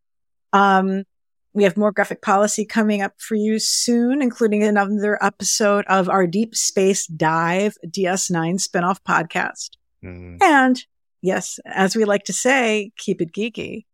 um, 0.52 1.04
we 1.52 1.64
have 1.64 1.76
more 1.76 1.92
graphic 1.92 2.22
policy 2.22 2.64
coming 2.64 3.02
up 3.02 3.14
for 3.18 3.34
you 3.34 3.58
soon, 3.58 4.22
including 4.22 4.62
another 4.62 5.22
episode 5.22 5.84
of 5.86 6.08
our 6.08 6.26
Deep 6.26 6.54
Space 6.54 7.06
Dive 7.06 7.76
DS9 7.86 8.66
spinoff 8.66 9.00
podcast. 9.06 9.70
Mm. 10.02 10.42
And 10.42 10.84
Yes, 11.22 11.60
as 11.64 11.94
we 11.94 12.04
like 12.04 12.24
to 12.24 12.32
say, 12.32 12.90
keep 12.98 13.22
it 13.22 13.32
geeky. 13.32 13.86